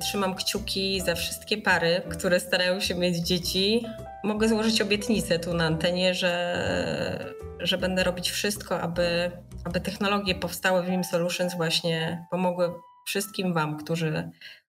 trzymam 0.00 0.34
kciuki 0.34 1.00
za 1.00 1.14
wszystkie 1.14 1.58
pary, 1.58 2.02
które 2.10 2.40
starają 2.40 2.80
się 2.80 2.94
mieć 2.94 3.16
dzieci. 3.16 3.84
Mogę 4.24 4.48
złożyć 4.48 4.82
obietnicę 4.82 5.38
tu 5.38 5.54
na 5.54 5.64
antenie, 5.64 6.14
że, 6.14 7.34
że 7.58 7.78
będę 7.78 8.04
robić 8.04 8.30
wszystko, 8.30 8.80
aby, 8.80 9.30
aby 9.64 9.80
technologie 9.80 10.34
powstałe 10.34 10.82
w 10.82 10.88
Mim 10.88 11.04
Solutions 11.04 11.56
właśnie 11.56 12.26
pomogły 12.30 12.72
wszystkim 13.06 13.54
Wam, 13.54 13.76
którzy, 13.76 14.30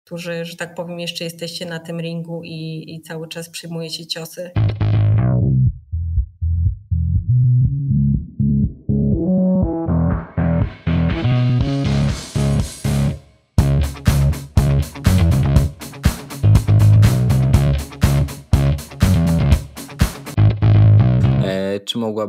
którzy, 0.05 0.45
że 0.45 0.57
tak 0.57 0.75
powiem, 0.75 1.01
jeszcze 1.01 1.25
jesteście 1.25 1.67
na 1.67 1.79
tym 1.79 2.01
ringu 2.01 2.43
i, 2.45 2.85
i 2.95 3.01
cały 3.01 3.29
czas 3.29 3.49
przyjmujecie 3.49 4.07
ciosy. 4.07 4.51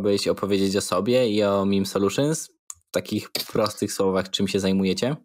Mogłabyś 0.03 0.27
opowiedzieć 0.27 0.75
o 0.75 0.81
sobie 0.81 1.29
i 1.29 1.43
o 1.43 1.65
Meme 1.65 1.85
Solutions? 1.85 2.49
W 2.87 2.91
takich 2.91 3.31
prostych 3.31 3.93
słowach, 3.93 4.29
czym 4.29 4.47
się 4.47 4.59
zajmujecie? 4.59 5.15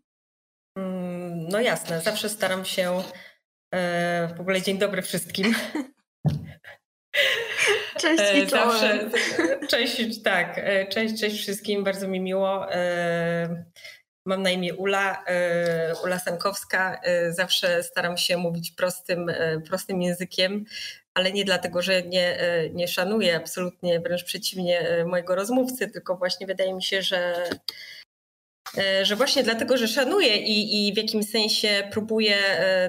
Mm, 0.76 1.48
no 1.48 1.60
jasne, 1.60 2.00
zawsze 2.00 2.28
staram 2.28 2.64
się. 2.64 3.02
E, 3.74 4.34
w 4.36 4.40
ogóle 4.40 4.62
dzień 4.62 4.78
dobry 4.78 5.02
wszystkim. 5.02 5.54
Cześć 8.00 8.22
e, 8.22 8.38
i 8.38 8.48
Zawsze, 8.48 9.10
Cześć, 9.70 10.22
tak. 10.22 10.58
E, 10.58 10.86
cześć, 10.86 11.20
cześć 11.20 11.40
wszystkim, 11.40 11.84
bardzo 11.84 12.08
mi 12.08 12.20
miło. 12.20 12.66
Mam 14.26 14.42
na 14.42 14.50
imię 14.50 14.74
Ula, 14.74 15.24
Ula 16.04 16.18
Sankowska. 16.18 17.00
Zawsze 17.30 17.82
staram 17.82 18.16
się 18.16 18.36
mówić 18.36 18.70
prostym, 18.70 19.26
prostym 19.68 20.02
językiem, 20.02 20.64
ale 21.18 21.32
nie 21.32 21.44
dlatego, 21.44 21.82
że 21.82 22.02
nie, 22.02 22.40
e, 22.40 22.70
nie 22.70 22.88
szanuję 22.88 23.36
absolutnie, 23.36 24.00
wręcz 24.00 24.24
przeciwnie 24.24 24.80
e, 24.80 25.04
mojego 25.04 25.34
rozmówcy, 25.34 25.88
tylko 25.88 26.16
właśnie 26.16 26.46
wydaje 26.46 26.74
mi 26.74 26.82
się, 26.82 27.02
że, 27.02 27.50
e, 28.78 29.04
że 29.04 29.16
właśnie 29.16 29.42
dlatego, 29.42 29.76
że 29.76 29.88
szanuję 29.88 30.36
i, 30.36 30.88
i 30.88 30.94
w 30.94 30.96
jakimś 30.96 31.30
sensie 31.30 31.88
próbuję 31.92 32.36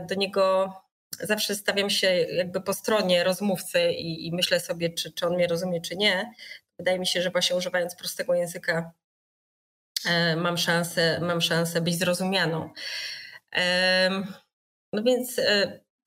do 0.10 0.16
niego, 0.16 0.74
zawsze 1.20 1.56
stawiam 1.56 1.90
się 1.90 2.08
jakby 2.16 2.62
po 2.62 2.74
stronie 2.74 3.24
rozmówcy 3.24 3.92
i, 3.92 4.28
i 4.28 4.32
myślę 4.32 4.60
sobie, 4.60 4.90
czy, 4.90 5.12
czy 5.12 5.28
on 5.28 5.36
mnie 5.36 5.48
rozumie, 5.48 5.82
czy 5.82 5.96
nie. 5.96 6.34
Wydaje 6.80 7.00
mi 7.00 7.08
się, 7.08 7.22
że 7.22 7.32
właśnie 7.32 7.56
używając 7.56 7.96
prostego 7.96 8.34
języka 8.34 8.92
mam 10.38 10.58
szansę, 10.58 11.20
mam 11.22 11.42
szansę 11.42 11.82
być 11.82 12.00
zrozumianą. 12.00 12.70
No 14.94 15.04
więc 15.04 15.42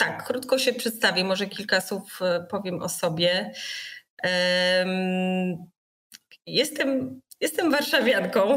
tak, 0.04 0.26
krótko 0.26 0.58
się 0.58 0.72
przedstawię, 0.72 1.24
może 1.24 1.46
kilka 1.46 1.80
słów 1.80 2.22
e, 2.22 2.46
powiem 2.50 2.82
o 2.82 2.88
sobie. 2.88 3.52
Jestem, 6.46 7.20
jestem 7.40 7.70
warszawianką. 7.70 8.56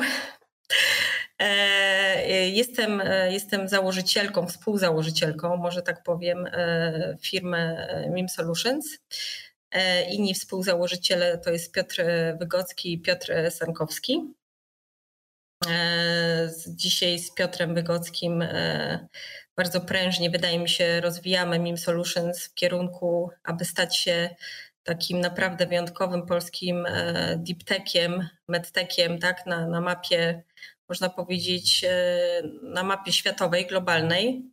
E, 1.40 2.48
jestem, 2.50 3.02
e, 3.02 3.34
jestem 3.34 3.68
założycielką, 3.68 4.48
współzałożycielką, 4.48 5.58
może 5.58 5.82
tak 5.82 6.04
powiem, 6.04 6.50
firmy 7.22 7.88
Mim 8.10 8.30
Solutions. 8.30 8.98
Inni 10.12 10.34
współzałożyciele 10.34 11.38
to 11.38 11.52
jest 11.52 11.72
Piotr 11.72 12.04
Wygocki 12.40 12.94
i 12.94 13.02
Piotr 13.02 13.34
Sankowski. 13.50 14.34
Dzisiaj 16.68 17.20
z 17.20 17.34
Piotrem 17.34 17.76
Wygockim 17.76 18.44
bardzo 19.58 19.82
prężnie, 19.82 20.30
wydaje 20.30 20.60
mi 20.60 20.70
się, 20.70 21.02
rozwijamy 21.02 21.60
MIM 21.60 21.78
Solutions 21.78 22.46
w 22.46 22.54
kierunku, 22.54 23.30
aby 23.44 23.66
stać 23.66 23.98
się 23.98 24.36
takim 24.84 25.20
naprawdę 25.20 25.68
wyjątkowym 25.68 26.26
polskim 26.26 26.86
e, 26.86 27.36
deep 27.38 27.64
techiem, 27.64 28.30
medtechem, 28.48 29.20
tak, 29.20 29.46
na, 29.46 29.68
na 29.68 29.82
mapie, 29.82 30.44
można 30.90 31.10
powiedzieć, 31.10 31.84
e, 31.84 32.42
na 32.64 32.84
mapie 32.84 33.12
światowej, 33.12 33.68
globalnej. 33.68 34.52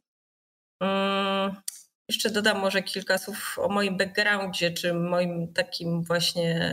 Mm, 0.81 1.57
jeszcze 2.09 2.31
dodam 2.31 2.59
może 2.59 2.83
kilka 2.83 3.19
słów 3.19 3.59
o 3.59 3.69
moim 3.69 3.97
backgroundzie, 3.97 4.71
czy 4.71 4.95
moim 4.95 5.53
takim 5.53 6.03
właśnie 6.03 6.71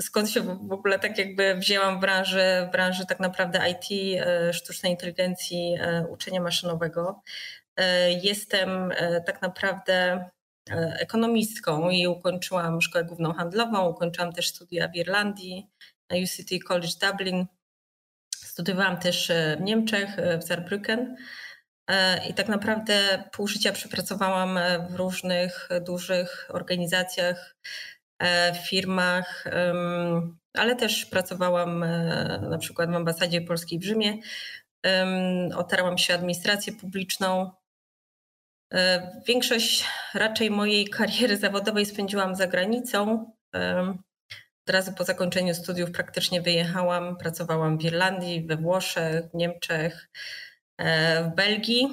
skąd 0.00 0.30
się 0.30 0.42
w 0.42 0.72
ogóle 0.72 0.98
tak 0.98 1.18
jakby 1.18 1.54
wzięłam 1.54 1.98
w 1.98 2.00
branży, 2.00 2.66
w 2.68 2.72
branży 2.72 3.06
tak 3.06 3.20
naprawdę 3.20 3.70
IT, 3.70 4.18
e, 4.20 4.52
sztucznej 4.52 4.92
inteligencji, 4.92 5.76
e, 5.80 6.06
uczenia 6.06 6.40
maszynowego. 6.40 7.22
E, 7.76 8.12
jestem 8.12 8.92
tak 9.26 9.42
naprawdę 9.42 10.24
ekonomistką 10.76 11.90
i 11.90 12.06
ukończyłam 12.06 12.80
szkołę 12.80 13.04
główną 13.04 13.32
handlową, 13.32 13.88
ukończyłam 13.88 14.32
też 14.32 14.48
studia 14.48 14.88
w 14.88 14.96
Irlandii 14.96 15.66
na 16.10 16.16
UCT 16.16 16.64
College 16.66 16.88
Dublin. 17.00 17.46
Studiowałam 18.34 18.96
też 18.96 19.32
w 19.58 19.60
Niemczech, 19.60 20.16
w 20.16 20.44
Saarbrücken. 20.44 21.14
I 22.28 22.34
tak 22.34 22.48
naprawdę 22.48 23.24
pół 23.32 23.48
życia 23.48 23.72
przepracowałam 23.72 24.58
w 24.90 24.94
różnych 24.94 25.68
dużych 25.86 26.46
organizacjach 26.48 27.56
w 28.54 28.68
firmach, 28.68 29.44
ale 30.54 30.76
też 30.76 31.06
pracowałam 31.06 31.82
e, 31.82 32.40
na 32.50 32.58
przykład 32.58 32.90
w 32.90 32.94
ambasadzie 32.94 33.40
polskiej 33.40 33.78
w 33.78 33.84
Rzymie. 33.84 34.18
Otarłam 35.56 35.98
się 35.98 36.14
administrację 36.14 36.72
publiczną. 36.72 37.50
E, 38.72 39.12
większość 39.26 39.84
raczej 40.14 40.50
mojej 40.50 40.88
kariery 40.88 41.36
zawodowej 41.36 41.86
spędziłam 41.86 42.34
za 42.34 42.46
granicą. 42.46 43.32
Od 44.66 44.72
razu 44.72 44.92
po 44.92 45.04
zakończeniu 45.04 45.54
studiów 45.54 45.90
praktycznie 45.90 46.42
wyjechałam. 46.42 47.16
Pracowałam 47.16 47.78
w 47.78 47.84
Irlandii, 47.84 48.46
we 48.46 48.56
Włoszech, 48.56 49.24
Niemczech, 49.34 50.08
w 51.24 51.34
Belgii. 51.36 51.88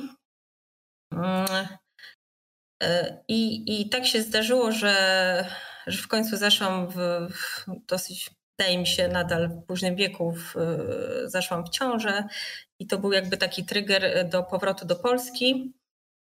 Mm, 1.12 1.68
I, 3.28 3.64
I 3.81 3.90
tak 3.90 4.06
się 4.06 4.22
zdarzyło, 4.22 4.72
że 4.72 5.46
że 5.88 6.01
w 6.01 6.07
końcu 6.07 6.38
zaszłam 6.38 6.88
w, 6.88 6.96
w 7.31 7.66
dosyć, 7.88 8.31
wydaje 8.59 8.78
mi 8.78 8.88
się, 8.88 9.07
nadal 9.07 9.50
w 9.50 9.66
późnym 9.66 9.96
wieku 9.96 10.31
w, 10.31 10.56
zaszłam 11.25 11.66
w 11.66 11.69
ciążę 11.69 12.23
i 12.79 12.88
to 12.88 12.97
był 12.97 13.12
jakby 13.12 13.38
taki 13.38 13.66
trigger 13.66 14.29
do 14.29 14.44
powrotu 14.44 14.85
do 14.85 14.96
Polski. 14.96 15.73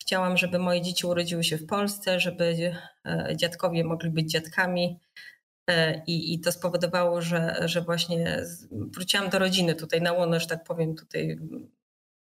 Chciałam, 0.01 0.38
żeby 0.38 0.59
moje 0.59 0.81
dzieci 0.81 1.07
urodziły 1.07 1.44
się 1.44 1.57
w 1.57 1.66
Polsce, 1.66 2.19
żeby 2.19 2.73
e, 3.06 3.34
dziadkowie 3.35 3.84
mogli 3.84 4.09
być 4.09 4.31
dziadkami. 4.31 5.00
E, 5.69 6.03
I, 6.07 6.34
I 6.34 6.39
to 6.39 6.51
spowodowało, 6.51 7.22
że, 7.22 7.62
że 7.66 7.81
właśnie 7.81 8.44
wróciłam 8.72 9.29
do 9.29 9.39
rodziny 9.39 9.75
tutaj 9.75 10.01
na 10.01 10.13
łono, 10.13 10.39
że 10.39 10.47
tak 10.47 10.63
powiem, 10.63 10.95
tutaj 10.95 11.39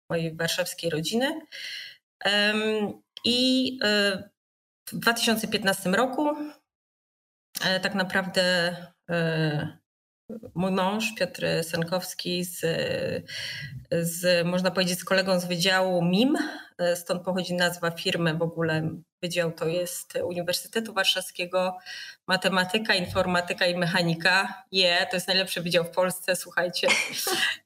mojej 0.09 0.36
warszawskiej 0.36 0.90
rodziny. 0.90 1.42
I 3.25 3.80
e, 3.84 4.30
w 4.88 5.00
2015 5.00 5.90
roku 5.90 6.36
E, 6.36 6.55
tak 7.82 7.96
naprawdę 7.96 8.76
e, 9.10 9.78
mój 10.56 10.72
mąż 10.72 11.14
Piotr 11.16 11.46
Senkowski 11.64 12.44
z, 12.44 12.60
z, 13.92 14.48
można 14.48 14.72
powiedzieć, 14.72 15.00
z 15.00 15.04
kolegą 15.04 15.40
z 15.40 15.46
Wydziału 15.46 16.06
MIM, 16.06 16.38
e, 16.78 16.96
stąd 16.96 17.24
pochodzi 17.24 17.54
nazwa 17.54 17.92
firmy 17.92 18.34
w 18.34 18.42
ogóle. 18.42 18.90
Wydział 19.22 19.52
to 19.52 19.68
jest 19.68 20.16
Uniwersytetu 20.16 20.94
Warszawskiego, 20.94 21.78
matematyka, 22.28 22.96
informatyka 22.96 23.66
i 23.66 23.78
mechanika. 23.78 24.64
Je, 24.72 24.88
yeah, 24.88 25.10
to 25.10 25.16
jest 25.16 25.28
najlepszy 25.28 25.62
wydział 25.62 25.84
w 25.84 25.90
Polsce, 25.90 26.36
słuchajcie. 26.36 26.88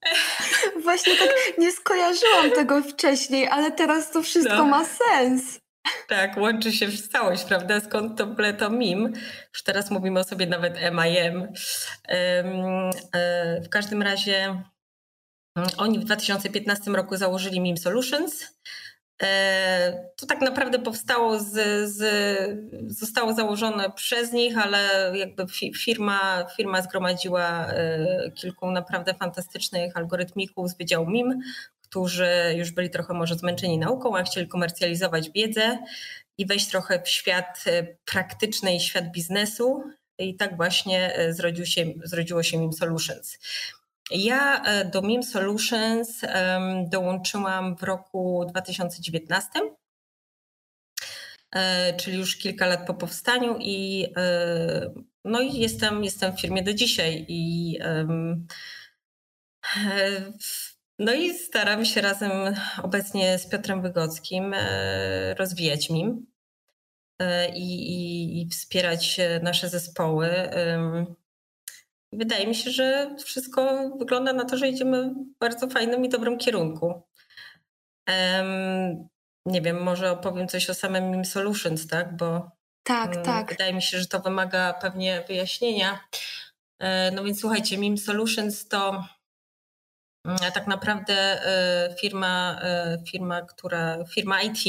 Właśnie 0.83 1.17
tak 1.17 1.29
nie 1.57 1.71
skojarzyłam 1.71 2.51
tego 2.51 2.81
wcześniej, 2.81 3.47
ale 3.47 3.71
teraz 3.71 4.11
to 4.11 4.21
wszystko 4.21 4.55
no. 4.55 4.65
ma 4.65 4.85
sens. 4.85 5.59
Tak, 6.07 6.37
łączy 6.37 6.71
się 6.71 6.87
w 6.87 7.07
całość, 7.07 7.43
prawda? 7.43 7.79
Skąd 7.79 8.17
to 8.17 8.35
to 8.57 8.69
MIM? 8.69 9.13
Już 9.53 9.63
teraz 9.63 9.91
mówimy 9.91 10.19
o 10.19 10.23
sobie 10.23 10.47
nawet 10.47 10.73
MIM. 10.91 11.47
E, 12.07 13.61
w 13.61 13.69
każdym 13.69 14.01
razie 14.01 14.63
mm, 15.55 15.69
oni 15.77 15.99
w 15.99 16.03
2015 16.03 16.91
roku 16.91 17.17
założyli 17.17 17.61
MIM 17.61 17.77
Solutions. 17.77 18.59
E, 19.23 20.11
to 20.15 20.25
tak 20.25 20.41
naprawdę 20.41 20.79
powstało 20.79 21.39
z, 21.39 21.51
z, 21.89 22.01
zostało 22.87 23.33
założone 23.33 23.91
przez 23.91 24.33
nich, 24.33 24.57
ale 24.57 25.11
jakby 25.17 25.45
firma, 25.77 26.45
firma 26.57 26.81
zgromadziła 26.81 27.67
e, 27.67 28.31
kilku 28.31 28.71
naprawdę 28.71 29.13
fantastycznych 29.13 29.97
algorytmików 29.97 30.69
z 30.69 30.77
Wydziału 30.77 31.09
MIM, 31.09 31.41
którzy 31.89 32.53
już 32.55 32.71
byli 32.71 32.89
trochę 32.89 33.13
może 33.13 33.35
zmęczeni 33.35 33.77
nauką, 33.77 34.17
a 34.17 34.23
chcieli 34.23 34.47
komercjalizować 34.47 35.29
wiedzę 35.31 35.77
i 36.37 36.45
wejść 36.45 36.67
trochę 36.67 37.01
w 37.01 37.09
świat 37.09 37.63
e, 37.67 37.83
praktyczny 38.05 38.75
i 38.75 38.79
świat 38.79 39.11
biznesu. 39.11 39.83
I 40.17 40.35
tak 40.35 40.57
właśnie 40.57 41.15
e, 41.15 41.33
zrodził 41.33 41.65
się, 41.65 41.85
zrodziło 42.03 42.43
się 42.43 42.57
MIM 42.57 42.73
Solutions. 42.73 43.37
Ja 44.11 44.63
do 44.85 45.01
Meme 45.01 45.23
Solutions 45.23 46.21
dołączyłam 46.89 47.75
w 47.75 47.83
roku 47.83 48.45
2019 48.49 49.49
czyli 51.97 52.17
już 52.17 52.35
kilka 52.35 52.67
lat 52.67 52.87
po 52.87 52.93
powstaniu 52.93 53.57
i 53.59 54.07
no 55.25 55.41
i 55.41 55.59
jestem, 55.59 56.03
jestem 56.03 56.37
w 56.37 56.41
firmie 56.41 56.63
do 56.63 56.73
dzisiaj 56.73 57.25
i 57.27 57.77
no 60.99 61.13
i 61.13 61.33
staram 61.33 61.85
się 61.85 62.01
razem 62.01 62.31
obecnie 62.83 63.39
z 63.39 63.49
Piotrem 63.49 63.81
Wygockim 63.81 64.53
e, 64.53 65.33
rozwijać 65.33 65.89
MIM 65.89 66.25
e, 67.19 67.49
i, 67.49 67.91
i, 67.93 68.41
i 68.41 68.49
wspierać 68.49 69.19
nasze 69.43 69.69
zespoły. 69.69 70.29
Wydaje 72.13 72.47
mi 72.47 72.55
się, 72.55 72.71
że 72.71 73.15
wszystko 73.25 73.89
wygląda 73.99 74.33
na 74.33 74.45
to, 74.45 74.57
że 74.57 74.67
idziemy 74.67 75.09
w 75.09 75.39
bardzo 75.39 75.67
fajnym 75.67 76.05
i 76.05 76.09
dobrym 76.09 76.37
kierunku. 76.37 77.01
Nie 79.45 79.61
wiem, 79.61 79.83
może 79.83 80.11
opowiem 80.11 80.47
coś 80.47 80.69
o 80.69 80.73
samym 80.73 81.11
MIM 81.11 81.25
Solutions, 81.25 81.87
tak? 81.87 82.17
Bo 82.17 82.51
tak, 82.83 83.11
mm, 83.11 83.25
tak. 83.25 83.49
wydaje 83.49 83.73
mi 83.73 83.81
się, 83.81 83.99
że 83.99 84.05
to 84.05 84.19
wymaga 84.19 84.73
pewnie 84.73 85.23
wyjaśnienia. 85.27 85.99
E, 86.79 87.11
no 87.11 87.23
więc 87.23 87.39
słuchajcie, 87.39 87.77
MIM 87.77 87.97
Solutions 87.97 88.67
to 88.67 89.03
tak 90.53 90.67
naprawdę 90.67 91.13
e, 91.13 91.95
firma, 92.01 92.59
e, 92.61 92.97
firma, 93.11 93.41
która, 93.41 94.05
firma 94.05 94.41
IT, 94.41 94.63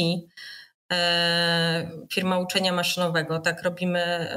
e, 0.92 1.90
firma 2.12 2.38
uczenia 2.38 2.72
maszynowego, 2.72 3.38
tak 3.38 3.62
robimy, 3.62 4.28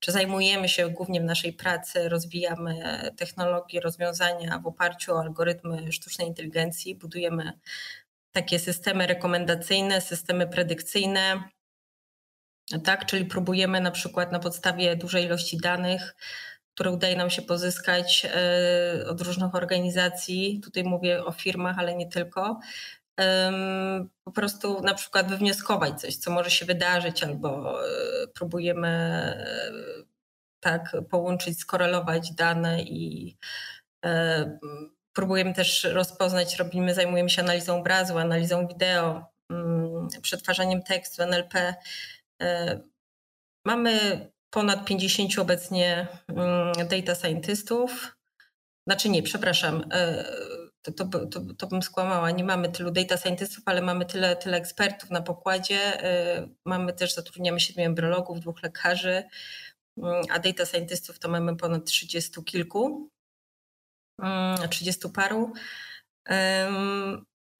czy 0.00 0.12
zajmujemy 0.12 0.68
się 0.68 0.88
głównie 0.88 1.20
w 1.20 1.24
naszej 1.24 1.52
pracy, 1.52 2.08
rozwijamy 2.08 2.74
technologie, 3.16 3.80
rozwiązania 3.80 4.58
w 4.58 4.66
oparciu 4.66 5.14
o 5.14 5.20
algorytmy 5.20 5.92
sztucznej 5.92 6.28
inteligencji, 6.28 6.94
budujemy 6.94 7.52
takie 8.32 8.58
systemy 8.58 9.06
rekomendacyjne, 9.06 10.00
systemy 10.00 10.46
predykcyjne, 10.46 11.42
tak, 12.84 13.06
czyli 13.06 13.24
próbujemy 13.24 13.80
na 13.80 13.90
przykład 13.90 14.32
na 14.32 14.38
podstawie 14.38 14.96
dużej 14.96 15.24
ilości 15.24 15.58
danych 15.58 16.14
które 16.80 16.92
udaje 16.92 17.16
nam 17.16 17.30
się 17.30 17.42
pozyskać 17.42 18.26
e, 18.34 19.06
od 19.08 19.20
różnych 19.20 19.54
organizacji. 19.54 20.60
Tutaj 20.64 20.84
mówię 20.84 21.24
o 21.24 21.32
firmach, 21.32 21.78
ale 21.78 21.94
nie 21.94 22.08
tylko. 22.08 22.60
Po 24.24 24.32
prostu 24.32 24.80
na 24.82 24.94
przykład 24.94 25.28
wywnioskować 25.28 26.00
coś, 26.00 26.16
co 26.16 26.30
może 26.30 26.50
się 26.50 26.66
wydarzyć, 26.66 27.22
albo 27.22 27.80
e, 27.84 28.26
próbujemy 28.26 28.88
e, 28.88 29.72
tak 30.60 30.96
połączyć, 31.10 31.58
skorelować 31.58 32.32
dane 32.32 32.82
i 32.82 33.36
próbujemy 35.12 35.54
też 35.54 35.84
rozpoznać, 35.84 36.56
robimy, 36.56 36.94
zajmujemy 36.94 37.30
się 37.30 37.42
analizą 37.42 37.78
obrazu, 37.78 38.18
analizą 38.18 38.66
wideo, 38.66 39.30
mm, 39.50 40.08
przetwarzaniem 40.22 40.82
tekstu, 40.82 41.22
NLP. 41.22 41.74
Mamy 43.64 44.26
ponad 44.50 44.84
50 44.84 45.38
obecnie 45.38 46.06
mm, 46.28 46.88
data 46.88 47.14
scientystów. 47.14 48.16
Znaczy 48.86 49.08
nie, 49.08 49.22
przepraszam, 49.22 49.84
e, 49.92 50.24
to, 50.82 50.92
to, 50.92 51.26
to, 51.26 51.40
to, 51.58 51.66
bym 51.66 51.82
skłamała. 51.82 52.30
Nie 52.30 52.44
mamy 52.44 52.68
tylu 52.68 52.90
data 52.90 53.16
scientystów, 53.16 53.62
ale 53.66 53.82
mamy 53.82 54.04
tyle, 54.06 54.36
tyle 54.36 54.56
ekspertów 54.56 55.10
na 55.10 55.22
pokładzie. 55.22 56.04
E, 56.04 56.48
mamy 56.64 56.92
też, 56.92 57.14
zatrudniamy 57.14 57.60
siedmiu 57.60 57.84
embryologów, 57.84 58.40
dwóch 58.40 58.62
lekarzy, 58.62 59.22
mm, 59.98 60.22
a 60.30 60.38
data 60.38 60.66
scientystów 60.66 61.18
to 61.18 61.28
mamy 61.28 61.56
ponad 61.56 61.84
30 61.84 62.44
kilku, 62.44 63.10
30 64.70 65.00
mm, 65.04 65.12
paru. 65.12 65.52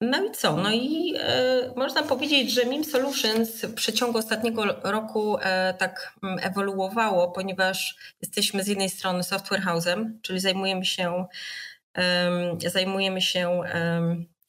No 0.01 0.25
i 0.25 0.31
co? 0.31 0.57
No 0.57 0.71
i 0.71 1.15
e, 1.19 1.73
można 1.75 2.03
powiedzieć, 2.03 2.53
że 2.53 2.65
MIM 2.65 2.83
Solutions 2.83 3.61
w 3.61 3.73
przeciągu 3.73 4.17
ostatniego 4.17 4.65
roku 4.83 5.37
e, 5.41 5.73
tak 5.73 6.13
mm, 6.23 6.39
ewoluowało, 6.41 7.31
ponieważ 7.31 7.95
jesteśmy 8.21 8.63
z 8.63 8.67
jednej 8.67 8.89
strony 8.89 9.23
software 9.23 9.61
house'em, 9.61 10.11
czyli 10.21 10.39
zajmujemy 10.39 10.85
się, 10.85 11.25
e, 11.97 12.69
zajmujemy 12.69 13.21
się 13.21 13.61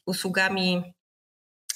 usługami, 0.07 0.95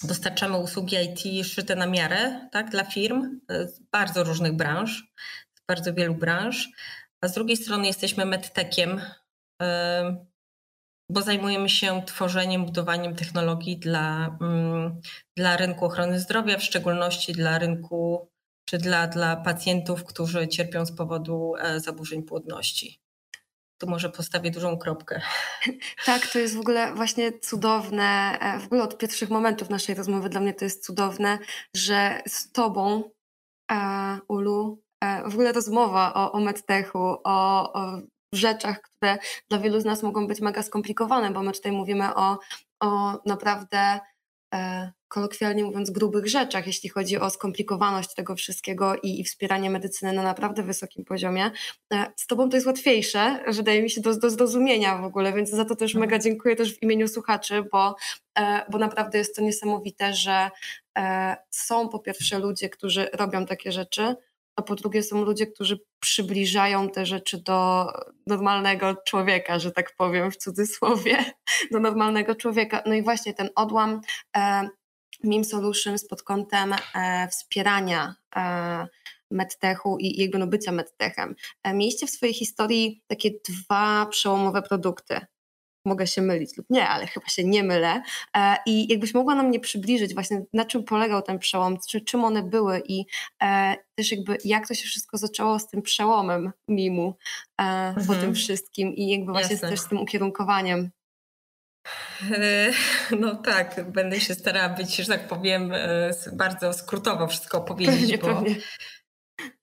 dostarczamy 0.03 0.59
usługi 0.59 0.97
IT 0.97 1.47
szyte 1.47 1.77
na 1.77 1.87
miarę 1.87 2.49
tak, 2.53 2.71
dla 2.71 2.85
firm 2.85 3.41
z 3.49 3.81
bardzo 3.93 4.25
różnych 4.25 4.53
branż, 4.53 5.13
z 5.55 5.67
bardzo 5.69 5.95
wielu 5.95 6.15
branż, 6.15 6.69
a 7.21 7.29
z 7.29 7.35
drugiej 7.35 7.57
strony 7.57 7.87
jesteśmy 7.87 8.25
medtechem, 8.25 9.01
bo 11.11 11.23
zajmujemy 11.23 11.69
się 11.69 12.03
tworzeniem, 12.07 12.65
budowaniem 12.65 13.15
technologii 13.15 13.79
dla, 13.79 14.37
mm, 14.41 15.01
dla 15.37 15.57
rynku 15.57 15.85
ochrony 15.85 16.21
zdrowia, 16.21 16.59
w 16.59 16.63
szczególności 16.63 17.33
dla 17.33 17.59
rynku 17.59 18.29
czy 18.69 18.79
dla, 18.79 19.07
dla 19.07 19.37
pacjentów, 19.37 20.05
którzy 20.05 20.49
cierpią 20.49 20.87
z 20.87 20.93
powodu 20.93 21.53
e, 21.59 21.81
zaburzeń 21.81 22.23
płodności. 22.23 23.01
Tu 23.79 23.91
może 23.91 24.11
postawię 24.11 24.51
dużą 24.51 24.79
kropkę. 24.79 25.21
Tak, 26.05 26.27
to 26.27 26.39
jest 26.39 26.57
w 26.57 26.61
ogóle 26.61 26.95
właśnie 26.95 27.39
cudowne. 27.39 28.39
E, 28.41 28.61
w 28.61 28.65
ogóle 28.65 28.83
od 28.83 28.99
pierwszych 28.99 29.31
momentów 29.31 29.71
naszej 29.71 29.95
rozmowy 29.95 30.29
dla 30.29 30.41
mnie 30.41 30.55
to 30.55 30.65
jest 30.65 30.85
cudowne, 30.87 31.39
że 31.75 32.23
z 32.29 32.53
Tobą, 32.53 33.11
e, 33.73 34.19
Ulu, 34.29 34.83
w 35.27 35.35
ogóle 35.35 35.53
rozmowa 35.53 36.15
o, 36.15 36.33
o 36.33 36.41
medtechu, 36.41 36.99
o, 37.25 37.73
o 37.73 38.01
rzeczach, 38.37 38.81
które 38.81 39.19
dla 39.49 39.59
wielu 39.59 39.81
z 39.81 39.85
nas 39.85 40.03
mogą 40.03 40.27
być 40.27 40.41
mega 40.41 40.63
skomplikowane, 40.63 41.31
bo 41.31 41.43
my 41.43 41.53
tutaj 41.53 41.73
mówimy 41.73 42.15
o, 42.15 42.39
o 42.81 43.21
naprawdę 43.27 44.01
e, 44.55 44.93
kolokwialnie 45.09 45.65
mówiąc 45.65 45.91
grubych 45.91 46.27
rzeczach, 46.27 46.67
jeśli 46.67 46.89
chodzi 46.89 47.19
o 47.19 47.31
skomplikowaność 47.31 48.15
tego 48.15 48.37
wszystkiego 48.37 48.97
i, 48.97 49.21
i 49.21 49.25
wspieranie 49.25 49.71
medycyny 49.71 50.13
na 50.13 50.23
naprawdę 50.23 50.63
wysokim 50.63 51.05
poziomie. 51.05 51.51
E, 51.93 52.13
z 52.17 52.27
Tobą 52.27 52.49
to 52.49 52.57
jest 52.57 52.67
łatwiejsze, 52.67 53.45
wydaje 53.49 53.83
mi 53.83 53.91
się, 53.91 54.01
do, 54.01 54.17
do 54.17 54.31
zrozumienia 54.31 54.99
w 54.99 55.05
ogóle, 55.05 55.33
więc 55.33 55.51
za 55.51 55.65
to 55.65 55.77
też 55.77 55.95
mhm. 55.95 56.01
mega 56.01 56.19
dziękuję 56.23 56.57
też 56.57 56.75
w 56.75 56.83
imieniu 56.83 57.09
słuchaczy, 57.09 57.63
bo, 57.73 57.97
e, 58.39 58.63
bo 58.71 58.79
naprawdę 58.79 59.19
jest 59.19 59.37
to 59.37 59.43
niesamowite, 59.43 60.15
że 60.15 60.51
są 61.51 61.89
po 61.89 61.99
pierwsze 61.99 62.39
ludzie, 62.39 62.69
którzy 62.69 63.09
robią 63.13 63.47
takie 63.47 63.73
rzeczy, 63.73 64.17
a 64.57 64.63
po 64.63 64.75
drugie 64.75 65.03
są 65.03 65.25
ludzie, 65.25 65.47
którzy 65.47 65.81
przybliżają 66.01 66.91
te 66.91 67.07
rzeczy 67.07 67.43
do 67.43 67.87
normalnego 68.27 68.97
człowieka, 69.07 69.59
że 69.59 69.73
tak 69.73 69.97
powiem 69.97 70.31
w 70.31 70.37
cudzysłowie, 70.37 71.25
do 71.73 71.81
normalnego 71.81 72.35
człowieka. 72.35 72.83
No 72.87 72.95
i 72.95 73.03
właśnie 73.03 73.35
ten 73.35 73.49
odłam 73.55 74.01
e, 74.37 74.69
Meme 75.25 75.45
Solutions 75.45 76.09
pod 76.09 76.23
kątem 76.23 76.75
e, 76.95 77.29
wspierania 77.29 78.15
e, 78.37 78.87
medtechu 79.31 79.99
i 80.01 80.21
jego 80.21 80.39
no 80.39 80.47
bycia 80.47 80.73
medtechem. 80.73 81.35
E, 81.63 81.75
mieliście 81.75 82.07
w 82.07 82.11
swojej 82.11 82.35
historii 82.35 83.03
takie 83.07 83.31
dwa 83.49 84.07
przełomowe 84.07 84.63
produkty 84.63 85.21
mogę 85.87 86.07
się 86.07 86.23
mylić 86.23 86.57
lub 86.57 86.67
nie, 86.71 86.89
ale 86.89 87.07
chyba 87.07 87.27
się 87.27 87.45
nie 87.45 87.63
mylę. 87.65 88.03
E, 88.37 88.57
I 88.67 88.93
jakbyś 88.93 89.15
mogła 89.15 89.35
nam 89.35 89.51
nie 89.51 89.61
przybliżyć 89.61 90.15
właśnie, 90.15 90.43
na 90.53 90.65
czym 90.65 90.85
polegał 90.85 91.23
ten 91.23 91.39
przełom, 91.39 91.79
czy, 91.89 92.01
czym 92.01 92.25
one 92.25 92.43
były 92.43 92.83
i 92.89 93.05
e, 93.43 93.77
też 93.95 94.13
jakby 94.13 94.39
jak 94.45 94.69
to 94.69 94.75
się 94.75 94.89
wszystko 94.89 95.19
zaczęło 95.19 95.59
z 95.59 95.69
tym 95.69 95.83
przełomem 95.83 96.53
mimu 96.69 97.15
e, 97.61 97.65
mhm. 97.65 98.07
po 98.07 98.15
tym 98.15 98.35
wszystkim 98.35 98.95
i 98.95 99.09
jakby 99.09 99.33
właśnie 99.33 99.55
Jasne. 99.55 99.71
też 99.71 99.81
z 99.81 99.89
tym 99.89 100.01
ukierunkowaniem. 100.01 100.91
No 103.21 103.35
tak, 103.35 103.91
będę 103.91 104.21
się 104.21 104.35
starała 104.35 104.69
być, 104.69 104.97
że 104.97 105.07
tak 105.07 105.29
powiem, 105.29 105.73
bardzo 106.33 106.73
skrótowo 106.73 107.27
wszystko 107.27 107.59
opowiedzieć, 107.59 108.01
pewnie, 108.01 108.19
bo 108.19 108.27
pewnie. 108.27 108.57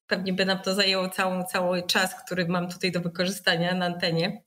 pewnie 0.07 0.33
by 0.33 0.45
nam 0.45 0.59
to 0.59 0.73
zajęło 0.73 1.09
cały, 1.09 1.43
cały 1.43 1.83
czas, 1.83 2.23
który 2.25 2.47
mam 2.47 2.69
tutaj 2.69 2.91
do 2.91 3.01
wykorzystania 3.01 3.75
na 3.75 3.85
antenie. 3.85 4.41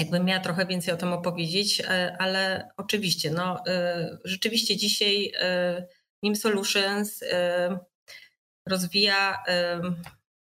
Jakbym 0.00 0.24
miała 0.24 0.40
trochę 0.40 0.66
więcej 0.66 0.94
o 0.94 0.96
tym 0.96 1.12
opowiedzieć, 1.12 1.80
e, 1.80 2.16
ale 2.18 2.70
oczywiście, 2.76 3.30
no, 3.30 3.66
e, 3.66 4.18
rzeczywiście 4.24 4.76
dzisiaj 4.76 5.32
NIM 6.22 6.32
e, 6.32 6.36
Solutions 6.36 7.24
rozwija 8.68 9.44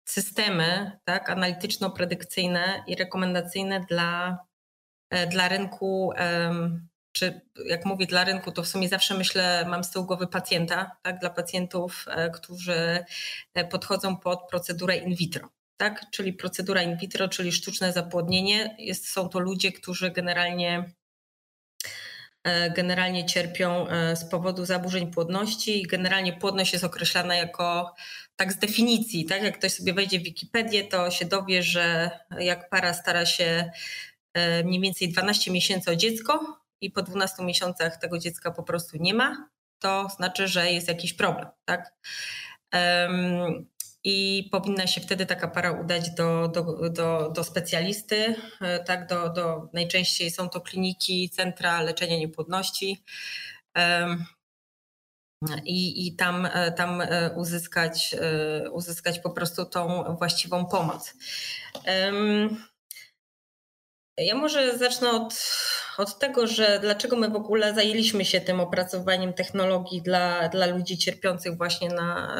systemy 0.09 0.99
tak, 1.05 1.31
analityczno-predykcyjne 1.31 2.85
i 2.87 2.97
rekomendacyjne 2.97 3.81
dla, 3.89 4.39
dla 5.31 5.49
rynku, 5.49 6.13
czy 7.13 7.41
jak 7.67 7.85
mówię 7.85 8.07
dla 8.07 8.25
rynku, 8.25 8.53
to 8.53 8.63
w 8.63 8.69
sumie 8.69 8.89
zawsze 8.89 9.15
myślę, 9.15 9.65
mam 9.69 9.85
z 9.85 9.91
tyłu 9.91 10.05
głowy 10.05 10.27
pacjenta, 10.27 10.97
tak, 11.03 11.19
dla 11.19 11.31
pacjentów, 11.31 12.07
którzy 12.35 13.05
podchodzą 13.71 14.17
pod 14.17 14.49
procedurę 14.51 14.97
in 14.97 15.15
vitro 15.15 15.49
tak? 15.83 16.11
czyli 16.11 16.33
procedura 16.33 16.83
in 16.83 16.97
vitro, 16.97 17.29
czyli 17.29 17.53
sztuczne 17.53 17.93
zapłodnienie. 17.93 18.77
Jest, 18.79 19.09
są 19.09 19.29
to 19.29 19.39
ludzie, 19.39 19.73
którzy 19.73 20.11
generalnie 20.11 20.93
generalnie 22.77 23.27
cierpią 23.27 23.87
z 24.15 24.25
powodu 24.25 24.65
zaburzeń 24.65 25.13
płodności 25.13 25.83
i 25.83 25.87
generalnie 25.87 26.33
płodność 26.33 26.73
jest 26.73 26.85
określana 26.85 27.35
jako 27.35 27.95
tak 28.37 28.53
z 28.53 28.59
definicji, 28.59 29.25
tak 29.25 29.43
jak 29.43 29.59
ktoś 29.59 29.73
sobie 29.73 29.95
wejdzie 29.95 30.21
w 30.21 30.23
Wikipedię, 30.23 30.85
to 30.85 31.11
się 31.11 31.25
dowie, 31.25 31.63
że 31.63 32.11
jak 32.39 32.69
para 32.69 32.95
stara 32.95 33.27
się 33.27 33.71
mniej 34.65 34.81
więcej 34.81 35.09
12 35.09 35.51
miesięcy 35.51 35.91
o 35.91 35.97
dziecko 35.97 36.61
i 36.81 36.91
po 36.91 37.03
12 37.03 37.45
miesiącach 37.45 37.97
tego 37.97 38.19
dziecka 38.19 38.51
po 38.51 38.63
prostu 38.63 38.97
nie 39.01 39.15
ma, 39.15 39.49
to 39.79 40.09
znaczy, 40.17 40.49
że 40.49 40.73
jest 40.73 40.89
jakiś 40.89 41.13
problem, 41.13 41.49
tak? 41.65 41.93
I 44.05 44.49
powinna 44.53 44.87
się 44.87 45.01
wtedy 45.01 45.27
taka 45.27 45.49
para 45.49 45.73
udać 45.73 46.11
do, 46.11 46.49
do, 46.49 46.89
do, 46.91 47.31
do 47.31 47.45
specjalisty, 47.45 48.35
e, 48.61 48.85
tak, 48.85 49.07
do, 49.07 49.29
do, 49.29 49.69
najczęściej 49.73 50.31
są 50.31 50.49
to 50.49 50.61
kliniki, 50.61 51.31
centra 51.31 51.83
leczenia 51.83 52.19
niepłodności 52.19 53.05
i, 55.65 56.07
i 56.07 56.17
tam, 56.17 56.47
e, 56.47 56.73
tam 56.73 57.01
e, 57.01 57.31
uzyskać, 57.37 58.17
uzyskać 58.73 59.19
po 59.19 59.31
prostu 59.31 59.65
tą 59.65 60.05
właściwą 60.19 60.67
pomoc. 60.67 61.15
Ja 64.17 64.35
może 64.35 64.79
zacznę 64.79 65.11
od, 65.11 65.35
od 65.99 66.19
tego, 66.19 66.47
że 66.47 66.79
dlaczego 66.81 67.17
my 67.17 67.29
w 67.29 67.37
ogóle 67.37 67.75
zajęliśmy 67.75 68.25
się 68.25 68.41
tym 68.41 68.61
opracowaniem 68.61 69.33
technologii 69.33 70.03
dla, 70.03 70.49
dla 70.49 70.67
ludzi 70.67 70.99
cierpiących 70.99 71.57
właśnie 71.57 71.89
na, 71.89 72.35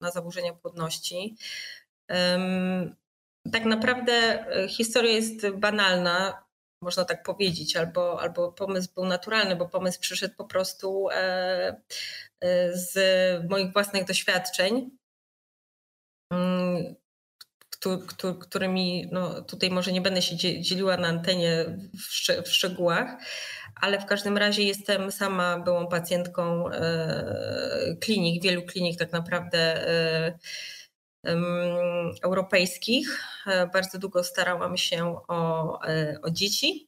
na 0.00 0.10
zaburzenia 0.10 0.52
płodności. 0.52 1.36
Tak 3.52 3.64
naprawdę 3.64 4.12
e, 4.12 4.68
historia 4.68 5.12
jest 5.12 5.50
banalna, 5.50 6.44
można 6.82 7.04
tak 7.04 7.22
powiedzieć, 7.22 7.76
albo, 7.76 8.20
albo 8.20 8.52
pomysł 8.52 8.88
był 8.94 9.04
naturalny, 9.04 9.56
bo 9.56 9.68
pomysł 9.68 10.00
przyszedł 10.00 10.34
po 10.36 10.44
prostu 10.44 11.08
e, 11.10 11.16
e, 12.40 12.76
z 12.76 12.94
moich 13.50 13.72
własnych 13.72 14.04
doświadczeń, 14.04 14.90
mm, 16.32 16.94
którymi 18.40 19.08
no, 19.12 19.42
tutaj 19.42 19.70
może 19.70 19.92
nie 19.92 20.00
będę 20.00 20.22
się 20.22 20.36
dzieliła 20.62 20.96
na 20.96 21.08
antenie 21.08 21.78
w, 22.44 22.48
szczegółach, 22.48 23.16
ale 23.80 24.00
w 24.00 24.06
każdym 24.06 24.38
razie 24.38 24.62
jestem 24.62 25.12
sama 25.12 25.58
byłą 25.58 25.86
pacjentką 25.86 26.68
e, 26.68 27.96
klinik, 28.00 28.42
wielu 28.42 28.62
klinik 28.62 28.98
tak 28.98 29.12
naprawdę 29.12 29.88
e, 29.88 30.38
europejskich. 32.22 33.24
E, 33.46 33.66
bardzo 33.66 33.98
długo 33.98 34.24
starałam 34.24 34.76
się 34.76 35.16
o, 35.28 35.78
o 36.22 36.30
dzieci. 36.30 36.86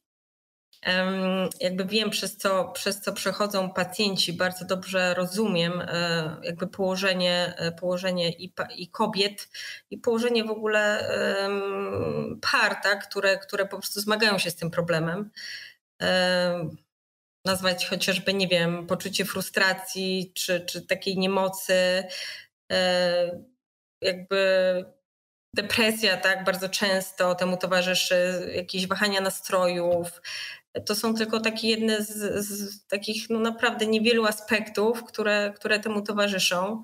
Jakby 1.59 1.85
wiem, 1.85 2.09
przez 2.09 2.37
co, 2.37 2.65
przez 2.65 3.01
co 3.01 3.13
przechodzą 3.13 3.69
pacjenci, 3.69 4.33
bardzo 4.33 4.65
dobrze 4.65 5.13
rozumiem 5.13 5.73
jakby 6.41 6.67
położenie, 6.67 7.53
położenie 7.79 8.31
i, 8.31 8.53
i 8.75 8.87
kobiet, 8.87 9.49
i 9.89 9.97
położenie 9.97 10.43
w 10.43 10.51
ogóle 10.51 11.09
par, 12.51 12.75
tak, 12.83 13.07
które, 13.09 13.37
które 13.37 13.65
po 13.65 13.77
prostu 13.77 14.01
zmagają 14.01 14.37
się 14.37 14.49
z 14.49 14.55
tym 14.55 14.71
problemem 14.71 15.29
nazwać 17.45 17.85
chociażby, 17.85 18.33
nie 18.33 18.47
wiem, 18.47 18.87
poczucie 18.87 19.25
frustracji 19.25 20.31
czy, 20.35 20.61
czy 20.61 20.81
takiej 20.81 21.17
niemocy, 21.17 22.03
jakby 24.01 24.85
depresja, 25.55 26.17
tak, 26.17 26.43
bardzo 26.43 26.69
często 26.69 27.35
temu 27.35 27.57
towarzyszy 27.57 28.51
jakieś 28.55 28.87
wahania 28.87 29.21
nastrojów. 29.21 30.21
To 30.85 30.95
są 30.95 31.15
tylko 31.15 31.39
takie 31.39 31.67
jedne 31.67 32.03
z, 32.03 32.45
z 32.45 32.87
takich 32.87 33.29
no 33.29 33.39
naprawdę 33.39 33.85
niewielu 33.85 34.25
aspektów, 34.25 35.03
które, 35.03 35.53
które 35.55 35.79
temu 35.79 36.01
towarzyszą. 36.01 36.81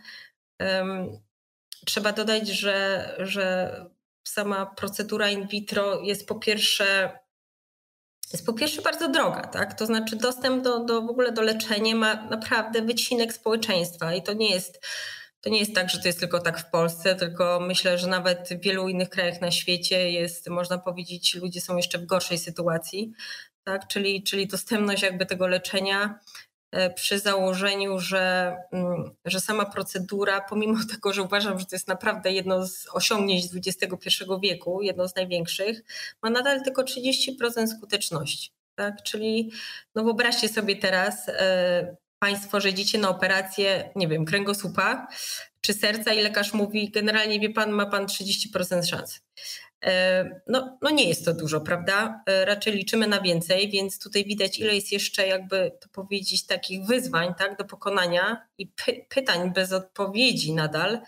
Trzeba 1.86 2.12
dodać, 2.12 2.48
że, 2.48 3.10
że 3.20 3.76
sama 4.28 4.66
procedura 4.66 5.30
in 5.30 5.48
vitro 5.48 6.02
jest 6.02 6.28
po 6.28 6.36
pierwsze 6.36 7.19
jest 8.34 8.46
po 8.46 8.54
pierwsze 8.54 8.82
bardzo 8.82 9.10
droga, 9.10 9.42
tak? 9.42 9.74
To 9.74 9.86
znaczy 9.86 10.16
dostęp 10.16 10.64
do, 10.64 10.80
do 10.80 11.02
w 11.02 11.10
ogóle 11.10 11.32
do 11.32 11.42
leczenia 11.42 11.96
ma 11.96 12.16
naprawdę 12.16 12.82
wycinek 12.82 13.34
społeczeństwa 13.34 14.14
i 14.14 14.24
to 14.24 14.34
nie 14.34 14.52
jest 14.52 14.86
to 15.42 15.50
nie 15.50 15.60
jest 15.60 15.76
tak, 15.76 15.90
że 15.90 16.00
to 16.00 16.08
jest 16.08 16.20
tylko 16.20 16.40
tak 16.40 16.60
w 16.60 16.70
Polsce, 16.70 17.16
tylko 17.16 17.60
myślę, 17.60 17.98
że 17.98 18.08
nawet 18.08 18.50
w 18.50 18.62
wielu 18.62 18.90
innych 18.90 19.10
krajach 19.10 19.42
na 19.42 19.52
świecie 19.52 20.12
jest, 20.12 20.50
można 20.50 20.78
powiedzieć, 20.78 21.36
ludzie 21.36 21.62
są 21.62 21.78
jeszcze 21.78 21.98
w 21.98 22.06
gorszej 22.06 22.38
sytuacji, 22.38 23.14
tak? 23.64 23.88
Czyli, 23.88 24.24
czyli 24.24 24.48
dostępność 24.48 25.04
jakby 25.04 25.26
tego 25.26 25.48
leczenia 25.48 26.20
przy 26.96 27.20
założeniu, 27.20 28.00
że, 28.00 28.56
mm, 28.72 29.12
że 29.26 29.40
sama 29.40 29.66
procedura, 29.66 30.42
pomimo 30.42 30.80
tego, 30.92 31.14
że 31.14 31.24
uważam, 31.24 31.60
że 31.60 31.66
to 31.66 31.76
jest 31.76 31.88
naprawdę 31.88 32.32
jedno 32.32 32.68
z 32.68 32.88
osiągnięć 32.92 33.46
XXI 33.56 34.24
wieku, 34.44 34.82
jedno 34.82 35.08
z 35.08 35.16
największych, 35.16 35.82
ma 36.24 36.30
nadal 36.30 36.64
tylko 36.64 36.84
30% 36.84 37.68
skuteczności. 37.78 38.52
Tak? 38.76 39.04
Czyli 39.04 39.52
no 39.96 40.04
wyobraźcie 40.04 40.50
sobie 40.50 40.76
teraz 40.76 41.30
e, 41.30 41.96
Państwo, 42.20 42.62
że 42.62 42.70
idziecie 42.70 42.98
na 42.98 43.10
operację, 43.10 43.90
nie 43.96 44.08
wiem, 44.08 44.26
kręgosłupa 44.26 45.08
czy 45.62 45.74
serca 45.74 46.14
i 46.14 46.22
lekarz 46.22 46.54
mówi, 46.54 46.92
generalnie 46.92 47.40
wie 47.40 47.50
Pan, 47.50 47.72
ma 47.72 47.86
Pan 47.86 48.06
30% 48.06 48.86
szans. 48.90 49.22
E, 49.86 50.42
no, 50.48 50.78
no 50.82 50.90
nie 50.90 51.08
jest 51.10 51.26
to 51.26 51.34
dużo, 51.34 51.62
prawda? 51.62 52.24
E, 52.26 52.46
raczej 52.46 52.74
liczymy 52.74 53.08
na 53.08 53.22
więcej, 53.22 53.70
więc 53.70 54.00
tutaj 54.00 54.26
widać, 54.26 54.60
ile 54.60 54.76
jest 54.76 54.92
jeszcze, 54.92 55.28
jakby 55.28 55.72
to 55.82 55.90
powiedzieć, 55.90 56.46
takich 56.46 56.86
wyzwań 56.86 57.34
tak, 57.38 57.58
do 57.58 57.66
pokonania 57.66 58.48
i 58.58 58.68
py 58.68 59.06
pytań 59.10 59.54
bez 59.54 59.74
odpowiedzi 59.74 60.54
nadal 60.54 61.02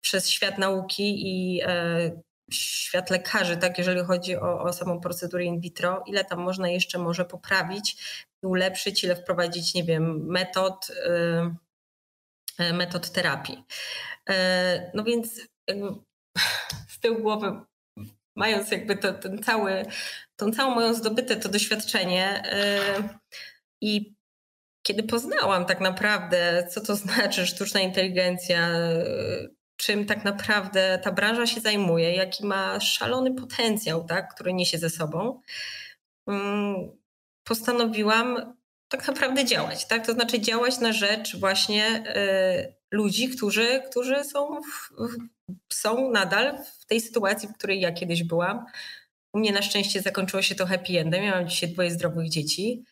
przez 0.00 0.30
świat 0.30 0.58
nauki 0.58 1.22
i 1.26 1.60
e, 1.66 2.22
świat 2.52 3.10
lekarzy, 3.10 3.56
tak, 3.56 3.78
jeżeli 3.78 4.04
chodzi 4.04 4.36
o, 4.36 4.62
o 4.62 4.72
samą 4.72 5.00
procedurę 5.00 5.44
in 5.44 5.60
vitro, 5.60 6.02
ile 6.06 6.24
tam 6.24 6.38
można 6.40 6.68
jeszcze 6.68 6.98
może 6.98 7.24
poprawić 7.24 7.96
ulepszyć, 8.42 9.04
ile 9.04 9.16
wprowadzić, 9.16 9.74
nie 9.74 9.84
wiem, 9.84 10.26
metod, 10.26 10.90
y, 12.60 12.72
metod 12.72 13.10
terapii. 13.10 13.64
No 14.94 15.04
więc 15.04 15.40
jakby 15.66 15.88
z 16.88 17.00
tyłu 17.00 17.22
głowy 17.22 17.60
mając 18.36 18.70
jakby 18.70 18.96
to, 18.96 19.12
ten 19.12 19.42
cały, 19.42 19.86
tą 20.36 20.52
całą 20.52 20.74
moją 20.74 20.94
zdobyte 20.94 21.36
to 21.36 21.48
doświadczenie 21.48 22.42
yy, 22.98 23.08
i 23.80 24.16
kiedy 24.82 25.02
poznałam 25.02 25.64
tak 25.64 25.80
naprawdę, 25.80 26.68
co 26.70 26.80
to 26.80 26.96
znaczy 26.96 27.46
sztuczna 27.46 27.80
inteligencja, 27.80 28.70
czym 29.76 30.06
tak 30.06 30.24
naprawdę 30.24 30.98
ta 31.02 31.12
branża 31.12 31.46
się 31.46 31.60
zajmuje, 31.60 32.14
jaki 32.14 32.46
ma 32.46 32.80
szalony 32.80 33.34
potencjał, 33.34 34.04
tak, 34.04 34.34
który 34.34 34.52
niesie 34.52 34.78
ze 34.78 34.90
sobą, 34.90 35.40
yy, 36.26 36.34
postanowiłam 37.44 38.56
tak 38.88 39.06
naprawdę 39.06 39.44
działać, 39.44 39.86
tak? 39.86 40.06
To 40.06 40.12
znaczy 40.12 40.40
działać 40.40 40.78
na 40.78 40.92
rzecz 40.92 41.36
właśnie 41.36 42.04
ludzi, 42.94 43.28
którzy, 43.28 43.82
którzy 43.90 44.24
są, 44.24 44.62
w, 44.62 44.90
są 45.72 46.10
nadal 46.10 46.58
w 46.80 46.86
tej 46.86 47.00
sytuacji, 47.00 47.48
w 47.48 47.52
której 47.52 47.80
ja 47.80 47.92
kiedyś 47.92 48.24
byłam. 48.24 48.66
U 49.34 49.38
mnie 49.38 49.52
na 49.52 49.62
szczęście 49.62 50.02
zakończyło 50.02 50.42
się 50.42 50.54
to 50.54 50.66
happy 50.66 50.98
endem. 51.00 51.24
Ja 51.24 51.34
mam 51.34 51.48
dzisiaj 51.48 51.68
dwoje 51.68 51.90
zdrowych 51.90 52.28
dzieci. 52.28 52.84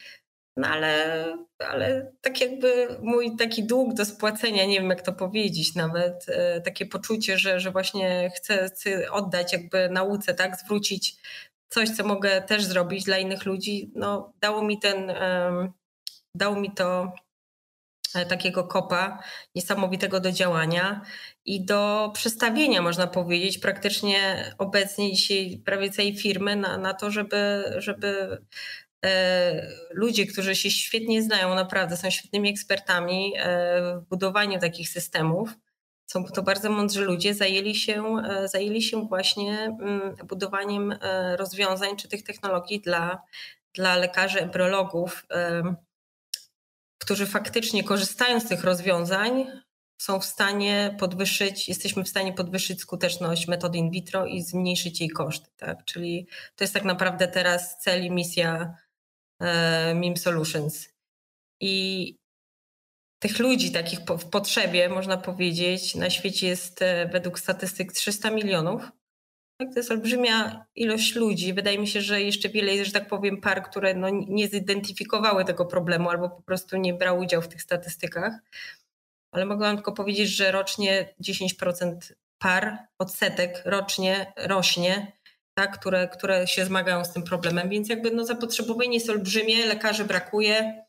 No 0.57 0.69
ale, 0.69 1.25
ale 1.59 2.13
tak 2.21 2.41
jakby 2.41 2.99
mój 3.03 3.37
taki 3.37 3.65
dług 3.65 3.95
do 3.95 4.05
spłacenia, 4.05 4.65
nie 4.65 4.81
wiem 4.81 4.91
jak 4.91 5.03
to 5.03 5.13
powiedzieć 5.13 5.75
nawet, 5.75 6.27
e, 6.29 6.61
takie 6.61 6.87
poczucie, 6.87 7.39
że, 7.39 7.61
że 7.61 7.71
właśnie 7.71 8.31
chcę, 8.37 8.69
chcę 8.69 9.11
oddać 9.11 9.53
jakby 9.53 9.89
nauce, 9.89 10.35
tak, 10.35 10.57
zwrócić 10.57 11.17
coś, 11.69 11.91
co 11.91 12.05
mogę 12.05 12.43
też 12.43 12.65
zrobić 12.65 13.05
dla 13.05 13.19
innych 13.19 13.45
ludzi, 13.45 13.91
no 13.95 14.33
dało 14.41 14.63
mi 14.63 14.79
ten, 14.79 15.13
dało 16.37 16.57
mi 16.57 16.71
to 16.71 17.13
takiego 18.29 18.65
kopa 18.65 19.23
niesamowitego 19.55 20.21
do 20.21 20.33
działania 20.33 21.01
i 21.45 21.65
do 21.65 22.11
przestawienia, 22.15 22.83
można 22.83 23.07
powiedzieć, 23.07 23.59
praktycznie 23.59 24.45
obecnie 24.59 25.13
dzisiaj 25.13 25.63
prawie 25.65 25.91
całej 25.91 26.17
firmy 26.17 26.57
na, 26.57 26.79
na 26.79 26.95
to, 26.95 27.11
żeby, 27.11 27.65
żeby 27.77 28.39
e, 29.05 29.69
ludzie, 29.91 30.27
którzy 30.27 30.55
się 30.55 30.71
świetnie 30.71 31.23
znają, 31.23 31.55
naprawdę 31.55 31.97
są 31.97 32.11
świetnymi 32.11 32.51
ekspertami 32.51 33.33
e, 33.37 33.97
w 33.99 34.09
budowaniu 34.09 34.61
takich 34.61 34.89
systemów. 34.89 35.51
Są 36.07 36.25
to 36.25 36.43
bardzo 36.43 36.71
mądrzy 36.71 37.05
ludzie, 37.05 37.35
zajęli 37.35 37.75
się, 37.75 38.17
zajęli 38.45 38.83
się 38.83 39.07
właśnie 39.09 39.59
mm, 39.81 40.17
budowaniem 40.25 40.99
rozwiązań 41.37 41.97
czy 41.97 42.09
tych 42.09 42.23
technologii 42.23 42.81
dla, 42.81 43.23
dla 43.75 43.97
lekarzy, 43.97 44.41
embryologów, 44.41 45.27
którzy 47.05 47.27
faktycznie 47.27 47.85
korzystając 47.85 48.45
z 48.45 48.49
tych 48.49 48.65
rozwiązań 48.65 49.47
są 49.99 50.21
w 50.21 50.25
stanie 50.25 50.97
podwyższyć, 50.99 51.69
jesteśmy 51.69 52.05
w 52.05 52.09
stanie 52.09 52.33
podwyższyć 52.33 52.81
skuteczność 52.81 53.49
metody 53.49 53.79
in 53.79 53.91
vitro 53.91 54.27
i 54.27 54.43
zmniejszyć 54.43 55.01
jej 55.01 55.11
koszty. 55.11 55.51
Tak? 55.57 55.85
Czyli 55.85 56.27
to 56.57 56.65
jest 56.65 56.75
tak 56.75 56.85
naprawdę 56.85 57.29
teraz 57.29 57.79
cel 57.79 58.05
i 58.05 58.11
misja 58.11 58.75
MIM 59.95 60.17
Solutions. 60.17 60.89
I 61.61 62.17
tych 63.19 63.39
ludzi 63.39 63.73
takich 63.73 64.01
w 64.01 64.31
potrzebie, 64.31 64.89
można 64.89 65.17
powiedzieć, 65.17 65.95
na 65.95 66.11
świecie 66.11 66.47
jest 66.47 66.81
według 67.13 67.39
statystyk 67.39 67.93
300 67.93 68.31
milionów. 68.31 68.91
Tak, 69.65 69.75
to 69.75 69.79
jest 69.81 69.91
olbrzymia 69.91 70.67
ilość 70.75 71.15
ludzi. 71.15 71.55
Wydaje 71.55 71.79
mi 71.79 71.89
się, 71.89 72.01
że 72.01 72.23
jeszcze 72.23 72.49
wiele 72.49 72.75
jest, 72.75 72.87
że 72.87 72.93
tak 72.93 73.09
powiem, 73.09 73.41
par, 73.41 73.63
które 73.63 73.95
no 73.95 74.09
nie 74.11 74.49
zidentyfikowały 74.49 75.45
tego 75.45 75.67
problemu 75.67 76.11
albo 76.11 76.31
po 76.31 76.43
prostu 76.43 76.77
nie 76.77 76.95
brały 76.95 77.21
udziału 77.21 77.43
w 77.43 77.49
tych 77.49 77.63
statystykach. 77.63 78.33
Ale 79.33 79.47
mogę 79.47 79.75
tylko 79.75 79.93
powiedzieć, 79.93 80.29
że 80.29 80.53
rocznie 80.53 81.15
10% 81.23 81.95
par, 82.39 82.79
odsetek 82.99 83.63
rocznie 83.65 84.33
rośnie, 84.37 85.13
tak, 85.55 85.79
które, 85.79 86.09
które 86.09 86.47
się 86.47 86.65
zmagają 86.65 87.05
z 87.05 87.13
tym 87.13 87.23
problemem. 87.23 87.69
Więc 87.69 87.89
jakby 87.89 88.11
no, 88.11 88.25
zapotrzebowanie 88.25 88.95
jest 88.95 89.11
olbrzymie, 89.11 89.67
lekarzy 89.67 90.05
brakuje. 90.05 90.85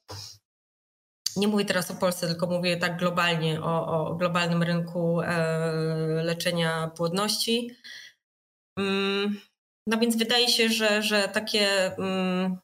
Nie 1.35 1.47
mówię 1.47 1.65
teraz 1.65 1.91
o 1.91 1.95
Polsce, 1.95 2.27
tylko 2.27 2.47
mówię 2.47 2.77
tak 2.77 2.97
globalnie 2.97 3.61
o, 3.61 3.87
o 3.87 4.15
globalnym 4.15 4.63
rynku 4.63 5.21
e, 5.21 5.33
leczenia 6.23 6.91
płodności. 6.95 7.75
Mm, 8.79 9.39
no 9.87 9.97
więc 9.97 10.15
wydaje 10.15 10.47
się, 10.47 10.69
że, 10.69 11.03
że 11.03 11.27
takie 11.27 11.95
mm, 11.97 12.57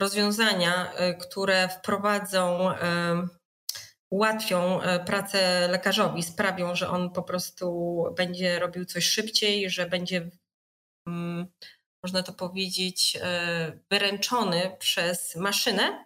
rozwiązania, 0.00 0.92
y, 0.92 1.14
które 1.14 1.68
wprowadzą, 1.68 2.70
y, 2.70 2.76
ułatwią 4.12 4.82
y, 4.82 5.04
pracę 5.04 5.68
lekarzowi, 5.68 6.22
sprawią, 6.22 6.74
że 6.74 6.88
on 6.88 7.10
po 7.10 7.22
prostu 7.22 8.04
będzie 8.16 8.58
robił 8.58 8.84
coś 8.84 9.04
szybciej, 9.04 9.70
że 9.70 9.86
będzie, 9.86 10.30
mm, 11.08 11.46
można 12.04 12.22
to 12.22 12.32
powiedzieć, 12.32 13.18
wyręczony 13.90 14.76
przez 14.78 15.36
maszynę. 15.36 16.04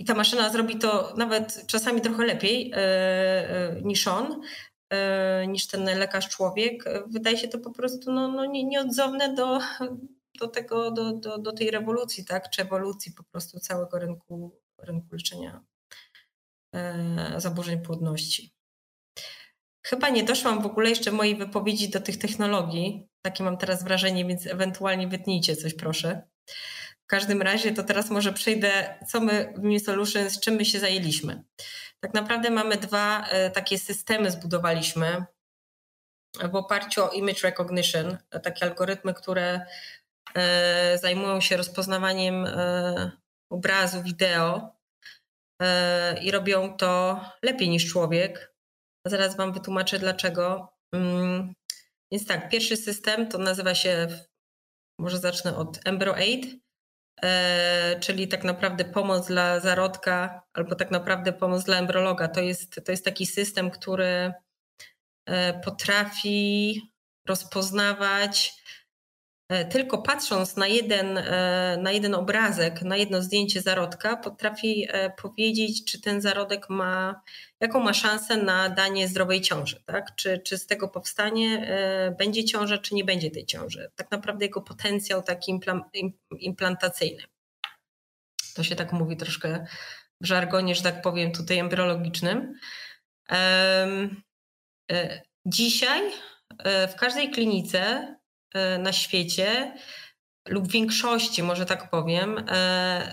I 0.00 0.04
ta 0.04 0.14
maszyna 0.14 0.50
zrobi 0.50 0.78
to 0.78 1.14
nawet 1.16 1.66
czasami 1.66 2.00
trochę 2.00 2.26
lepiej 2.26 2.72
niż 3.82 4.08
on, 4.08 4.42
niż 5.48 5.66
ten 5.66 5.84
lekarz 5.84 6.28
człowiek, 6.28 6.84
wydaje 7.06 7.38
się 7.38 7.48
to 7.48 7.58
po 7.58 7.70
prostu 7.70 8.12
no, 8.12 8.28
no 8.28 8.46
nie, 8.46 8.64
nieodzowne 8.64 9.34
do, 9.34 9.58
do, 10.40 10.48
tego, 10.48 10.90
do, 10.90 11.12
do, 11.12 11.38
do 11.38 11.52
tej 11.52 11.70
rewolucji, 11.70 12.24
tak? 12.24 12.50
czy 12.50 12.62
ewolucji 12.62 13.12
po 13.12 13.24
prostu 13.24 13.60
całego 13.60 13.98
rynku, 13.98 14.60
rynku 14.78 15.08
leczenia 15.12 15.64
e, 16.74 17.34
zaburzeń 17.36 17.82
płodności. 17.82 18.54
Chyba 19.86 20.08
nie 20.08 20.24
doszłam 20.24 20.62
w 20.62 20.66
ogóle 20.66 20.88
jeszcze 20.88 21.12
mojej 21.12 21.36
wypowiedzi 21.36 21.90
do 21.90 22.00
tych 22.00 22.18
technologii. 22.18 23.08
Takie 23.22 23.44
mam 23.44 23.56
teraz 23.56 23.84
wrażenie, 23.84 24.24
więc 24.24 24.46
ewentualnie 24.46 25.08
wytnijcie 25.08 25.56
coś, 25.56 25.74
proszę. 25.74 26.22
W 27.04 27.06
każdym 27.06 27.42
razie 27.42 27.72
to 27.72 27.82
teraz 27.82 28.10
może 28.10 28.32
przejdę, 28.32 28.98
co 29.08 29.20
my 29.20 29.54
w 29.56 29.62
Mi 29.62 29.80
Solutions, 29.80 30.40
czym 30.40 30.54
my 30.54 30.64
się 30.64 30.80
zajęliśmy. 30.80 31.44
Tak 32.00 32.14
naprawdę 32.14 32.50
mamy 32.50 32.76
dwa 32.76 33.26
e, 33.26 33.50
takie 33.50 33.78
systemy 33.78 34.30
zbudowaliśmy 34.30 35.24
w 36.50 36.54
oparciu 36.54 37.04
o 37.04 37.10
image 37.10 37.42
recognition, 37.42 38.18
takie 38.42 38.66
algorytmy, 38.66 39.14
które 39.14 39.66
e, 40.34 40.98
zajmują 40.98 41.40
się 41.40 41.56
rozpoznawaniem 41.56 42.46
e, 42.46 43.10
obrazu, 43.50 44.02
wideo 44.02 44.78
i 46.22 46.30
robią 46.30 46.76
to 46.76 47.20
lepiej 47.42 47.68
niż 47.68 47.92
człowiek. 47.92 48.54
Zaraz 49.06 49.36
Wam 49.36 49.52
wytłumaczę 49.52 49.98
dlaczego. 49.98 50.72
Mm, 50.94 51.54
więc 52.12 52.26
tak, 52.26 52.48
pierwszy 52.48 52.76
system 52.76 53.28
to 53.28 53.38
nazywa 53.38 53.74
się, 53.74 54.06
może 54.98 55.18
zacznę 55.18 55.56
od 55.56 55.80
Embro 55.86 56.12
8 56.12 56.24
E, 56.24 56.67
czyli 58.00 58.28
tak 58.28 58.44
naprawdę 58.44 58.84
pomoc 58.84 59.26
dla 59.26 59.60
zarodka 59.60 60.42
albo 60.52 60.74
tak 60.74 60.90
naprawdę 60.90 61.32
pomoc 61.32 61.64
dla 61.64 61.76
embryologa. 61.76 62.28
To 62.28 62.40
jest, 62.40 62.80
to 62.84 62.92
jest 62.92 63.04
taki 63.04 63.26
system, 63.26 63.70
który 63.70 64.32
e, 65.26 65.60
potrafi 65.60 66.80
rozpoznawać 67.28 68.58
E, 68.58 68.77
tylko 69.70 70.02
patrząc 70.02 70.56
na 70.56 70.66
jeden, 70.66 71.18
e, 71.18 71.78
na 71.82 71.92
jeden 71.92 72.14
obrazek, 72.14 72.82
na 72.82 72.96
jedno 72.96 73.22
zdjęcie 73.22 73.62
zarodka, 73.62 74.16
potrafi 74.16 74.86
e, 74.88 75.10
powiedzieć, 75.10 75.84
czy 75.84 76.00
ten 76.00 76.20
zarodek 76.20 76.70
ma, 76.70 77.22
jaką 77.60 77.80
ma 77.80 77.94
szansę 77.94 78.36
na 78.36 78.68
danie 78.68 79.08
zdrowej 79.08 79.40
ciąży, 79.40 79.82
tak? 79.86 80.14
Czy, 80.14 80.38
czy 80.38 80.58
z 80.58 80.66
tego 80.66 80.88
powstanie 80.88 81.68
będzie 82.18 82.44
ciąża, 82.44 82.78
czy 82.78 82.94
nie 82.94 83.04
będzie 83.04 83.30
tej 83.30 83.46
ciąży. 83.46 83.90
Tak 83.96 84.10
naprawdę 84.10 84.44
jego 84.44 84.62
potencjał 84.62 85.22
taki 85.22 85.60
implantacyjny. 86.38 87.22
To 88.54 88.62
się 88.62 88.76
tak 88.76 88.92
mówi 88.92 89.16
troszkę 89.16 89.66
w 90.20 90.26
żargonie, 90.26 90.74
że 90.74 90.82
tak 90.82 91.02
powiem, 91.02 91.32
tutaj 91.32 91.58
embryologicznym. 91.58 92.54
Dzisiaj 95.46 96.02
w 96.64 96.94
każdej 96.94 97.30
klinice 97.30 98.08
E, 98.08 98.17
na 98.78 98.92
świecie 98.92 99.74
lub 100.48 100.68
większości, 100.68 101.42
może 101.42 101.66
tak 101.66 101.90
powiem, 101.90 102.44
e, 102.48 103.12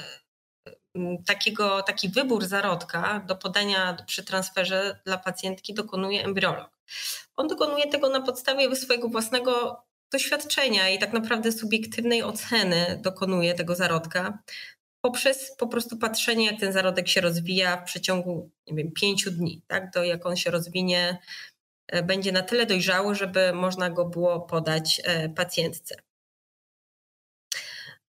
takiego, 1.25 1.83
taki 1.83 2.09
wybór 2.09 2.45
zarodka 2.45 3.23
do 3.27 3.35
podania 3.35 3.97
przy 4.07 4.23
transferze 4.23 4.99
dla 5.05 5.17
pacjentki 5.17 5.73
dokonuje 5.73 6.23
embriolog. 6.23 6.69
On 7.35 7.47
dokonuje 7.47 7.87
tego 7.87 8.09
na 8.09 8.21
podstawie 8.21 8.75
swojego 8.75 9.09
własnego 9.09 9.83
doświadczenia 10.11 10.89
i 10.89 10.99
tak 10.99 11.13
naprawdę 11.13 11.51
subiektywnej 11.51 12.23
oceny 12.23 12.99
dokonuje 13.03 13.53
tego 13.53 13.75
zarodka 13.75 14.39
poprzez 15.01 15.55
po 15.57 15.67
prostu 15.67 15.97
patrzenie, 15.97 16.45
jak 16.45 16.59
ten 16.59 16.73
zarodek 16.73 17.07
się 17.07 17.21
rozwija 17.21 17.77
w 17.77 17.83
przeciągu, 17.83 18.49
nie 18.67 18.75
wiem, 18.75 18.91
pięciu 18.91 19.31
dni, 19.31 19.61
tak, 19.67 19.91
do 19.91 20.03
jak 20.03 20.25
on 20.25 20.35
się 20.35 20.51
rozwinie 20.51 21.17
E, 21.17 21.54
będzie 22.03 22.31
na 22.31 22.41
tyle 22.41 22.65
dojrzały, 22.65 23.15
żeby 23.15 23.53
można 23.53 23.89
go 23.89 24.05
było 24.05 24.41
podać 24.41 25.01
e, 25.03 25.29
pacjentce. 25.29 25.95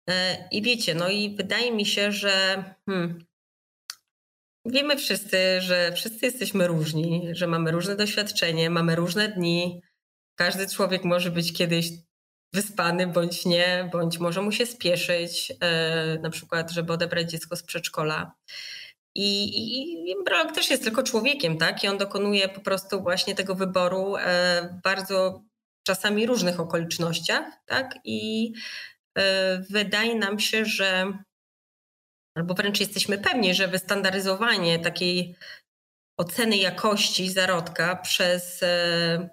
E, 0.09 0.49
I 0.51 0.63
wiecie, 0.63 0.95
no 0.95 1.09
i 1.09 1.37
wydaje 1.37 1.73
mi 1.73 1.87
się, 1.87 2.13
że 2.13 2.65
hmm, 2.87 3.27
wiemy 4.65 4.97
wszyscy, 4.97 5.61
że 5.61 5.93
wszyscy 5.93 6.27
jesteśmy 6.27 6.67
różni, 6.67 7.29
że 7.33 7.47
mamy 7.47 7.71
różne 7.71 7.97
doświadczenie, 7.97 8.71
mamy 8.71 8.97
różne 8.97 9.29
dni. 9.29 9.83
Każdy 10.35 10.69
człowiek 10.69 11.05
może 11.05 11.31
być 11.31 11.53
kiedyś 11.53 11.89
wyspany 12.53 13.07
bądź 13.07 13.45
nie, 13.45 13.89
bądź 13.93 14.19
może 14.19 14.43
mu 14.43 14.53
się 14.53 14.67
spieszyć, 14.67 15.53
na 16.23 16.31
przykład, 16.31 16.71
żeby 16.71 16.93
odebrać 16.93 17.31
dziecko 17.31 17.57
z 17.57 17.63
przedszkola. 17.63 18.33
I, 19.19 20.09
i 20.09 20.13
embryolog 20.13 20.53
też 20.53 20.71
jest 20.71 20.83
tylko 20.85 21.03
człowiekiem, 21.03 21.59
tak? 21.59 21.85
I 21.85 21.89
on 21.89 21.99
dokonuje 21.99 22.49
po 22.49 22.61
prostu 22.61 23.03
właśnie 23.03 23.35
tego 23.35 23.55
wyboru 23.55 24.17
e, 24.17 24.81
bardzo 24.85 25.43
czasami 25.87 26.27
różnych 26.27 26.61
okolicznościach, 26.61 27.45
tak? 27.67 27.99
I 28.05 28.53
e, 29.19 29.59
wydaje 29.71 30.15
nam 30.15 30.39
się, 30.39 30.65
że 30.65 31.13
albo 32.35 32.55
wręcz 32.55 32.81
jesteśmy 32.81 33.19
pewni, 33.19 33.55
że 33.55 33.69
wystandaryzowanie 33.69 34.79
takiej 34.79 35.37
oceny 36.17 36.57
jakości 36.57 37.31
zarodka 37.31 37.97
przez, 37.97 38.63
e, 38.63 39.29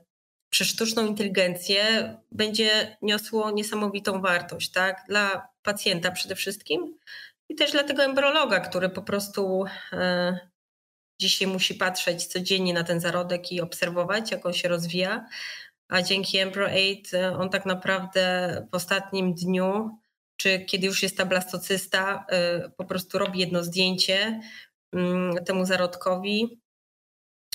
przez 0.49 0.67
sztuczną 0.67 1.05
inteligencję 1.05 1.83
będzie 2.31 2.97
niosło 3.01 3.51
niesamowitą 3.51 4.21
wartość, 4.21 4.71
tak? 4.71 5.03
Dla 5.07 5.47
pacjenta 5.63 6.11
przede 6.11 6.35
wszystkim, 6.35 6.97
i 7.53 7.55
też 7.55 7.71
dla 7.71 7.83
tego 7.83 8.03
embryologa, 8.03 8.59
który 8.59 8.89
po 8.89 9.01
prostu 9.01 9.65
e, 9.91 10.39
dzisiaj 11.21 11.47
musi 11.47 11.75
patrzeć 11.75 12.25
codziennie 12.25 12.73
na 12.73 12.83
ten 12.83 12.99
zarodek 12.99 13.51
i 13.51 13.61
obserwować, 13.61 14.31
jak 14.31 14.45
on 14.45 14.53
się 14.53 14.67
rozwija. 14.67 15.25
A 15.89 16.01
dzięki 16.01 16.37
Embro 16.37 16.65
8 16.65 16.75
e, 17.13 17.37
on 17.37 17.49
tak 17.49 17.65
naprawdę 17.65 18.67
w 18.71 18.75
ostatnim 18.75 19.33
dniu, 19.33 19.97
czy 20.37 20.59
kiedy 20.59 20.87
już 20.87 21.03
jest 21.03 21.17
ta 21.17 21.25
blastocysta, 21.25 22.25
e, 22.29 22.69
po 22.69 22.85
prostu 22.85 23.17
robi 23.17 23.39
jedno 23.39 23.63
zdjęcie 23.63 24.39
mm, 24.93 25.45
temu 25.45 25.65
zarodkowi, 25.65 26.61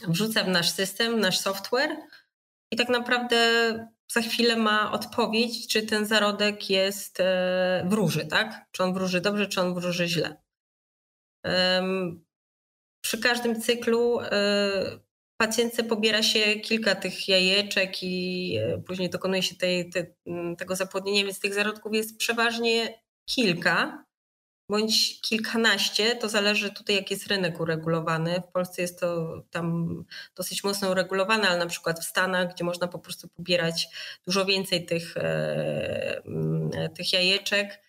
wrzuca 0.08 0.44
w 0.44 0.48
nasz 0.48 0.70
system, 0.70 1.20
nasz 1.20 1.38
software 1.38 1.96
i 2.70 2.76
tak 2.76 2.88
naprawdę 2.88 3.38
za 4.08 4.20
chwilę 4.20 4.56
ma 4.56 4.92
odpowiedź, 4.92 5.68
czy 5.68 5.82
ten 5.82 6.06
zarodek 6.06 6.70
jest 6.70 7.20
e, 7.20 7.84
wróży, 7.86 8.26
tak? 8.26 8.66
Czy 8.70 8.82
on 8.82 8.94
wróży 8.94 9.20
dobrze, 9.20 9.46
czy 9.46 9.60
on 9.60 9.74
wróży 9.74 10.08
źle. 10.08 10.36
Przy 13.00 13.18
każdym 13.20 13.60
cyklu 13.60 14.20
e, 14.20 15.00
pacjentce 15.40 15.84
pobiera 15.84 16.22
się 16.22 16.56
kilka 16.56 16.94
tych 16.94 17.28
jajeczek 17.28 18.02
i 18.02 18.56
e, 18.56 18.78
później 18.78 19.10
dokonuje 19.10 19.42
się 19.42 19.54
tej, 19.54 19.90
te, 19.90 20.06
tego 20.58 20.76
zapłodnienia, 20.76 21.24
więc 21.24 21.40
tych 21.40 21.54
zarodków 21.54 21.94
jest 21.94 22.18
przeważnie 22.18 23.02
kilka 23.28 24.04
bądź 24.68 25.20
kilkanaście, 25.20 26.16
to 26.16 26.28
zależy 26.28 26.70
tutaj, 26.70 26.96
jak 26.96 27.10
jest 27.10 27.26
rynek 27.26 27.60
uregulowany. 27.60 28.42
W 28.48 28.52
Polsce 28.52 28.82
jest 28.82 29.00
to 29.00 29.42
tam 29.50 29.88
dosyć 30.34 30.64
mocno 30.64 30.90
uregulowane, 30.90 31.48
ale 31.48 31.58
na 31.58 31.66
przykład 31.66 32.00
w 32.00 32.04
Stanach, 32.04 32.54
gdzie 32.54 32.64
można 32.64 32.88
po 32.88 32.98
prostu 32.98 33.28
pobierać 33.28 33.88
dużo 34.26 34.44
więcej 34.44 34.86
tych, 34.86 35.16
e, 35.16 36.22
mm, 36.26 36.70
tych 36.94 37.12
jajeczek, 37.12 37.80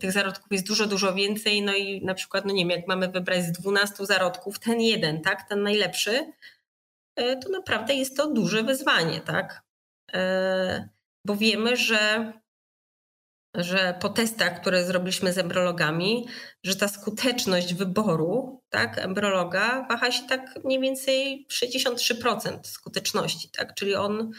tych 0.00 0.12
zarodków 0.12 0.52
jest 0.52 0.66
dużo, 0.66 0.86
dużo 0.86 1.14
więcej, 1.14 1.62
no 1.62 1.74
i 1.74 2.04
na 2.04 2.14
przykład, 2.14 2.44
no 2.44 2.52
nie 2.52 2.62
wiem, 2.62 2.78
jak 2.78 2.88
mamy 2.88 3.08
wybrać 3.08 3.44
z 3.44 3.52
12 3.52 4.06
zarodków 4.06 4.58
ten 4.58 4.80
jeden, 4.80 5.20
tak, 5.20 5.48
ten 5.48 5.62
najlepszy, 5.62 6.32
e, 7.16 7.36
to 7.36 7.48
naprawdę 7.48 7.94
jest 7.94 8.16
to 8.16 8.32
duże 8.32 8.62
wyzwanie, 8.62 9.20
tak, 9.20 9.62
e, 10.14 10.88
bo 11.24 11.36
wiemy, 11.36 11.76
że 11.76 12.32
że 13.56 13.98
po 14.00 14.08
testach, 14.08 14.60
które 14.60 14.84
zrobiliśmy 14.84 15.32
z 15.32 15.38
embrologami, 15.38 16.26
że 16.64 16.76
ta 16.76 16.88
skuteczność 16.88 17.74
wyboru 17.74 18.62
tak, 18.68 18.98
embrologa 18.98 19.86
waha 19.88 20.12
się 20.12 20.26
tak 20.28 20.64
mniej 20.64 20.80
więcej 20.80 21.46
63% 21.50 22.58
skuteczności, 22.64 23.50
tak? 23.50 23.74
Czyli 23.74 23.94
on, 23.94 24.30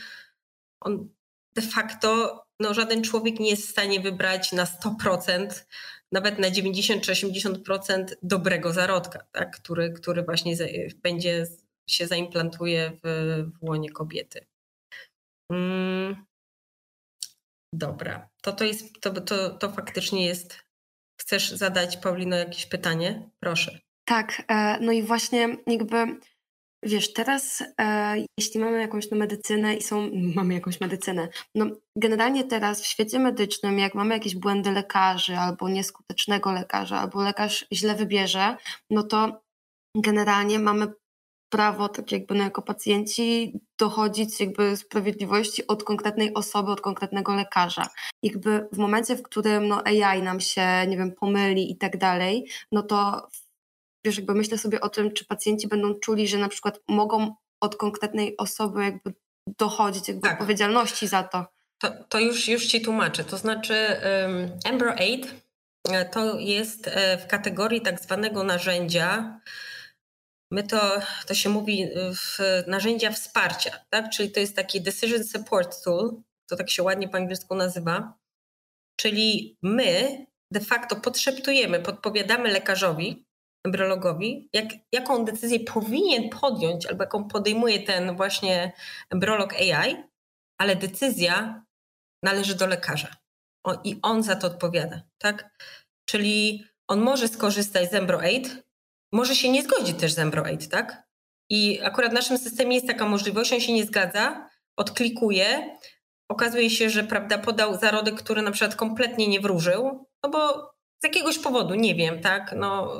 on 0.82 1.10
de 1.56 1.62
facto, 1.62 2.42
no 2.60 2.74
żaden 2.74 3.04
człowiek 3.04 3.40
nie 3.40 3.50
jest 3.50 3.68
w 3.68 3.72
stanie 3.72 4.00
wybrać 4.00 4.52
na 4.52 4.66
100%, 4.66 5.66
nawet 6.12 6.40
na 6.40 6.52
90 6.52 7.04
czy 7.04 7.12
80% 7.12 8.06
dobrego 8.24 8.74
zarodka, 8.74 9.20
tak? 9.32 9.56
który, 9.62 9.92
który 9.92 10.24
właśnie 10.24 10.56
będzie 11.04 11.48
się 11.90 12.08
zaimplantuje 12.08 12.92
w, 13.04 13.44
w 13.60 13.64
łonie 13.64 13.90
kobiety. 13.90 14.46
Dobra, 17.74 18.30
to 18.42 18.52
to 18.54 18.64
jest, 18.64 19.02
to, 19.02 19.22
to, 19.22 19.50
to 19.50 19.72
faktycznie 19.72 20.26
jest. 20.26 20.60
Chcesz 21.22 21.52
zadać, 21.52 21.98
Paulino, 21.98 22.36
jakieś 22.36 22.66
pytanie? 22.66 23.30
Proszę. 23.40 23.80
Tak, 24.06 24.44
e, 24.48 24.80
no 24.80 24.92
i 24.92 25.04
właśnie 25.04 25.58
jakby 25.68 26.20
Wiesz, 26.84 27.14
teraz 27.14 27.64
e, 27.82 28.16
jeśli 28.40 28.60
mamy 28.60 28.82
jakąś 28.82 29.12
no, 29.12 29.18
medycynę 29.18 29.76
i 29.76 29.82
są, 29.82 30.10
mamy 30.36 30.54
jakąś 30.54 30.82
medycynę, 30.82 31.28
no 31.56 31.66
generalnie 31.96 32.44
teraz 32.44 32.82
w 32.82 32.88
świecie 32.88 33.20
medycznym, 33.20 33.80
jak 33.80 33.96
mamy 33.96 34.14
jakieś 34.14 34.36
błędy 34.36 34.72
lekarzy 34.72 35.38
albo 35.38 35.70
nieskutecznego 35.70 36.52
lekarza, 36.52 37.00
albo 37.00 37.24
lekarz 37.24 37.66
źle 37.74 37.96
wybierze, 37.96 38.58
no 38.90 39.04
to 39.04 39.42
generalnie 39.98 40.60
mamy 40.60 40.88
prawo, 41.50 41.90
tak 41.90 42.12
jakby 42.12 42.36
no 42.36 42.44
jako 42.44 42.62
pacjenci, 42.62 43.60
dochodzić 43.80 44.40
jakby 44.40 44.78
sprawiedliwości 44.78 45.68
od 45.68 45.84
konkretnej 45.84 46.34
osoby, 46.34 46.72
od 46.72 46.82
konkretnego 46.82 47.36
lekarza. 47.36 47.88
Jakby 48.24 48.68
w 48.72 48.78
momencie, 48.78 49.16
w 49.16 49.24
którym 49.24 49.68
no 49.68 49.84
AI 49.86 50.22
nam 50.22 50.40
się, 50.40 50.88
nie 50.88 50.98
wiem, 50.98 51.12
pomyli 51.12 51.72
i 51.72 51.78
tak 51.78 51.98
dalej, 51.98 52.50
no 52.72 52.84
to 52.84 53.28
wiesz, 54.06 54.18
jakby 54.18 54.34
myślę 54.34 54.58
sobie 54.58 54.82
o 54.82 54.90
tym, 54.90 55.14
czy 55.14 55.26
pacjenci 55.26 55.68
będą 55.68 55.94
czuli, 55.94 56.28
że 56.28 56.38
na 56.38 56.50
przykład 56.50 56.80
mogą 56.88 57.36
od 57.62 57.76
konkretnej 57.76 58.38
osoby 58.38 58.84
jakby 58.84 59.14
dochodzić 59.60 60.08
jakby 60.08 60.22
tak. 60.22 60.34
odpowiedzialności 60.34 61.08
za 61.08 61.24
to. 61.24 61.46
To, 61.80 61.92
to 62.10 62.20
już, 62.20 62.48
już 62.48 62.66
ci 62.66 62.82
tłumaczę. 62.82 63.24
To 63.24 63.38
znaczy 63.38 63.74
um, 64.24 64.52
Embro 64.66 64.94
8 64.94 65.22
e, 65.90 66.06
to 66.06 66.40
jest 66.40 66.88
e, 66.88 67.18
w 67.18 67.28
kategorii 67.28 67.82
tak 67.82 68.00
zwanego 68.00 68.44
narzędzia, 68.44 69.40
My 70.52 70.64
to, 70.64 71.02
to 71.28 71.34
się 71.34 71.50
mówi 71.50 71.84
y, 71.84 72.16
w 72.16 72.38
narzędzia 72.68 73.12
wsparcia, 73.12 73.86
tak? 73.90 74.10
czyli 74.10 74.32
to 74.32 74.40
jest 74.40 74.56
taki 74.56 74.82
decision 74.82 75.24
support 75.24 75.84
tool, 75.84 76.22
to 76.50 76.56
tak 76.56 76.70
się 76.70 76.84
ładnie 76.84 77.10
po 77.10 77.18
angielsku 77.18 77.56
nazywa, 77.56 78.14
czyli 79.00 79.58
my 79.64 80.26
de 80.54 80.60
facto 80.60 80.96
podszeptujemy, 80.96 81.80
podpowiadamy 81.80 82.52
lekarzowi, 82.52 83.26
embryologowi, 83.66 84.50
jak, 84.54 84.66
jaką 84.92 85.26
decyzję 85.26 85.60
powinien 85.60 86.30
podjąć 86.30 86.86
albo 86.86 87.04
jaką 87.04 87.28
podejmuje 87.28 87.80
ten 87.80 88.16
właśnie 88.16 88.72
embryolog 89.10 89.54
AI, 89.54 90.04
ale 90.62 90.76
decyzja 90.76 91.64
należy 92.24 92.56
do 92.56 92.68
lekarza 92.68 93.16
o, 93.66 93.82
i 93.84 94.00
on 94.02 94.24
za 94.24 94.36
to 94.36 94.48
odpowiada, 94.48 95.02
tak? 95.18 95.50
Czyli 96.10 96.64
on 96.88 97.02
może 97.02 97.28
skorzystać 97.28 97.92
z 97.92 97.94
Embro 97.94 98.18
8, 98.18 98.62
może 99.12 99.36
się 99.36 99.50
nie 99.50 99.64
zgodzić 99.64 99.98
też 100.00 100.14
z 100.14 100.20
Embro-8, 100.20 100.68
tak? 100.68 101.04
I 101.50 101.82
akurat 101.82 102.12
w 102.12 102.16
naszym 102.16 102.38
systemie 102.38 102.76
jest 102.76 102.88
taka 102.88 103.06
możliwość, 103.06 103.54
on 103.54 103.60
się 103.60 103.74
nie 103.74 103.86
zgadza, 103.86 104.50
odklikuje, 104.78 105.78
okazuje 106.30 106.70
się, 106.70 106.90
że 106.90 107.04
prawda, 107.04 107.38
podał 107.38 107.80
zarodek, 107.80 108.16
który 108.16 108.42
na 108.42 108.52
przykład 108.52 108.76
kompletnie 108.76 109.28
nie 109.28 109.40
wróżył, 109.40 110.08
no 110.24 110.30
bo 110.30 110.72
z 111.00 111.04
jakiegoś 111.04 111.40
powodu, 111.40 111.76
nie 111.76 111.96
wiem, 111.96 112.22
tak, 112.22 112.54
no 112.58 112.94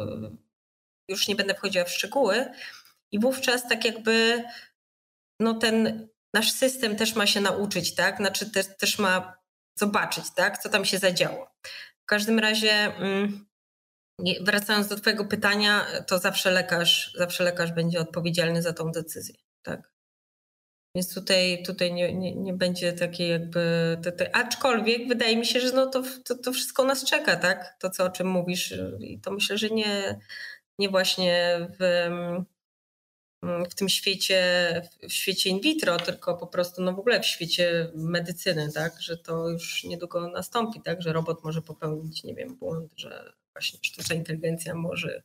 już 1.10 1.28
nie 1.28 1.36
będę 1.36 1.54
wchodziła 1.56 1.86
w 1.86 1.92
szczegóły 1.92 2.46
i 3.12 3.20
wówczas 3.20 3.68
tak 3.68 3.86
jakby 3.86 4.44
no 5.40 5.54
ten 5.54 6.08
nasz 6.34 6.52
system 6.52 6.96
też 6.96 7.16
ma 7.16 7.28
się 7.28 7.42
nauczyć, 7.42 7.96
tak, 7.96 8.18
znaczy 8.18 8.52
też, 8.52 8.78
też 8.78 9.00
ma 9.00 9.38
zobaczyć, 9.76 10.26
tak, 10.36 10.58
co 10.58 10.70
tam 10.70 10.86
się 10.86 10.98
zadziało. 10.98 11.52
W 12.02 12.06
każdym 12.06 12.40
razie... 12.40 12.72
Mm, 12.72 13.47
wracając 14.42 14.88
do 14.88 14.96
Twojego 14.96 15.26
pytania, 15.26 15.86
to 16.08 16.20
zawsze 16.20 16.52
lekarz, 16.52 17.14
zawsze 17.18 17.44
lekarz 17.44 17.72
będzie 17.72 18.00
odpowiedzialny 18.00 18.62
za 18.62 18.74
tą 18.74 18.92
decyzję. 18.92 19.36
Tak? 19.64 19.92
Więc 20.96 21.14
tutaj, 21.14 21.64
tutaj 21.64 21.94
nie, 21.94 22.14
nie, 22.14 22.36
nie 22.36 22.54
będzie 22.54 22.94
takiej 22.94 23.30
jakby. 23.30 23.98
To, 24.04 24.12
to, 24.12 24.36
aczkolwiek 24.36 25.08
wydaje 25.08 25.38
mi 25.38 25.46
się, 25.46 25.60
że 25.60 25.72
no 25.72 25.88
to, 25.88 26.04
to, 26.26 26.36
to 26.36 26.54
wszystko 26.54 26.84
nas 26.84 27.06
czeka, 27.06 27.36
tak? 27.36 27.76
To, 27.80 27.90
co 27.90 28.04
o 28.04 28.10
czym 28.10 28.28
mówisz. 28.28 28.74
I 29.00 29.20
to 29.20 29.32
myślę, 29.32 29.58
że 29.58 29.70
nie, 29.70 30.20
nie 30.80 30.90
właśnie 30.90 31.60
w, 31.80 32.10
w 33.70 33.76
tym 33.76 33.90
świecie, 33.90 34.42
w 35.10 35.14
świecie 35.14 35.50
in 35.50 35.62
vitro, 35.62 35.98
tylko 35.98 36.38
po 36.38 36.48
prostu 36.48 36.82
no 36.82 36.94
w 36.94 37.00
ogóle 37.00 37.20
w 37.20 37.26
świecie 37.26 37.92
medycyny, 37.96 38.72
tak? 38.74 39.02
Że 39.02 39.18
to 39.18 39.50
już 39.50 39.84
niedługo 39.84 40.28
nastąpi, 40.28 40.82
tak? 40.82 41.02
Że 41.02 41.14
robot 41.14 41.44
może 41.44 41.62
popełnić, 41.62 42.24
nie 42.24 42.36
wiem, 42.36 42.56
błąd, 42.56 42.94
że 42.96 43.34
właśnie 43.58 43.80
sztuczna 43.82 44.16
inteligencja 44.16 44.76
może 44.76 45.24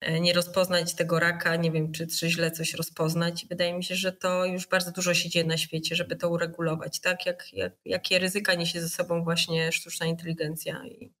e, 0.00 0.20
nie 0.20 0.32
rozpoznać 0.32 0.94
tego 0.94 1.18
raka, 1.18 1.56
nie 1.56 1.70
wiem, 1.70 1.92
czy, 1.92 2.06
czy 2.06 2.30
źle 2.30 2.50
coś 2.50 2.74
rozpoznać. 2.74 3.46
Wydaje 3.48 3.74
mi 3.74 3.84
się, 3.84 3.94
że 3.94 4.12
to 4.12 4.44
już 4.44 4.66
bardzo 4.66 4.92
dużo 4.92 5.14
się 5.14 5.28
dzieje 5.28 5.46
na 5.46 5.56
świecie, 5.56 5.96
żeby 5.96 6.16
to 6.16 6.28
uregulować, 6.28 7.00
tak? 7.00 7.26
Jak, 7.26 7.52
jak, 7.52 7.72
jakie 7.84 8.18
ryzyka 8.18 8.54
niesie 8.54 8.80
ze 8.80 8.88
sobą 8.88 9.24
właśnie 9.24 9.72
sztuczna 9.72 10.06
inteligencja. 10.06 10.86
I 10.86 11.12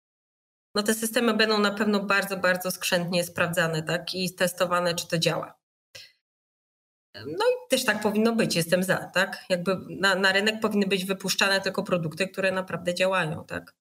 no 0.74 0.82
te 0.82 0.94
systemy 0.94 1.34
będą 1.34 1.58
na 1.58 1.70
pewno 1.70 2.00
bardzo, 2.04 2.36
bardzo 2.36 2.70
skrzętnie 2.70 3.24
sprawdzane, 3.24 3.82
tak? 3.82 4.14
I 4.14 4.34
testowane, 4.34 4.94
czy 4.94 5.08
to 5.08 5.18
działa. 5.18 5.58
No 7.14 7.44
i 7.44 7.70
też 7.70 7.84
tak 7.84 8.02
powinno 8.02 8.34
być, 8.34 8.56
jestem 8.56 8.82
za, 8.82 8.96
tak? 8.96 9.44
Jakby 9.48 9.76
na, 9.88 10.14
na 10.14 10.32
rynek 10.32 10.60
powinny 10.60 10.86
być 10.86 11.04
wypuszczane 11.04 11.60
tylko 11.60 11.82
produkty, 11.82 12.28
które 12.28 12.52
naprawdę 12.52 12.94
działają, 12.94 13.44
tak? 13.44 13.74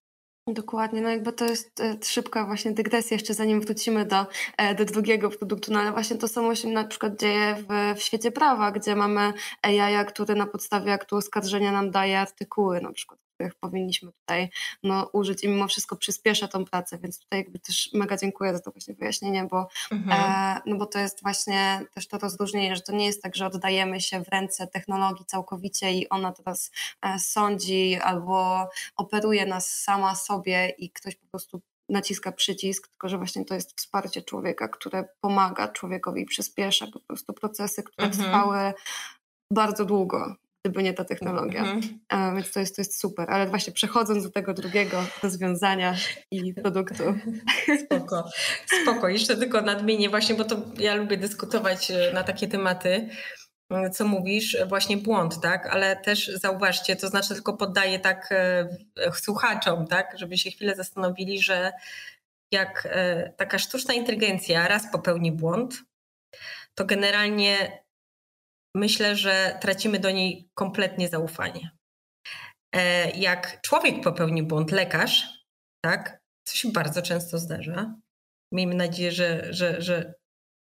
Dokładnie, 0.47 1.01
no 1.01 1.09
jakby 1.09 1.33
to 1.33 1.45
jest 1.45 1.79
e, 1.79 1.97
szybka 2.03 2.45
właśnie 2.45 2.71
dygresja, 2.71 3.15
jeszcze 3.15 3.33
zanim 3.33 3.61
wrócimy 3.61 4.05
do, 4.05 4.25
e, 4.57 4.75
do 4.75 4.85
drugiego 4.85 5.29
produktu, 5.29 5.73
no 5.73 5.79
ale 5.79 5.91
właśnie 5.91 6.15
to 6.17 6.27
samo 6.27 6.55
się 6.55 6.67
na 6.67 6.83
przykład 6.83 7.19
dzieje 7.19 7.55
w, 7.55 7.97
w 7.99 8.01
świecie 8.01 8.31
prawa, 8.31 8.71
gdzie 8.71 8.95
mamy 8.95 9.33
AI, 9.61 10.05
który 10.07 10.35
na 10.35 10.47
podstawie 10.47 10.93
aktu 10.93 11.15
oskarżenia 11.15 11.71
nam 11.71 11.91
daje 11.91 12.19
artykuły 12.19 12.81
na 12.81 12.93
przykład 12.93 13.24
których 13.35 13.55
powinniśmy 13.55 14.11
tutaj 14.11 14.49
no, 14.83 15.09
użyć 15.13 15.43
i 15.43 15.47
mimo 15.47 15.67
wszystko 15.67 15.95
przyspiesza 15.95 16.47
tą 16.47 16.65
pracę, 16.65 16.97
więc 16.97 17.19
tutaj 17.19 17.39
jakby 17.39 17.59
też 17.59 17.89
mega 17.93 18.17
dziękuję 18.17 18.53
za 18.53 18.59
to 18.59 18.71
właśnie 18.71 18.93
wyjaśnienie, 18.93 19.47
bo, 19.51 19.67
mhm. 19.91 20.21
e, 20.21 20.61
no 20.65 20.75
bo 20.75 20.85
to 20.85 20.99
jest 20.99 21.21
właśnie 21.21 21.81
też 21.93 22.07
to 22.07 22.17
rozróżnienie, 22.17 22.75
że 22.75 22.81
to 22.81 22.91
nie 22.91 23.05
jest 23.05 23.23
tak, 23.23 23.35
że 23.35 23.47
oddajemy 23.47 24.01
się 24.01 24.23
w 24.23 24.27
ręce 24.27 24.67
technologii 24.67 25.25
całkowicie 25.25 25.91
i 25.91 26.09
ona 26.09 26.31
teraz 26.31 26.71
e, 27.01 27.19
sądzi 27.19 27.95
albo 27.95 28.69
operuje 28.95 29.45
nas 29.45 29.81
sama 29.81 30.15
sobie 30.15 30.69
i 30.77 30.89
ktoś 30.89 31.15
po 31.15 31.27
prostu 31.27 31.61
naciska 31.89 32.31
przycisk, 32.31 32.87
tylko 32.87 33.09
że 33.09 33.17
właśnie 33.17 33.45
to 33.45 33.55
jest 33.55 33.77
wsparcie 33.77 34.21
człowieka, 34.21 34.67
które 34.67 35.07
pomaga 35.21 35.67
człowiekowi 35.67 36.21
i 36.21 36.25
przyspiesza 36.25 36.87
po 36.93 36.99
prostu 36.99 37.33
procesy, 37.33 37.83
które 37.83 38.07
mhm. 38.07 38.23
trwały 38.23 38.73
bardzo 39.51 39.85
długo 39.85 40.35
gdyby 40.65 40.83
nie 40.83 40.93
ta 40.93 41.05
technologia. 41.05 41.61
Mhm. 41.61 42.35
więc 42.35 42.51
to 42.51 42.59
jest, 42.59 42.75
to 42.75 42.81
jest 42.81 42.99
super. 42.99 43.31
Ale 43.31 43.47
właśnie 43.47 43.73
przechodząc 43.73 44.23
do 44.23 44.29
tego 44.29 44.53
drugiego 44.53 45.03
rozwiązania 45.23 45.95
i 46.31 46.53
produktu. 46.53 47.03
Spoko, 47.85 48.29
spoko. 48.81 49.09
Jeszcze 49.09 49.37
tylko 49.37 49.61
nadmienię 49.61 50.09
właśnie, 50.09 50.35
bo 50.35 50.43
to 50.43 50.55
ja 50.77 50.95
lubię 50.95 51.17
dyskutować 51.17 51.91
e, 51.91 52.11
na 52.13 52.23
takie 52.23 52.47
tematy 52.47 53.09
e, 53.71 53.89
co 53.89 54.05
mówisz, 54.05 54.57
właśnie 54.67 54.97
błąd, 54.97 55.41
tak? 55.41 55.67
Ale 55.67 55.95
też 55.95 56.27
zauważcie, 56.27 56.95
to 56.95 57.07
znaczy 57.07 57.33
tylko 57.33 57.57
poddaję 57.57 57.99
tak 57.99 58.29
e, 58.31 58.67
słuchaczom, 59.13 59.87
tak? 59.87 60.15
Żeby 60.17 60.37
się 60.37 60.51
chwilę 60.51 60.75
zastanowili, 60.75 61.41
że 61.41 61.71
jak 62.51 62.87
taka 63.37 63.59
sztuczna 63.59 63.93
inteligencja 63.93 64.67
raz 64.67 64.91
popełni 64.91 65.31
błąd, 65.31 65.83
to 66.75 66.85
generalnie 66.85 67.84
myślę, 68.75 69.15
że 69.15 69.57
tracimy 69.61 69.99
do 69.99 70.11
niej 70.11 70.49
kompletnie 70.53 71.09
zaufanie. 71.09 71.71
E, 72.75 73.09
jak 73.11 73.61
człowiek 73.61 74.03
popełni 74.03 74.43
błąd, 74.43 74.71
lekarz, 74.71 75.27
tak, 75.85 76.19
co 76.47 76.57
się 76.57 76.71
bardzo 76.71 77.01
często 77.01 77.37
zdarza, 77.37 77.95
miejmy 78.51 78.75
nadzieję, 78.75 79.11
że, 79.11 79.53
że, 79.53 79.81
że 79.81 80.13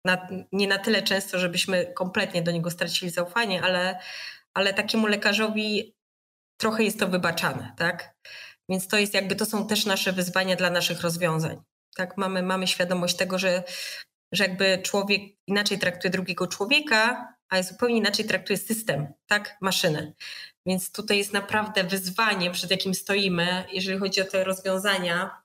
na, 0.07 0.29
nie 0.53 0.69
na 0.69 0.79
tyle 0.79 1.03
często, 1.03 1.39
żebyśmy 1.39 1.87
kompletnie 1.87 2.43
do 2.43 2.51
niego 2.51 2.71
stracili 2.71 3.11
zaufanie, 3.11 3.63
ale, 3.63 4.01
ale 4.55 4.75
takiemu 4.75 5.07
lekarzowi 5.07 5.95
trochę 6.61 6.85
jest 6.85 6.99
to 6.99 7.09
wybaczane, 7.09 7.75
tak? 7.77 8.15
Więc 8.69 8.89
to 8.89 8.99
jest 8.99 9.15
jakby, 9.15 9.37
to 9.37 9.47
są 9.47 9.67
też 9.67 9.87
nasze 9.87 10.13
wyzwania 10.13 10.57
dla 10.57 10.71
naszych 10.71 11.01
rozwiązań. 11.01 11.63
Tak, 11.97 12.17
mamy, 12.17 12.43
mamy 12.43 12.67
świadomość 12.67 13.17
tego, 13.17 13.39
że, 13.39 13.63
że 14.33 14.45
jakby 14.45 14.79
człowiek 14.83 15.23
inaczej 15.47 15.79
traktuje 15.79 16.11
drugiego 16.11 16.47
człowieka, 16.47 17.35
a 17.51 17.63
zupełnie 17.63 17.97
inaczej 17.97 18.25
traktuje 18.25 18.57
system, 18.57 19.07
tak, 19.27 19.57
maszynę. 19.61 20.13
Więc 20.67 20.93
tutaj 20.93 21.19
jest 21.19 21.33
naprawdę 21.33 21.85
wyzwanie, 21.85 22.51
przed 22.51 22.71
jakim 22.71 22.95
stoimy, 22.95 23.65
jeżeli 23.73 23.99
chodzi 23.99 24.21
o 24.21 24.25
te 24.25 24.45
rozwiązania, 24.45 25.43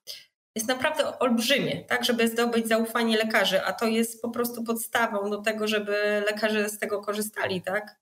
jest 0.56 0.68
naprawdę 0.68 1.20
olbrzymie, 1.20 1.84
tak, 1.84 2.06
żeby 2.06 2.28
zdobyć 2.28 2.68
zaufanie 2.68 3.18
lekarzy, 3.18 3.64
a 3.64 3.74
to 3.74 3.86
jest 3.86 4.22
po 4.22 4.30
prostu 4.30 4.64
podstawą 4.64 5.30
do 5.30 5.38
tego, 5.38 5.68
żeby 5.68 6.24
lekarze 6.28 6.70
z 6.70 6.80
tego 6.80 7.02
korzystali, 7.02 7.62
tak. 7.62 7.96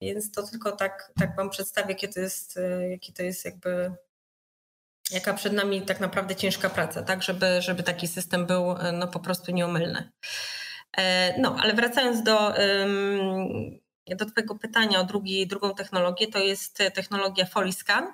Więc 0.00 0.32
to 0.32 0.42
tylko 0.42 0.72
tak, 0.72 1.12
tak 1.20 1.36
Wam 1.36 1.50
przedstawię, 1.50 1.88
jakie 1.88 2.08
to 2.08 2.20
jest, 2.20 2.58
jakie 2.90 3.12
to 3.12 3.22
jest 3.22 3.44
jakby, 3.44 3.92
jaka 5.10 5.34
przed 5.34 5.52
nami 5.52 5.82
tak 5.82 6.00
naprawdę 6.00 6.36
ciężka 6.36 6.70
praca, 6.70 7.02
tak, 7.02 7.22
żeby, 7.22 7.62
żeby 7.62 7.82
taki 7.82 8.08
system 8.08 8.46
był 8.46 8.74
no, 8.92 9.08
po 9.08 9.20
prostu 9.20 9.52
nieomylny. 9.52 10.12
E, 10.96 11.34
no, 11.40 11.56
ale 11.60 11.74
wracając 11.74 12.22
do, 12.22 12.54
do 14.16 14.26
Twojego 14.26 14.54
pytania 14.54 15.00
o 15.00 15.04
drugi, 15.04 15.46
drugą 15.46 15.74
technologię, 15.74 16.26
to 16.26 16.38
jest 16.38 16.78
technologia 16.94 17.46
Foliscan. 17.46 18.12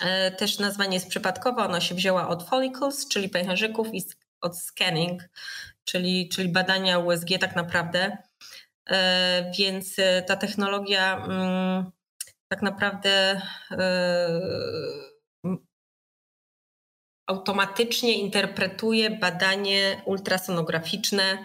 E, 0.00 0.30
też 0.30 0.58
nazwanie 0.58 0.94
jest 0.94 1.08
przypadkowe, 1.08 1.62
ona 1.62 1.80
się 1.80 1.94
wzięła 1.94 2.28
od 2.28 2.48
follicles, 2.48 3.08
czyli 3.08 3.28
pęcherzyków 3.28 3.94
i 3.94 4.02
od 4.40 4.58
scanning, 4.58 5.22
czyli, 5.84 6.28
czyli 6.28 6.48
badania 6.48 6.98
USG 6.98 7.28
tak 7.40 7.56
naprawdę. 7.56 8.16
E, 8.90 9.52
więc 9.58 9.96
ta 10.26 10.36
technologia 10.36 11.24
mm, 11.24 11.90
tak 12.48 12.62
naprawdę 12.62 13.42
automatycznie 17.32 18.18
interpretuje 18.18 19.10
badanie 19.10 20.02
ultrasonograficzne 20.04 21.38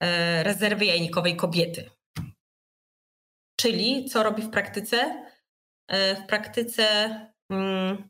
e, 0.00 0.42
rezerwy 0.42 0.84
jajnikowej 0.84 1.36
kobiety. 1.36 1.90
Czyli 3.60 4.04
co 4.04 4.22
robi 4.22 4.42
w 4.42 4.50
praktyce? 4.50 5.26
E, 5.88 6.16
w 6.16 6.26
praktyce 6.26 6.86
mm, 7.50 8.08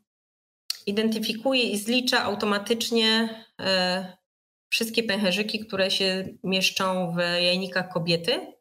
identyfikuje 0.85 1.63
i 1.63 1.77
zlicza 1.77 2.23
automatycznie 2.23 3.29
e, 3.61 4.17
wszystkie 4.69 5.03
pęcherzyki, 5.03 5.59
które 5.59 5.91
się 5.91 6.27
mieszczą 6.43 7.15
w 7.15 7.17
jajnikach 7.19 7.89
kobiety. 7.89 8.55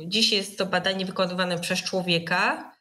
Dziś 0.00 0.32
jest 0.32 0.58
to 0.58 0.66
badanie 0.66 1.06
wykonywane 1.06 1.58
przez 1.58 1.82
człowieka. 1.82 2.74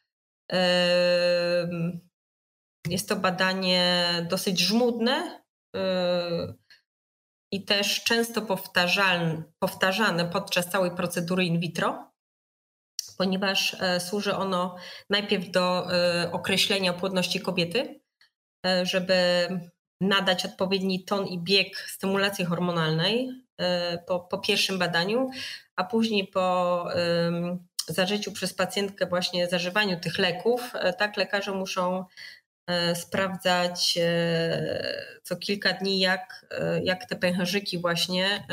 Jest 2.89 3.09
to 3.09 3.15
badanie 3.15 4.07
dosyć 4.29 4.59
żmudne 4.59 5.41
y, 5.75 5.79
i 7.53 7.65
też 7.65 8.03
często 8.03 8.41
powtarzane, 9.59 10.25
podczas 10.25 10.69
całej 10.69 10.91
procedury 10.91 11.45
in 11.45 11.59
vitro, 11.59 12.11
ponieważ 13.17 13.77
e, 13.81 13.99
służy 13.99 14.35
ono 14.35 14.75
najpierw 15.09 15.51
do 15.51 15.93
e, 15.93 16.31
określenia 16.31 16.93
płodności 16.93 17.39
kobiety, 17.39 18.01
e, 18.65 18.85
żeby 18.85 19.47
nadać 20.01 20.45
odpowiedni 20.45 21.05
ton 21.05 21.27
i 21.27 21.39
bieg 21.39 21.77
stymulacji 21.77 22.45
hormonalnej 22.45 23.29
po, 24.07 24.19
po 24.19 24.37
pierwszym 24.37 24.79
badaniu, 24.79 25.29
a 25.75 25.83
później 25.83 26.27
po 26.27 26.87
zażyciu 27.87 28.31
przez 28.31 28.53
pacjentkę 28.53 29.05
właśnie 29.05 29.47
zażywaniu 29.47 29.99
tych 29.99 30.17
leków, 30.17 30.71
tak 30.97 31.17
lekarze 31.17 31.51
muszą 31.51 32.05
sprawdzać 32.93 33.97
e, 34.01 35.19
co 35.23 35.35
kilka 35.35 35.73
dni, 35.73 35.99
jak, 35.99 36.45
e, 36.51 36.83
jak 36.83 37.05
te 37.05 37.15
pęcherzyki 37.15 37.79
właśnie, 37.79 38.47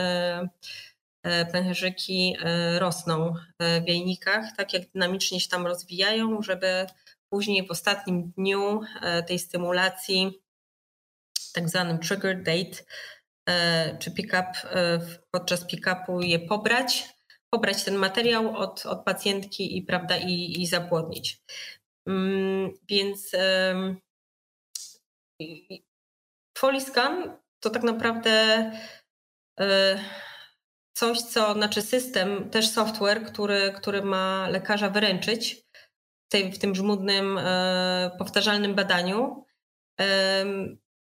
pęcherzyki 1.53 2.37
rosną 2.79 3.35
w 3.61 3.89
jajnikach, 3.89 4.45
tak 4.57 4.73
jak 4.73 4.83
dynamicznie 4.95 5.41
się 5.41 5.49
tam 5.49 5.67
rozwijają, 5.67 6.43
żeby 6.43 6.87
później 7.29 7.67
w 7.67 7.71
ostatnim 7.71 8.33
dniu 8.37 8.81
tej 9.29 9.39
stymulacji, 9.39 10.43
tak 11.55 11.69
zwanym 11.69 11.99
trigger 11.99 12.43
date, 12.43 12.83
czy 13.99 14.11
pick-up, 14.11 14.53
podczas 15.31 15.67
pick-upu 15.67 16.21
je 16.21 16.39
pobrać, 16.39 17.09
pobrać 17.51 17.85
ten 17.85 17.95
materiał 17.95 18.57
od, 18.57 18.87
od 18.87 19.05
pacjentki 19.05 19.79
i, 19.79 19.83
prawda, 19.83 20.17
i, 20.17 20.63
i 20.63 20.67
zapłodnić. 20.67 21.43
Mm, 22.07 22.71
więc 22.89 23.33
Foliscan 26.59 27.37
to 27.61 27.71
tak 27.71 27.83
naprawdę 27.83 28.31
e, 29.61 29.99
coś, 30.93 31.21
co, 31.21 31.53
znaczy 31.55 31.83
system, 31.83 32.51
też 32.51 32.69
software, 32.69 33.25
który, 33.25 33.73
który 33.73 34.03
ma 34.03 34.49
lekarza 34.49 34.91
wyręczyć 34.91 35.67
w, 36.27 36.33
tej, 36.33 36.53
w 36.53 36.59
tym 36.59 36.75
żmudnym, 36.75 37.39
e, 37.39 38.11
powtarzalnym 38.19 38.75
badaniu. 38.75 39.45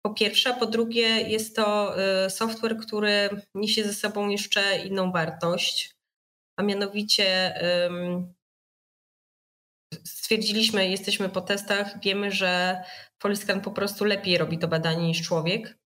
Po 0.03 0.15
pierwsze, 0.15 0.51
a 0.51 0.59
po 0.59 0.67
drugie 0.67 1.09
jest 1.09 1.57
to 1.57 1.99
e, 1.99 2.31
software, 2.31 2.77
który 2.77 3.31
niesie 3.55 3.85
ze 3.85 3.95
sobą 3.95 4.29
jeszcze 4.29 4.79
inną 4.79 5.13
wartość, 5.13 5.97
a 6.57 6.63
mianowicie 6.63 7.55
stwierdziliśmy, 10.05 10.89
jesteśmy 10.89 11.29
po 11.29 11.41
testach, 11.41 12.01
wiemy, 12.01 12.31
że 12.31 12.83
Poliscan 13.19 13.61
po 13.61 13.71
prostu 13.71 14.05
lepiej 14.05 14.39
robi 14.39 14.59
to 14.59 14.69
badanie 14.69 15.07
niż 15.07 15.23
człowiek, 15.23 15.79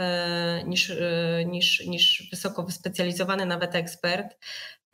e, 0.00 0.64
niż, 0.66 0.90
e, 0.90 1.44
niż, 1.46 1.86
niż 1.86 2.28
wysoko 2.30 2.62
wyspecjalizowany 2.62 3.46
nawet 3.46 3.74
ekspert. 3.74 4.38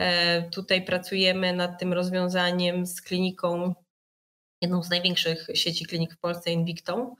E, 0.01 0.51
tutaj 0.51 0.85
pracujemy 0.85 1.53
nad 1.53 1.79
tym 1.79 1.92
rozwiązaniem 1.92 2.87
z 2.87 3.03
kliniką, 3.03 3.75
jedną 4.62 4.83
z 4.83 4.90
największych 4.90 5.47
sieci 5.55 5.87
klinik 5.87 6.14
w 6.14 6.19
Polsce, 6.19 6.51
Invictą. 6.51 7.16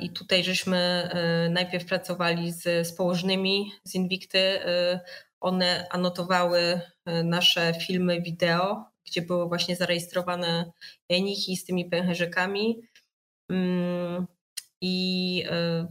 I 0.00 0.10
tutaj 0.10 0.44
żeśmy 0.44 1.10
najpierw 1.50 1.86
pracowali 1.86 2.52
z, 2.52 2.86
z 2.86 2.92
położnymi 2.92 3.72
z 3.84 3.94
Invicty. 3.94 4.60
One 5.40 5.86
anotowały 5.90 6.80
nasze 7.24 7.74
filmy 7.74 8.20
wideo 8.20 8.95
gdzie 9.06 9.22
były 9.22 9.48
właśnie 9.48 9.76
zarejestrowane 9.76 10.72
jajniki 11.08 11.56
z 11.56 11.64
tymi 11.64 11.84
pęcherzykami. 11.84 12.80
Mm, 13.50 14.26
I 14.80 15.44
e, 15.50 15.86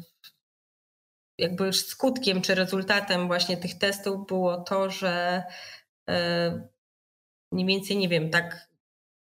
jakby 1.40 1.74
skutkiem 1.74 2.42
czy 2.42 2.56
rezultatem 2.56 3.28
właśnie 3.28 3.58
tych 3.58 3.78
testów 3.78 4.28
było 4.28 4.58
to, 4.58 4.90
że 4.90 5.44
e, 6.10 6.68
mniej 7.52 7.68
więcej, 7.68 7.98
nie 7.98 8.10
wiem, 8.10 8.30
tak 8.30 8.70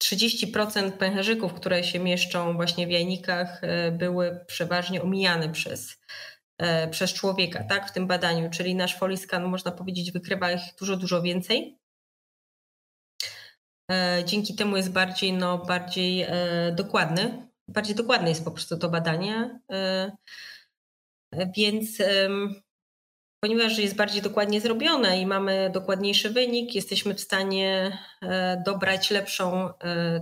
30% 0.04 0.92
pęcherzyków, 0.92 1.54
które 1.54 1.84
się 1.84 1.98
mieszczą 1.98 2.54
właśnie 2.54 2.86
w 2.86 2.90
jajnikach, 2.90 3.64
e, 3.64 3.90
były 3.90 4.44
przeważnie 4.46 5.02
omijane 5.02 5.48
przez, 5.48 6.02
przez 6.90 7.12
człowieka, 7.12 7.64
tak, 7.64 7.88
w 7.88 7.92
tym 7.92 8.06
badaniu. 8.06 8.50
Czyli 8.50 8.74
nasz 8.74 8.98
foliskan, 8.98 9.44
można 9.44 9.70
powiedzieć, 9.70 10.12
wykrywa 10.12 10.52
ich 10.52 10.62
dużo, 10.78 10.96
dużo 10.96 11.22
więcej. 11.22 11.81
E, 13.90 14.22
dzięki 14.24 14.54
temu 14.54 14.76
jest 14.76 14.92
bardziej, 14.92 15.32
no, 15.32 15.58
bardziej 15.58 16.22
e, 16.22 16.72
dokładny. 16.76 17.48
Bardziej 17.68 17.94
dokładne 17.94 18.28
jest 18.28 18.44
po 18.44 18.50
prostu 18.50 18.78
to 18.78 18.88
badanie. 18.88 19.60
E, 19.72 20.12
więc 21.56 21.98
ponieważ 23.40 23.78
jest 23.78 23.96
bardziej 23.96 24.22
dokładnie 24.22 24.60
zrobione 24.60 25.20
i 25.20 25.26
mamy 25.26 25.70
dokładniejszy 25.70 26.30
wynik, 26.30 26.74
jesteśmy 26.74 27.14
w 27.14 27.20
stanie 27.20 27.98
dobrać 28.66 29.10
lepszą 29.10 29.70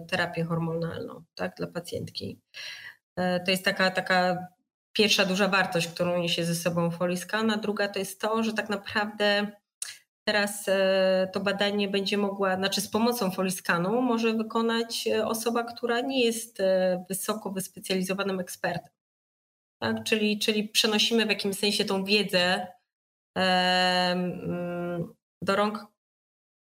terapię 0.08 0.44
hormonalną 0.44 1.24
tak, 1.34 1.56
dla 1.56 1.66
pacjentki. 1.66 2.40
To 3.16 3.50
jest 3.50 3.64
taka, 3.64 3.90
taka 3.90 4.46
pierwsza 4.92 5.24
duża 5.24 5.48
wartość, 5.48 5.88
którą 5.88 6.18
niesie 6.18 6.44
ze 6.44 6.54
sobą 6.54 6.90
Foliscan, 6.90 7.50
a 7.50 7.56
druga 7.56 7.88
to 7.88 7.98
jest 7.98 8.20
to, 8.20 8.42
że 8.42 8.52
tak 8.52 8.68
naprawdę 8.68 9.52
Teraz 10.30 10.68
e, 10.68 11.28
to 11.32 11.40
badanie 11.40 11.88
będzie 11.88 12.18
mogła, 12.18 12.56
znaczy 12.56 12.80
z 12.80 12.88
pomocą 12.88 13.30
foliskanu 13.30 14.02
może 14.02 14.32
wykonać 14.32 15.06
e, 15.06 15.26
osoba, 15.26 15.64
która 15.64 16.00
nie 16.00 16.24
jest 16.24 16.60
e, 16.60 17.04
wysoko 17.08 17.50
wyspecjalizowanym 17.50 18.40
ekspertem. 18.40 18.92
Tak? 19.82 20.04
Czyli, 20.04 20.38
czyli 20.38 20.68
przenosimy 20.68 21.26
w 21.26 21.28
jakimś 21.28 21.58
sensie 21.58 21.84
tą 21.84 22.04
wiedzę 22.04 22.66
do 25.42 25.56
rąk 25.56 25.86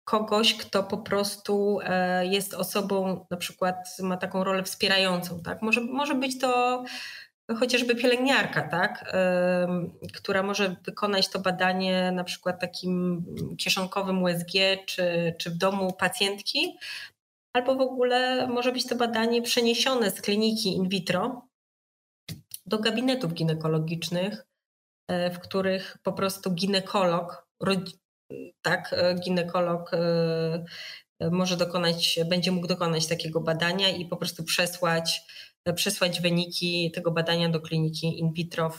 kogoś, 0.04 0.54
kto 0.54 0.82
po 0.82 0.98
prostu 0.98 1.78
jest 2.22 2.54
osobą, 2.54 3.26
na 3.30 3.36
przykład 3.36 3.76
ma 4.02 4.16
taką 4.16 4.44
rolę 4.44 4.62
wspierającą. 4.62 5.42
Tak? 5.42 5.62
Może, 5.62 5.80
może 5.80 6.14
być 6.14 6.40
to 6.40 6.84
chociażby 7.54 7.94
pielęgniarka, 7.94 8.68
tak, 8.68 9.14
która 10.12 10.42
może 10.42 10.76
wykonać 10.84 11.28
to 11.28 11.38
badanie 11.38 12.12
na 12.12 12.24
przykład 12.24 12.60
takim 12.60 13.24
kieszonkowym 13.58 14.22
USG 14.22 14.52
czy, 14.86 15.34
czy 15.38 15.50
w 15.50 15.56
domu 15.56 15.92
pacjentki, 15.92 16.78
albo 17.52 17.74
w 17.74 17.80
ogóle 17.80 18.46
może 18.46 18.72
być 18.72 18.86
to 18.86 18.96
badanie 18.96 19.42
przeniesione 19.42 20.10
z 20.10 20.20
kliniki 20.20 20.76
in 20.76 20.88
vitro 20.88 21.48
do 22.66 22.78
gabinetów 22.78 23.34
ginekologicznych, 23.34 24.46
e, 25.08 25.30
w 25.30 25.38
których 25.38 25.98
po 26.02 26.12
prostu 26.12 26.50
ginekolog, 26.50 27.48
tak, 28.62 28.92
e, 28.92 29.14
ginekolog 29.14 29.94
e, 29.94 31.30
może 31.30 31.56
dokonać, 31.56 32.18
będzie 32.26 32.52
mógł 32.52 32.66
dokonać 32.66 33.06
takiego 33.06 33.40
badania 33.40 33.88
i 33.88 34.04
po 34.06 34.16
prostu 34.16 34.44
przesłać, 34.44 35.22
przesłać 35.74 36.20
wyniki 36.20 36.90
tego 36.90 37.10
badania 37.10 37.48
do 37.48 37.60
kliniki 37.60 38.18
in 38.18 38.32
vitro, 38.32 38.72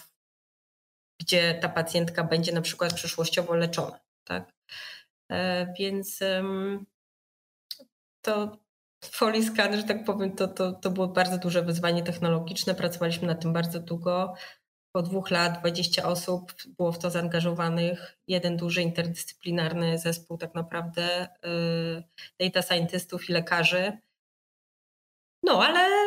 gdzie 1.21 1.53
ta 1.53 1.69
pacjentka 1.69 2.23
będzie 2.23 2.51
na 2.51 2.61
przykład 2.61 2.93
przyszłościowo 2.93 3.55
leczona. 3.55 3.99
Tak? 4.23 4.51
Więc 5.79 6.19
to 8.21 8.57
Foley 9.11 9.43
Scan, 9.43 9.77
że 9.77 9.83
tak 9.83 10.05
powiem, 10.05 10.35
to, 10.35 10.47
to, 10.47 10.71
to 10.71 10.91
było 10.91 11.07
bardzo 11.07 11.37
duże 11.37 11.61
wyzwanie 11.61 12.03
technologiczne. 12.03 12.75
Pracowaliśmy 12.75 13.27
nad 13.27 13.41
tym 13.41 13.53
bardzo 13.53 13.79
długo. 13.79 14.33
Po 14.95 15.01
dwóch 15.01 15.31
lat 15.31 15.59
20 15.59 16.03
osób 16.03 16.53
było 16.77 16.91
w 16.91 16.99
to 16.99 17.09
zaangażowanych. 17.09 18.17
Jeden 18.27 18.57
duży 18.57 18.81
interdyscyplinarny 18.81 19.97
zespół 19.97 20.37
tak 20.37 20.55
naprawdę 20.55 21.27
y, 21.45 22.03
data 22.39 22.61
scientystów 22.61 23.29
i 23.29 23.33
lekarzy. 23.33 23.97
No 25.43 25.63
ale 25.65 26.02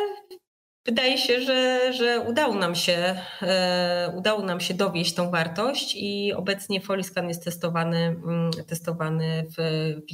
wydaje 0.87 1.17
się, 1.17 1.41
że, 1.41 1.93
że 1.93 2.19
udało, 2.19 2.55
nam 2.55 2.75
się, 2.75 3.15
y, 3.41 4.15
udało 4.15 4.41
nam 4.41 4.59
się 4.59 4.73
dowieść 4.73 5.13
tą 5.13 5.31
wartość 5.31 5.95
i 5.95 6.33
obecnie 6.33 6.81
Foliscan 6.81 7.27
jest 7.27 7.43
testowany, 7.43 7.97
mm, 7.97 8.51
testowany 8.67 9.45
w, 9.49 9.55
w 9.57 10.11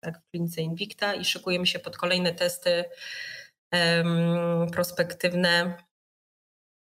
tak, 0.00 0.20
w 0.20 0.30
klinice 0.30 0.62
Invicta 0.62 1.14
i 1.14 1.24
szykujemy 1.24 1.66
się 1.66 1.78
pod 1.78 1.96
kolejne 1.96 2.34
testy 2.34 2.84
prospektywne 4.72 5.76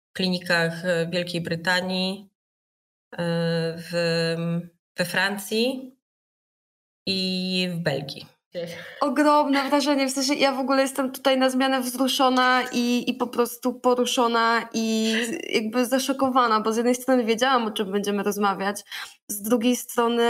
w 0.09 0.13
klinikach 0.13 0.73
w 0.83 1.11
Wielkiej 1.11 1.41
Brytanii, 1.41 2.29
e, 3.13 3.17
w, 3.77 3.91
we 4.97 5.05
Francji 5.05 5.95
i 7.07 7.67
w 7.71 7.77
Belgii. 7.77 8.38
Ogromne 9.01 9.69
wrażenie, 9.69 10.07
w 10.07 10.11
sensie 10.11 10.33
ja 10.33 10.51
w 10.51 10.59
ogóle 10.59 10.81
jestem 10.81 11.11
tutaj 11.11 11.37
na 11.37 11.49
zmianę 11.49 11.81
wzruszona 11.81 12.63
i, 12.73 13.09
i 13.09 13.13
po 13.13 13.27
prostu 13.27 13.73
poruszona 13.73 14.69
i 14.73 15.15
jakby 15.49 15.85
zaszokowana, 15.85 16.61
bo 16.61 16.73
z 16.73 16.77
jednej 16.77 16.95
strony 16.95 17.23
wiedziałam, 17.23 17.67
o 17.67 17.71
czym 17.71 17.91
będziemy 17.91 18.23
rozmawiać, 18.23 18.83
z 19.27 19.41
drugiej 19.41 19.75
strony 19.75 20.23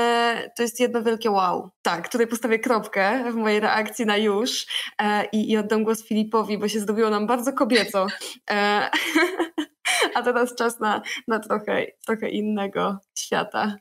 to 0.58 0.64
jest 0.64 0.80
jedno 0.80 1.04
wielkie 1.04 1.32
wow. 1.32 1.70
Tak, 1.82 2.10
tutaj 2.10 2.28
postawię 2.28 2.60
kropkę 2.60 3.32
w 3.32 3.36
mojej 3.36 3.60
reakcji 3.60 4.06
na 4.06 4.18
już 4.18 4.66
e, 5.02 5.26
i, 5.26 5.52
i 5.52 5.58
oddam 5.58 5.84
głos 5.84 6.04
Filipowi, 6.04 6.58
bo 6.58 6.68
się 6.68 6.80
zrobiło 6.80 7.10
nam 7.10 7.28
bardzo 7.28 7.54
kobieco. 7.54 8.08
E, 8.52 8.90
a 10.16 10.22
teraz 10.24 10.56
czas 10.56 10.80
na, 10.80 11.02
na 11.28 11.40
trochę, 11.40 11.86
trochę 12.06 12.30
innego 12.30 12.98
świata. 13.18 13.76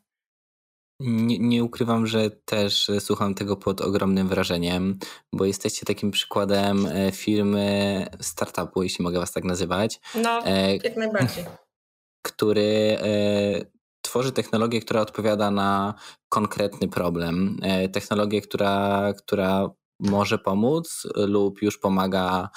Nie, 1.00 1.38
nie, 1.38 1.64
ukrywam, 1.64 2.06
że 2.06 2.30
też 2.30 2.90
słucham 3.00 3.34
tego 3.34 3.56
pod 3.56 3.80
ogromnym 3.80 4.28
wrażeniem, 4.28 4.98
bo 5.32 5.44
jesteście 5.44 5.86
takim 5.86 6.10
przykładem 6.10 6.86
e, 6.86 7.12
firmy 7.12 8.06
startupu, 8.20 8.82
jeśli 8.82 9.02
mogę 9.02 9.18
was 9.18 9.32
tak 9.32 9.44
nazywać. 9.44 10.00
No, 10.14 10.46
e, 10.46 10.76
jak 10.76 10.96
najbardziej. 10.96 11.44
Który 12.26 12.98
e, 13.00 13.64
tworzy 14.02 14.32
technologię, 14.32 14.80
która 14.80 15.00
odpowiada 15.00 15.50
na 15.50 15.94
konkretny 16.28 16.88
problem. 16.88 17.60
Technologię, 17.92 18.40
która, 18.40 19.12
która 19.18 19.70
może 20.00 20.38
pomóc 20.38 21.06
lub 21.16 21.62
już 21.62 21.78
pomaga 21.78 22.48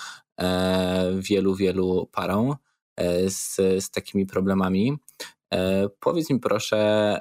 wielu, 1.16 1.56
wielu 1.56 2.10
parom 2.12 2.56
z, 3.28 3.56
z 3.84 3.92
takimi 3.92 4.26
problemami. 4.26 4.98
Powiedz 6.00 6.30
mi 6.30 6.40
proszę, 6.40 7.20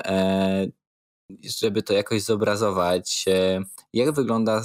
żeby 1.59 1.83
to 1.83 1.93
jakoś 1.93 2.23
zobrazować, 2.23 3.25
e, 3.29 3.61
jak 3.93 4.13
wygląda 4.13 4.63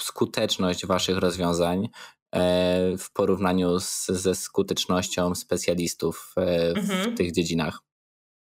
skuteczność 0.00 0.86
Waszych 0.86 1.18
rozwiązań 1.18 1.88
e, 2.34 2.96
w 2.98 3.12
porównaniu 3.12 3.80
z, 3.80 4.06
ze 4.06 4.34
skutecznością 4.34 5.34
specjalistów 5.34 6.34
e, 6.36 6.74
w 6.74 6.78
mhm. 6.78 7.16
tych 7.16 7.32
dziedzinach? 7.32 7.78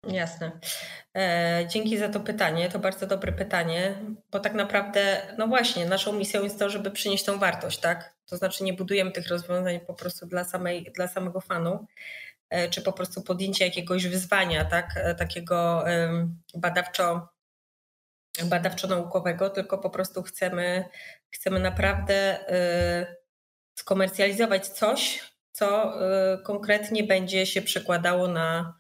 Jasne. 0.08 0.60
Dzięki 1.70 1.98
za 1.98 2.10
to 2.10 2.20
pytanie. 2.20 2.70
To 2.70 2.80
bardzo 2.80 3.08
dobre 3.08 3.32
pytanie, 3.32 3.96
bo 4.32 4.40
tak 4.40 4.54
naprawdę, 4.54 5.22
no 5.38 5.48
właśnie, 5.48 5.86
naszą 5.86 6.14
misją 6.14 6.44
jest 6.44 6.60
to, 6.60 6.70
żeby 6.70 6.92
przynieść 6.92 7.24
tą 7.24 7.40
wartość, 7.40 7.80
tak? 7.80 8.16
To 8.26 8.38
znaczy, 8.38 8.64
nie 8.64 8.74
budujemy 8.74 9.12
tych 9.12 9.28
rozwiązań 9.28 9.80
po 9.80 9.94
prostu 9.94 10.26
dla, 10.26 10.44
samej, 10.44 10.92
dla 10.96 11.08
samego 11.08 11.42
fanu, 11.42 11.86
czy 12.70 12.82
po 12.82 12.94
prostu 12.94 13.22
podjęcia 13.22 13.66
jakiegoś 13.66 14.08
wyzwania, 14.08 14.66
tak? 14.66 15.16
Takiego 15.18 15.84
badawczo 16.56 17.28
badawczo-naukowego, 18.46 19.50
tylko 19.50 19.78
po 19.78 19.90
prostu 19.90 20.24
chcemy, 20.24 20.86
chcemy 21.30 21.60
naprawdę 21.60 22.40
y, 23.02 23.16
skomercjalizować 23.78 24.68
coś, 24.68 25.32
co 25.52 25.94
y, 26.36 26.44
konkretnie 26.44 27.04
będzie 27.04 27.46
się 27.46 27.62
przekładało 27.62 28.28
na 28.28 28.80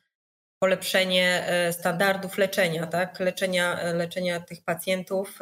polepszenie 0.60 1.50
y, 1.70 1.74
standardów 1.74 2.38
leczenia, 2.38 2.88
tak? 2.88 3.20
leczenia, 3.20 3.93
leczenia 3.93 4.39
tych 4.39 4.63
pacjentów, 4.63 5.39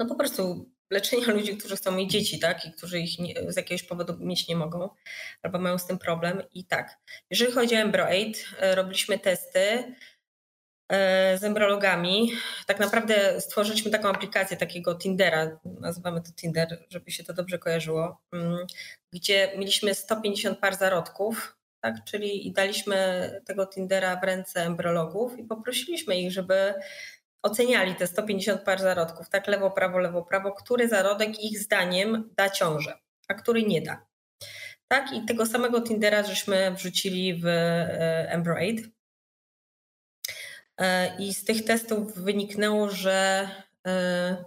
no 0.00 0.06
po 0.08 0.14
prostu 0.14 0.70
leczenia 0.90 1.26
ludzi, 1.36 1.56
którzy 1.56 1.76
chcą 1.76 1.92
mieć 1.92 2.10
dzieci, 2.10 2.38
tak? 2.38 2.66
I 2.66 2.72
którzy 2.72 3.00
ich 3.00 3.18
nie, 3.18 3.52
z 3.52 3.56
jakiegoś 3.56 3.82
powodu 3.82 4.16
mieć 4.20 4.48
nie 4.48 4.56
mogą, 4.56 4.88
albo 5.42 5.58
mają 5.58 5.78
z 5.78 5.86
tym 5.86 5.98
problem. 5.98 6.42
I 6.52 6.64
tak, 6.64 6.98
jeżeli 7.30 7.52
chodzi 7.52 7.76
o 7.76 7.78
EmbryoAid, 7.78 8.44
robiliśmy 8.74 9.18
testy, 9.18 9.94
z 11.38 11.44
embryologami. 11.44 12.32
Tak 12.66 12.80
naprawdę 12.80 13.40
stworzyliśmy 13.40 13.90
taką 13.90 14.08
aplikację 14.08 14.56
takiego 14.56 14.94
Tindera, 14.94 15.58
nazywamy 15.80 16.22
to 16.22 16.32
Tinder, 16.32 16.86
żeby 16.90 17.10
się 17.10 17.24
to 17.24 17.32
dobrze 17.32 17.58
kojarzyło, 17.58 18.20
mm, 18.32 18.66
gdzie 19.12 19.52
mieliśmy 19.58 19.94
150 19.94 20.58
par 20.58 20.76
zarodków, 20.76 21.56
tak, 21.80 22.04
czyli 22.04 22.46
i 22.46 22.52
daliśmy 22.52 23.30
tego 23.44 23.66
Tindera 23.66 24.16
w 24.16 24.24
ręce 24.24 24.62
embryologów 24.62 25.38
i 25.38 25.44
poprosiliśmy 25.44 26.20
ich, 26.20 26.32
żeby 26.32 26.74
oceniali 27.42 27.94
te 27.94 28.06
150 28.06 28.62
par 28.62 28.80
zarodków, 28.80 29.28
tak 29.28 29.46
lewo, 29.46 29.70
prawo, 29.70 29.98
lewo, 29.98 30.22
prawo, 30.22 30.52
który 30.52 30.88
zarodek 30.88 31.44
ich 31.44 31.58
zdaniem 31.58 32.30
da 32.36 32.50
ciążę, 32.50 32.98
a 33.28 33.34
który 33.34 33.62
nie 33.62 33.82
da. 33.82 34.06
Tak, 34.88 35.12
i 35.12 35.24
tego 35.24 35.46
samego 35.46 35.80
Tindera 35.80 36.22
żeśmy 36.22 36.70
wrzucili 36.70 37.40
w 37.40 37.46
e, 37.46 38.30
EmbryoAid 38.30 38.80
E, 38.80 38.97
I 41.18 41.34
z 41.34 41.44
tych 41.44 41.64
testów 41.64 42.14
wyniknęło, 42.18 42.90
że 42.90 43.48
e, 43.86 44.44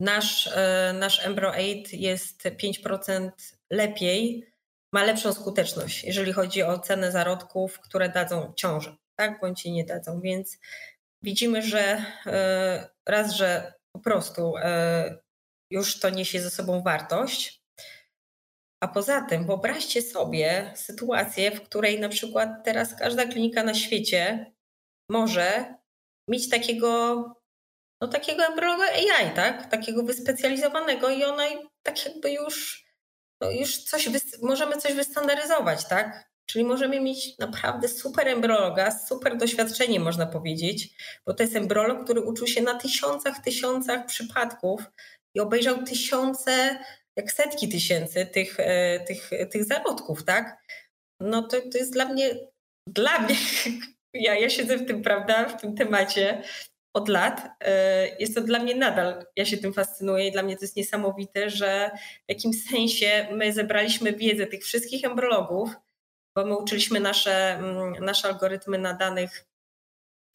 nasz, 0.00 0.46
e, 0.46 0.94
nasz 0.98 1.26
EmbryoAid 1.26 1.92
jest 1.92 2.42
5% 2.42 3.30
lepiej, 3.70 4.46
ma 4.92 5.04
lepszą 5.04 5.32
skuteczność, 5.32 6.04
jeżeli 6.04 6.32
chodzi 6.32 6.62
o 6.62 6.78
cenę 6.78 7.12
zarodków, 7.12 7.80
które 7.80 8.08
dadzą 8.08 8.52
ciążę, 8.56 8.96
tak, 9.16 9.40
bądź 9.40 9.64
nie 9.64 9.84
dadzą. 9.84 10.20
Więc 10.20 10.58
widzimy, 11.22 11.62
że 11.62 12.04
raz, 13.06 13.32
że 13.32 13.72
po 13.92 14.00
prostu 14.00 14.54
już 15.70 16.00
to 16.00 16.10
niesie 16.10 16.40
ze 16.40 16.50
sobą 16.50 16.82
wartość, 16.82 17.62
a 18.80 18.88
poza 18.88 19.20
tym 19.20 19.46
wyobraźcie 19.46 20.02
sobie 20.02 20.72
sytuację, 20.74 21.50
w 21.50 21.62
której 21.62 22.00
na 22.00 22.08
przykład 22.08 22.64
teraz 22.64 22.94
każda 22.94 23.26
klinika 23.26 23.62
na 23.62 23.74
świecie 23.74 24.52
może 25.10 25.74
mieć 26.28 26.48
takiego, 26.48 27.22
no 28.00 28.08
takiego 28.08 28.44
embryologa 28.44 28.84
AI, 28.84 29.34
tak? 29.34 29.70
Takiego 29.70 30.02
wyspecjalizowanego 30.02 31.10
i 31.10 31.24
ona 31.24 31.42
tak 31.82 32.06
jakby 32.06 32.32
już, 32.32 32.86
no 33.40 33.50
już 33.50 33.78
coś, 33.78 34.08
możemy 34.42 34.76
coś 34.76 34.92
wystandaryzować, 34.92 35.88
tak? 35.88 36.26
Czyli 36.46 36.64
możemy 36.64 37.00
mieć 37.00 37.38
naprawdę 37.38 37.88
super 37.88 38.28
embryologa 38.28 38.98
super 38.98 39.36
doświadczeniem, 39.36 40.02
można 40.02 40.26
powiedzieć, 40.26 40.88
bo 41.26 41.34
to 41.34 41.42
jest 41.42 41.56
embryolog, 41.56 42.04
który 42.04 42.20
uczył 42.20 42.46
się 42.46 42.62
na 42.62 42.74
tysiącach, 42.74 43.42
tysiącach 43.44 44.06
przypadków 44.06 44.82
i 45.34 45.40
obejrzał 45.40 45.82
tysiące, 45.82 46.78
jak 47.16 47.32
setki 47.32 47.68
tysięcy 47.68 48.26
tych, 48.26 48.60
e, 48.60 49.00
tych, 49.00 49.30
tych 49.50 49.64
zarodków, 49.64 50.24
tak? 50.24 50.58
No 51.20 51.42
to, 51.42 51.56
to 51.72 51.78
jest 51.78 51.92
dla 51.92 52.04
mnie, 52.04 52.34
dla 52.88 53.18
mnie 53.18 53.36
ja, 54.20 54.34
ja 54.34 54.50
siedzę 54.50 54.78
w 54.78 54.86
tym, 54.86 55.02
prawda, 55.02 55.48
w 55.48 55.60
tym 55.60 55.74
temacie 55.74 56.42
od 56.96 57.08
lat. 57.08 57.48
E, 57.60 58.08
jest 58.18 58.34
to 58.34 58.40
dla 58.40 58.58
mnie 58.58 58.74
nadal, 58.74 59.26
ja 59.36 59.44
się 59.44 59.56
tym 59.56 59.72
fascynuję 59.72 60.28
i 60.28 60.32
dla 60.32 60.42
mnie 60.42 60.56
to 60.56 60.64
jest 60.64 60.76
niesamowite, 60.76 61.50
że 61.50 61.90
w 62.26 62.28
jakimś 62.28 62.64
sensie 62.70 63.28
my 63.32 63.52
zebraliśmy 63.52 64.12
wiedzę 64.12 64.46
tych 64.46 64.64
wszystkich 64.64 65.04
embryologów, 65.04 65.70
bo 66.36 66.44
my 66.44 66.56
uczyliśmy 66.56 67.00
nasze, 67.00 67.54
mm, 67.54 68.04
nasze 68.04 68.28
algorytmy 68.28 68.78
na 68.78 68.94
danych 68.94 69.46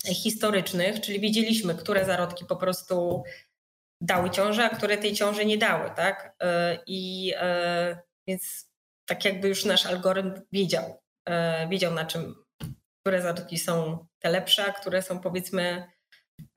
historycznych, 0.05 1.01
czyli 1.01 1.19
wiedzieliśmy, 1.19 1.75
które 1.75 2.05
zarodki 2.05 2.45
po 2.45 2.55
prostu 2.55 3.23
dały 4.01 4.29
ciążę, 4.29 4.63
a 4.63 4.75
które 4.75 4.97
tej 4.97 5.13
ciąży 5.13 5.45
nie 5.45 5.57
dały, 5.57 5.91
tak? 5.95 6.35
I 6.87 7.33
więc 8.27 8.71
tak 9.05 9.25
jakby 9.25 9.47
już 9.47 9.65
nasz 9.65 9.85
algorytm 9.85 10.41
wiedział, 10.51 11.01
wiedział 11.69 11.93
na 11.93 12.05
czym, 12.05 12.40
które 13.01 13.21
zarodki 13.21 13.57
są 13.59 14.05
te 14.19 14.29
lepsze, 14.29 14.65
a 14.65 14.71
które 14.71 15.01
są 15.01 15.19
powiedzmy 15.19 15.91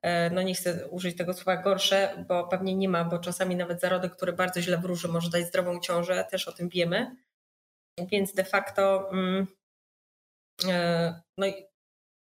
E, 0.01 0.29
no 0.29 0.41
nie 0.41 0.55
chcę 0.55 0.87
użyć 0.87 1.17
tego 1.17 1.33
słowa 1.33 1.57
gorsze, 1.57 2.25
bo 2.27 2.47
pewnie 2.47 2.75
nie 2.75 2.89
ma, 2.89 3.05
bo 3.05 3.19
czasami 3.19 3.55
nawet 3.55 3.81
zarodek, 3.81 4.15
który 4.15 4.33
bardzo 4.33 4.61
źle 4.61 4.77
wróży, 4.77 5.07
może 5.07 5.29
dać 5.29 5.47
zdrową 5.47 5.79
ciążę, 5.79 6.25
też 6.31 6.47
o 6.47 6.51
tym 6.51 6.69
wiemy. 6.69 7.15
Więc 8.11 8.33
de 8.33 8.43
facto 8.43 9.09
mm, 9.11 9.47
e, 10.67 11.21
no 11.37 11.45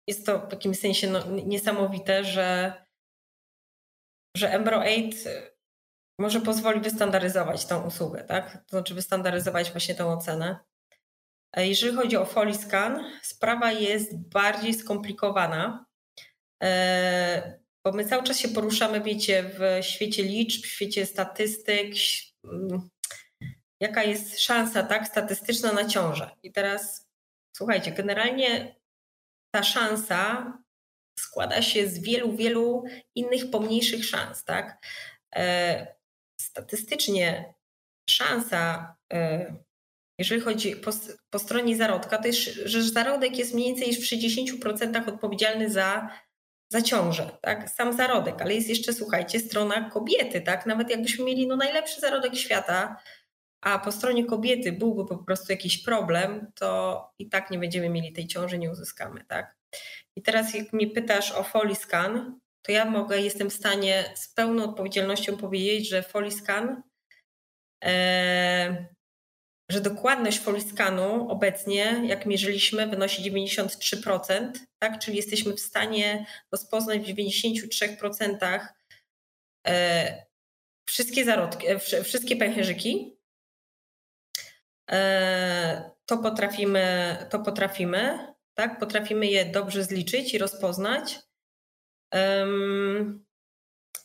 jest 0.09 0.27
to 0.27 0.47
w 0.47 0.53
jakimś 0.53 0.81
sensie 0.81 1.11
no, 1.11 1.25
niesamowite, 1.27 2.25
że, 2.25 2.73
że 4.37 4.51
Embro 4.51 4.79
8 4.79 5.11
może 6.21 6.41
pozwoli 6.41 6.81
wystandaryzować 6.81 7.67
tą 7.67 7.87
usługę, 7.87 8.25
tak? 8.25 8.53
To 8.53 8.69
znaczy 8.69 8.95
wystandaryzować 8.95 9.71
właśnie 9.71 9.95
tę 9.95 10.07
ocenę. 10.07 10.59
E, 11.53 11.69
jeżeli 11.69 11.97
chodzi 11.97 12.17
o 12.17 12.25
Foliscan, 12.25 13.05
sprawa 13.23 13.73
jest 13.73 14.19
bardziej 14.19 14.75
skomplikowana, 14.75 15.89
E, 16.63 17.61
bo 17.85 17.93
my 17.93 18.05
cały 18.05 18.23
czas 18.23 18.39
się 18.39 18.49
poruszamy, 18.49 19.01
wiecie, 19.01 19.45
w 19.59 19.85
świecie 19.85 20.23
liczb, 20.23 20.65
w 20.65 20.67
świecie 20.67 21.07
statystyk, 21.07 21.95
mm, 22.45 22.89
jaka 23.81 24.03
jest 24.03 24.41
szansa, 24.41 24.83
tak, 24.83 25.09
statystyczna 25.09 25.73
na 25.73 25.85
ciążę. 25.85 26.31
I 26.43 26.53
teraz 26.53 27.09
słuchajcie, 27.57 27.93
generalnie 27.93 28.77
ta 29.55 29.63
szansa 29.63 30.53
składa 31.19 31.63
się 31.63 31.89
z 31.89 31.99
wielu, 31.99 32.37
wielu 32.37 32.85
innych 33.15 33.51
pomniejszych 33.51 34.05
szans, 34.05 34.45
tak. 34.45 34.87
E, 35.37 35.97
statystycznie 36.41 37.55
szansa, 38.11 38.97
jeżeli 40.19 40.41
chodzi 40.41 40.77
po, 40.77 40.91
po 41.31 41.39
stronie 41.39 41.77
zarodka, 41.77 42.19
to 42.19 42.27
jest, 42.27 42.41
że 42.65 42.83
zarodek 42.83 43.39
jest 43.39 43.55
mniej 43.55 43.75
więcej 43.75 43.95
w 43.95 44.01
60% 44.01 45.09
odpowiedzialny 45.09 45.71
za 45.71 46.09
za 46.73 46.83
ciążę, 46.83 47.31
tak? 47.43 47.71
Sam 47.71 47.93
zarodek, 47.93 48.43
ale 48.43 48.55
jest 48.55 48.69
jeszcze, 48.69 48.93
słuchajcie, 48.93 49.41
strona 49.41 49.91
kobiety, 49.91 50.41
tak? 50.41 50.67
Nawet 50.67 50.91
jakbyśmy 50.91 51.25
mieli 51.25 51.47
no, 51.47 51.57
najlepszy 51.57 52.01
zarodek 52.01 52.35
świata, 52.35 52.97
a 53.61 53.79
po 53.79 53.93
stronie 53.93 54.25
kobiety 54.25 54.73
byłby 54.73 55.07
po 55.07 55.19
prostu 55.19 55.53
jakiś 55.53 55.83
problem, 55.83 56.53
to 56.55 57.01
i 57.19 57.29
tak 57.29 57.51
nie 57.51 57.59
będziemy 57.59 57.89
mieli 57.89 58.13
tej 58.13 58.27
ciąży, 58.27 58.59
nie 58.59 58.71
uzyskamy, 58.71 59.25
tak? 59.29 59.57
I 60.17 60.23
teraz 60.23 60.55
jak 60.55 60.73
mnie 60.73 60.91
pytasz 60.91 61.33
o 61.33 61.43
Foliscan, 61.43 62.41
to 62.63 62.73
ja 62.73 62.85
mogę, 62.85 63.21
jestem 63.21 63.51
w 63.51 63.55
stanie 63.55 64.13
z 64.15 64.29
pełną 64.29 64.65
odpowiedzialnością 64.65 65.37
powiedzieć, 65.37 65.89
że 65.89 66.03
Foliscan 66.03 66.83
e, 67.85 68.87
że 69.71 69.81
dokładność 69.81 70.39
Foliscanu 70.39 71.31
obecnie, 71.31 72.03
jak 72.05 72.27
mierzyliśmy, 72.27 72.87
wynosi 72.87 73.33
93%, 73.33 74.53
tak? 74.79 74.99
czyli 74.99 75.17
jesteśmy 75.17 75.53
w 75.53 75.61
stanie 75.61 76.27
rozpoznać 76.53 76.99
w 76.99 77.17
93% 77.17 78.69
e, 79.67 80.27
wszystkie 80.89 81.25
zarodki, 81.25 81.67
e, 81.67 81.79
wszystkie 81.79 82.37
pęcherzyki. 82.37 83.19
E, 84.91 85.91
to 86.07 86.19
potrafimy, 86.19 87.17
to 87.31 87.39
potrafimy, 87.39 88.19
tak? 88.55 88.79
Potrafimy 88.79 89.27
je 89.27 89.45
dobrze 89.45 89.85
zliczyć 89.85 90.35
i 90.35 90.39
rozpoznać. 90.39 91.19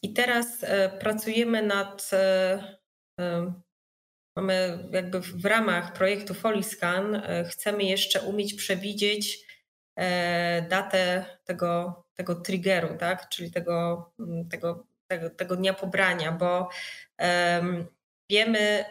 I 0.02 0.14
teraz 0.14 0.66
pracujemy 1.00 1.64
nad 1.64 2.10
Mamy 4.36 4.88
jakby 4.92 5.20
w 5.20 5.46
ramach 5.46 5.94
projektu 5.94 6.34
Foliscan 6.34 7.16
e, 7.16 7.44
chcemy 7.44 7.84
jeszcze 7.84 8.22
umieć 8.22 8.54
przewidzieć 8.54 9.48
e, 9.96 10.62
datę 10.62 11.26
tego, 11.44 12.04
tego 12.16 12.36
triggeru, 12.36 12.98
tak? 12.98 13.30
czyli 13.30 13.52
tego, 13.52 14.12
mm, 14.20 14.50
tego, 14.50 14.88
tego, 15.08 15.30
tego 15.30 15.56
dnia 15.56 15.74
pobrania, 15.74 16.32
bo 16.32 16.70
um, 17.20 17.86
wiemy, 18.30 18.86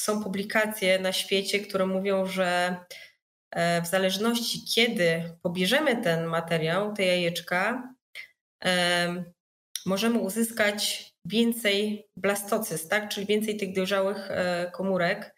są 0.00 0.22
publikacje 0.22 0.98
na 0.98 1.12
świecie, 1.12 1.60
które 1.60 1.86
mówią, 1.86 2.26
że 2.26 2.76
e, 3.50 3.82
w 3.82 3.86
zależności 3.86 4.64
kiedy 4.74 5.36
pobierzemy 5.42 6.02
ten 6.02 6.24
materiał, 6.24 6.92
te 6.92 7.04
jajeczka, 7.04 7.94
um, 8.64 9.24
możemy 9.86 10.18
uzyskać 10.18 11.13
więcej 11.24 12.08
blastocyst, 12.16 12.90
tak? 12.90 13.08
czyli 13.08 13.26
więcej 13.26 13.56
tych 13.56 13.74
dojrzałych 13.74 14.30
e, 14.30 14.70
komórek. 14.70 15.34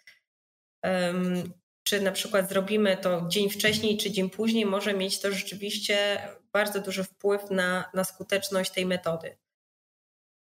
Czy 1.83 2.01
na 2.01 2.13
przykład 2.13 2.49
zrobimy 2.49 2.97
to 2.97 3.27
dzień 3.29 3.51
wcześniej 3.51 3.97
czy 3.97 4.11
dzień 4.11 4.31
później, 4.31 4.67
może 4.67 4.95
mieć 4.95 5.21
to 5.21 5.33
rzeczywiście 5.33 6.19
bardzo 6.53 6.81
duży 6.81 7.05
wpływ 7.05 7.51
na, 7.51 7.91
na 7.95 8.05
skuteczność 8.05 8.71
tej 8.71 8.87
metody. 8.87 9.37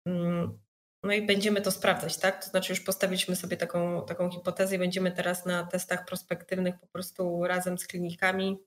Mm, 0.07 0.59
no 1.03 1.13
i 1.13 1.27
będziemy 1.27 1.61
to 1.61 1.71
sprawdzać, 1.71 2.17
tak? 2.17 2.45
To 2.45 2.51
znaczy 2.51 2.73
już 2.73 2.81
postawiliśmy 2.81 3.37
sobie 3.37 3.57
taką, 3.57 4.07
taką 4.07 4.31
hipotezę 4.31 4.77
i 4.77 4.79
będziemy 4.79 5.13
teraz 5.13 5.47
na 5.47 5.67
testach 5.67 6.05
prospektywnych 6.05 6.79
po 6.81 6.87
prostu 6.87 7.45
razem 7.45 7.79
z 7.79 7.87
klinikami 7.87 8.59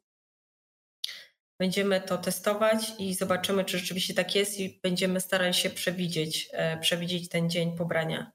Będziemy 1.59 2.01
to 2.01 2.17
testować 2.17 2.93
i 2.99 3.13
zobaczymy, 3.13 3.65
czy 3.65 3.77
rzeczywiście 3.77 4.13
tak 4.13 4.35
jest 4.35 4.59
i 4.59 4.79
będziemy 4.83 5.21
starali 5.21 5.53
się 5.53 5.69
przewidzieć, 5.69 6.49
e, 6.53 6.77
przewidzieć 6.77 7.29
ten 7.29 7.49
dzień 7.49 7.77
pobrania, 7.77 8.31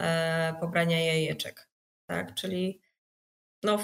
e, 0.00 0.54
pobrania 0.60 1.00
jajeczek. 1.00 1.68
Tak? 2.08 2.34
Czyli 2.34 2.82
no, 3.62 3.78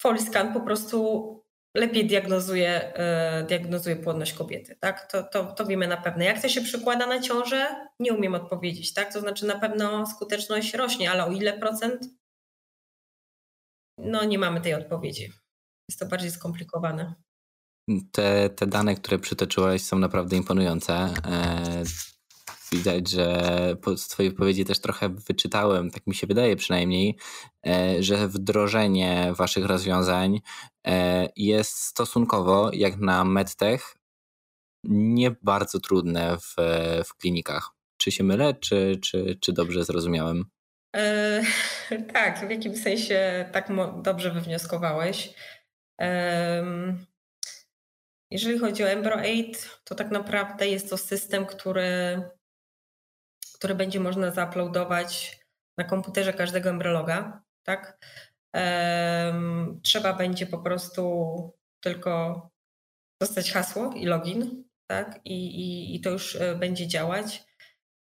Foliscan 0.00 0.52
po 0.52 0.60
prostu 0.60 1.40
lepiej 1.76 2.06
diagnozuje, 2.06 2.94
e, 2.94 3.44
diagnozuje 3.48 3.96
płodność 3.96 4.32
kobiety. 4.32 4.76
Tak? 4.80 5.12
To, 5.12 5.22
to, 5.22 5.44
to 5.44 5.66
wiemy 5.66 5.86
na 5.88 5.96
pewno. 5.96 6.24
Jak 6.24 6.42
to 6.42 6.48
się 6.48 6.60
przekłada 6.60 7.06
na 7.06 7.20
ciążę? 7.20 7.88
Nie 8.00 8.12
umiem 8.12 8.34
odpowiedzieć. 8.34 8.94
Tak? 8.94 9.12
To 9.12 9.20
znaczy 9.20 9.46
na 9.46 9.58
pewno 9.58 10.06
skuteczność 10.06 10.74
rośnie, 10.74 11.10
ale 11.10 11.24
o 11.24 11.30
ile 11.30 11.58
procent? 11.58 12.08
No 13.98 14.24
nie 14.24 14.38
mamy 14.38 14.60
tej 14.60 14.74
odpowiedzi. 14.74 15.32
Jest 15.88 16.00
to 16.00 16.06
bardziej 16.06 16.30
skomplikowane. 16.30 17.14
Te, 18.12 18.50
te 18.50 18.66
dane, 18.66 18.94
które 18.94 19.18
przytoczyłaś, 19.18 19.82
są 19.82 19.98
naprawdę 19.98 20.36
imponujące. 20.36 20.94
E, 20.94 21.84
widać, 22.72 23.10
że 23.10 23.76
z 23.96 24.08
Twojej 24.08 24.30
wypowiedzi 24.30 24.64
też 24.64 24.78
trochę 24.78 25.08
wyczytałem, 25.08 25.90
tak 25.90 26.06
mi 26.06 26.14
się 26.14 26.26
wydaje 26.26 26.56
przynajmniej, 26.56 27.16
e, 27.66 28.02
że 28.02 28.28
wdrożenie 28.28 29.32
Waszych 29.36 29.66
rozwiązań 29.66 30.40
e, 30.86 31.28
jest 31.36 31.76
stosunkowo, 31.76 32.70
jak 32.72 32.96
na 32.96 33.24
medtech, 33.24 33.96
nie 34.84 35.30
bardzo 35.42 35.80
trudne 35.80 36.36
w, 36.38 36.54
w 37.06 37.14
klinikach. 37.14 37.70
Czy 37.96 38.12
się 38.12 38.24
mylę, 38.24 38.54
czy, 38.54 38.98
czy, 39.02 39.38
czy 39.40 39.52
dobrze 39.52 39.84
zrozumiałem? 39.84 40.44
E, 40.96 41.42
tak, 42.12 42.48
w 42.48 42.50
jakimś 42.50 42.82
sensie 42.82 43.48
tak 43.52 43.72
dobrze 44.02 44.30
wywnioskowałeś. 44.30 45.34
Jeżeli 48.30 48.58
chodzi 48.58 48.84
o 48.84 48.88
Embro 48.88 49.16
8, 49.16 49.52
to 49.84 49.94
tak 49.94 50.10
naprawdę 50.10 50.68
jest 50.68 50.90
to 50.90 50.96
system, 50.96 51.46
który, 51.46 52.22
który 53.54 53.74
będzie 53.74 54.00
można 54.00 54.30
zauploadować 54.30 55.40
na 55.78 55.84
komputerze 55.84 56.32
każdego 56.32 56.70
embryologa. 56.70 57.42
Tak? 57.62 57.98
Um, 58.54 59.80
trzeba 59.82 60.12
będzie 60.12 60.46
po 60.46 60.58
prostu 60.58 61.02
tylko 61.80 62.50
dostać 63.20 63.52
hasło 63.52 63.92
i 63.92 64.06
login, 64.06 64.64
tak? 64.86 65.20
I, 65.24 65.46
i, 65.46 65.96
i 65.96 66.00
to 66.00 66.10
już 66.10 66.36
e, 66.36 66.54
będzie 66.54 66.88
działać. 66.88 67.44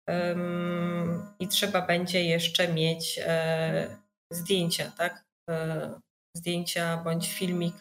Um, 0.08 1.34
I 1.38 1.48
trzeba 1.48 1.86
będzie 1.86 2.24
jeszcze 2.24 2.68
mieć 2.68 3.20
e, 3.22 3.96
zdjęcia, 4.32 4.92
tak? 4.98 5.24
E, 5.50 6.00
zdjęcia 6.36 6.96
bądź 6.96 7.32
filmik 7.32 7.74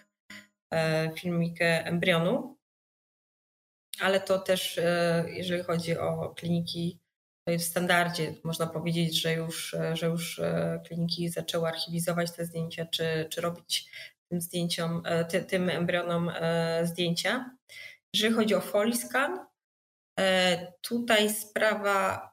filmik 1.15 1.57
embrionu, 1.61 2.57
ale 3.99 4.19
to 4.19 4.39
też, 4.39 4.77
e, 4.77 5.25
jeżeli 5.27 5.63
chodzi 5.63 5.97
o 5.97 6.29
kliniki, 6.29 6.99
to 7.47 7.51
jest 7.51 7.65
w 7.65 7.69
standardzie. 7.69 8.33
Można 8.43 8.67
powiedzieć, 8.67 9.21
że 9.21 9.33
już, 9.33 9.73
e, 9.73 9.97
że 9.97 10.05
już 10.05 10.41
kliniki 10.87 11.29
zaczęły 11.29 11.67
archiwizować 11.67 12.31
te 12.31 12.45
zdjęcia, 12.45 12.85
czy, 12.85 13.27
czy 13.29 13.41
robić 13.41 13.91
tym 14.29 14.41
zdjęciom, 14.41 15.03
ty, 15.29 15.43
tym 15.43 15.69
embrionom 15.69 16.31
zdjęcia. 16.83 17.55
Jeżeli 18.13 18.33
chodzi 18.33 18.55
o 18.55 18.61
Foliscan, 18.61 19.39
tutaj 20.81 21.29
sprawa 21.29 22.31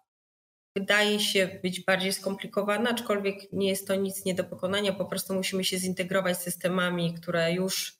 wydaje 0.76 1.20
się 1.20 1.60
być 1.62 1.84
bardziej 1.84 2.12
skomplikowana, 2.12 2.90
aczkolwiek 2.90 3.52
nie 3.52 3.68
jest 3.68 3.88
to 3.88 3.94
nic 3.94 4.24
nie 4.24 4.34
do 4.34 4.44
pokonania. 4.44 4.92
Po 4.92 5.04
prostu 5.04 5.34
musimy 5.34 5.64
się 5.64 5.78
zintegrować 5.78 6.36
z 6.36 6.42
systemami, 6.42 7.14
które 7.14 7.52
już 7.52 7.97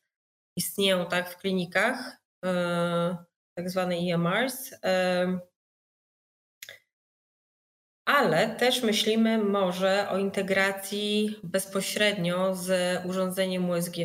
istnieją 0.58 1.06
tak 1.06 1.30
w 1.30 1.36
klinikach, 1.36 2.16
e, 2.44 3.16
tak 3.58 3.70
zwane 3.70 3.94
EMRs. 3.94 4.72
E, 4.84 5.38
ale 8.08 8.56
też 8.56 8.82
myślimy 8.82 9.38
może 9.38 10.08
o 10.10 10.18
integracji 10.18 11.40
bezpośrednio 11.42 12.54
z 12.54 12.70
urządzeniem 13.06 13.70
USG. 13.70 13.96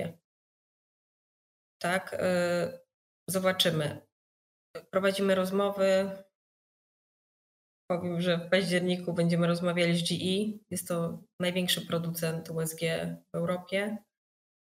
Tak, 1.82 2.14
y, 2.14 2.18
zobaczymy. 3.30 4.02
Prowadzimy 4.92 5.36
rozmowy. 5.36 6.12
Powiem, 7.92 8.22
że 8.22 8.38
w 8.38 8.50
październiku 8.50 9.14
będziemy 9.14 9.48
rozmawiali 9.48 9.98
z 9.98 10.10
GE. 10.10 10.60
Jest 10.70 10.88
to 10.88 11.24
największy 11.40 11.82
producent 11.82 12.50
USG 12.50 12.80
w 13.34 13.36
Europie 13.36 13.98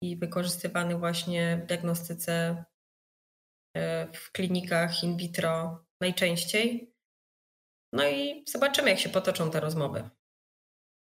i 0.03 0.17
wykorzystywany 0.17 0.99
właśnie 0.99 1.61
w 1.63 1.67
diagnostyce 1.67 2.65
y, 3.77 3.81
w 4.13 4.33
klinikach 4.33 5.03
in 5.03 5.17
vitro 5.17 5.85
najczęściej. 6.01 6.95
No 7.93 8.09
i 8.09 8.45
zobaczymy, 8.47 8.91
jak 8.91 8.99
się 8.99 9.09
potoczą 9.09 9.51
te 9.51 9.61
rozmowy. 9.61 10.11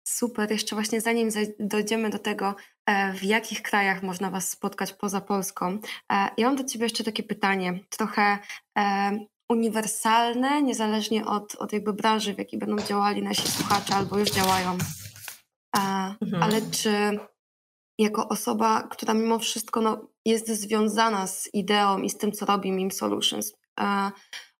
Super. 0.08 0.52
Jeszcze 0.52 0.76
właśnie 0.76 1.02
zanim 1.02 1.30
dojdziemy 1.60 2.10
do 2.10 2.20
tego, 2.20 2.56
e, 2.86 3.14
w 3.14 3.24
jakich 3.24 3.62
krajach 3.62 4.04
można 4.04 4.32
Was 4.32 4.50
spotkać 4.50 4.94
poza 4.94 5.22
Polską, 5.22 5.80
e, 6.12 6.30
ja 6.38 6.48
mam 6.48 6.56
do 6.56 6.64
Ciebie 6.64 6.86
jeszcze 6.86 7.04
takie 7.04 7.24
pytanie, 7.24 7.80
trochę 7.90 8.38
e, 8.78 9.12
uniwersalne, 9.50 10.62
niezależnie 10.62 11.26
od, 11.26 11.56
od 11.56 11.74
jakby 11.74 11.94
branży, 11.94 12.34
w 12.34 12.38
jakiej 12.38 12.60
będą 12.60 12.78
działali 12.78 13.24
nasi 13.24 13.48
słuchacze 13.48 13.96
albo 13.96 14.20
już 14.20 14.32
działają. 14.32 14.78
Mhm. 16.22 16.44
Ale 16.44 16.62
czy 16.62 17.20
jako 18.00 18.28
osoba, 18.28 18.84
która 18.84 19.14
mimo 19.14 19.40
wszystko 19.40 19.82
no, 19.82 20.08
jest 20.26 20.48
związana 20.48 21.28
z 21.28 21.50
ideą 21.54 22.00
i 22.00 22.10
z 22.10 22.18
tym, 22.18 22.32
co 22.32 22.46
robi 22.46 22.72
Meme 22.72 22.92
Solutions, 22.92 23.54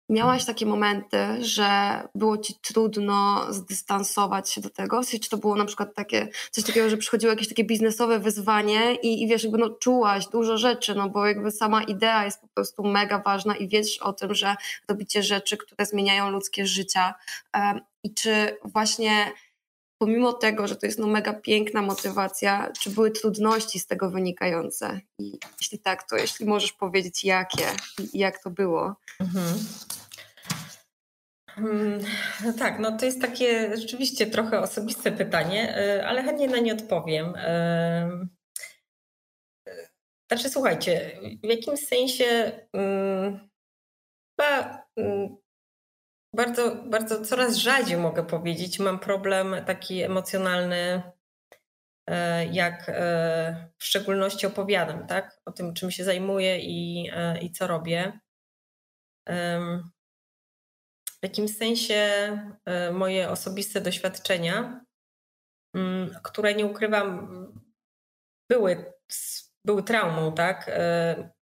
Miałaś 0.10 0.46
takie 0.46 0.66
momenty, 0.66 1.18
że 1.40 2.02
było 2.16 2.38
ci 2.38 2.54
trudno 2.62 3.46
zdystansować 3.54 4.52
się 4.52 4.62
do 4.62 4.70
tego? 4.70 5.02
Czy 5.22 5.30
to 5.30 5.38
było 5.38 5.56
na 5.56 5.66
przykład 5.66 5.96
takie, 5.96 6.28
coś 6.52 6.64
takiego, 6.64 6.90
że 6.90 6.98
przychodziło 6.98 7.34
jakieś 7.34 7.48
takie 7.48 7.64
biznesowe 7.64 8.20
wyzwanie 8.20 8.96
i, 8.96 9.24
i 9.24 9.28
wiesz, 9.28 9.44
jakby 9.44 9.58
no 9.58 9.70
czułaś 9.70 10.28
dużo 10.28 10.58
rzeczy, 10.58 10.96
no 10.96 11.10
bo 11.10 11.26
jakby 11.26 11.52
sama 11.52 11.84
idea 11.84 12.26
jest 12.26 12.42
po 12.42 12.48
prostu 12.48 12.84
mega 12.84 13.20
ważna 13.20 13.56
i 13.56 13.68
wiesz 13.68 13.98
o 13.98 14.14
tym, 14.14 14.34
że 14.34 14.56
robicie 14.88 15.24
rzeczy, 15.24 15.58
które 15.58 15.86
zmieniają 15.86 16.30
ludzkie 16.30 16.66
życia. 16.66 17.14
I 18.04 18.14
czy 18.14 18.58
właśnie 18.66 19.32
pomimo 19.98 20.34
tego, 20.34 20.68
że 20.68 20.76
to 20.76 20.86
jest 20.86 21.00
no 21.00 21.08
mega 21.08 21.34
piękna 21.34 21.82
motywacja, 21.82 22.72
czy 22.82 22.90
były 22.90 23.12
trudności 23.12 23.80
z 23.80 23.88
tego 23.88 24.10
wynikające? 24.10 25.00
I 25.20 25.40
jeśli 25.62 25.80
tak, 25.80 26.10
to 26.10 26.18
jeśli 26.18 26.46
możesz 26.46 26.72
powiedzieć 26.74 27.24
jakie 27.24 27.66
i 28.14 28.20
jak 28.20 28.44
to 28.44 28.50
było? 28.50 28.96
Mhm. 29.20 29.46
Hmm, 31.50 32.00
no 32.44 32.54
tak, 32.54 32.80
no 32.80 32.98
to 32.98 33.06
jest 33.06 33.22
takie 33.22 33.78
rzeczywiście 33.78 34.28
trochę 34.28 34.60
osobiste 34.60 35.12
pytanie, 35.12 35.78
e, 35.78 36.08
ale 36.08 36.24
chętnie 36.24 36.48
na 36.48 36.58
nie 36.58 36.74
odpowiem. 36.74 37.34
Znaczy, 40.32 40.50
słuchajcie, 40.50 41.20
w 41.44 41.48
jakimś 41.48 41.80
sensie 41.80 42.52
hmm, 42.76 43.50
chyba 44.40 44.84
hmm, 44.96 45.38
bardzo, 46.36 46.76
bardzo 46.76 47.22
coraz 47.26 47.56
rzadziej 47.56 47.98
mogę 47.98 48.26
powiedzieć, 48.26 48.80
mam 48.80 49.00
problem 49.00 49.56
taki 49.66 50.02
emocjonalny, 50.02 51.04
e, 52.08 52.46
jak 52.46 52.90
e, 52.90 53.70
w 53.78 53.84
szczególności 53.84 54.48
opowiadam, 54.48 55.08
tak? 55.08 55.42
O 55.46 55.52
tym, 55.52 55.74
czym 55.74 55.92
się 55.92 56.04
zajmuję 56.04 56.60
i, 56.60 57.10
e, 57.14 57.40
i 57.40 57.52
co 57.52 57.68
robię. 57.68 58.20
W 61.08 61.24
jakimś 61.24 61.58
sensie 61.58 62.10
moje 62.94 63.30
osobiste 63.30 63.82
doświadczenia, 63.82 64.86
mm, 65.76 66.16
które 66.24 66.54
nie 66.54 66.66
ukrywam, 66.66 67.28
były, 68.50 68.94
były 69.66 69.84
traumą, 69.84 70.34
tak? 70.34 70.72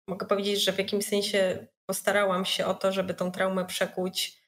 Mogę 0.07 0.27
powiedzieć, 0.27 0.63
że 0.63 0.73
w 0.73 0.77
jakimś 0.77 1.05
sensie 1.05 1.67
postarałam 1.85 2.45
się 2.45 2.65
o 2.65 2.73
to, 2.73 2.91
żeby 2.91 3.13
tą 3.13 3.31
traumę 3.31 3.65
przekuć 3.65 4.42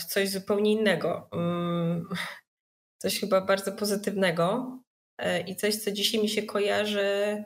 w 0.00 0.04
coś 0.04 0.30
zupełnie 0.30 0.72
innego. 0.72 1.28
Mm, 1.32 2.08
coś 3.02 3.20
chyba 3.20 3.40
bardzo 3.40 3.72
pozytywnego 3.72 4.78
e, 5.18 5.40
i 5.40 5.56
coś, 5.56 5.76
co 5.76 5.92
dzisiaj 5.92 6.22
mi 6.22 6.28
się 6.28 6.42
kojarzy 6.42 7.44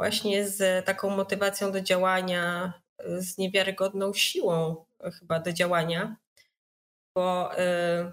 właśnie 0.00 0.48
z 0.48 0.86
taką 0.86 1.10
motywacją 1.10 1.72
do 1.72 1.80
działania, 1.80 2.72
z 3.18 3.38
niewiarygodną 3.38 4.14
siłą 4.14 4.84
chyba 5.18 5.40
do 5.40 5.52
działania, 5.52 6.16
bo 7.16 7.58
e, 7.58 8.12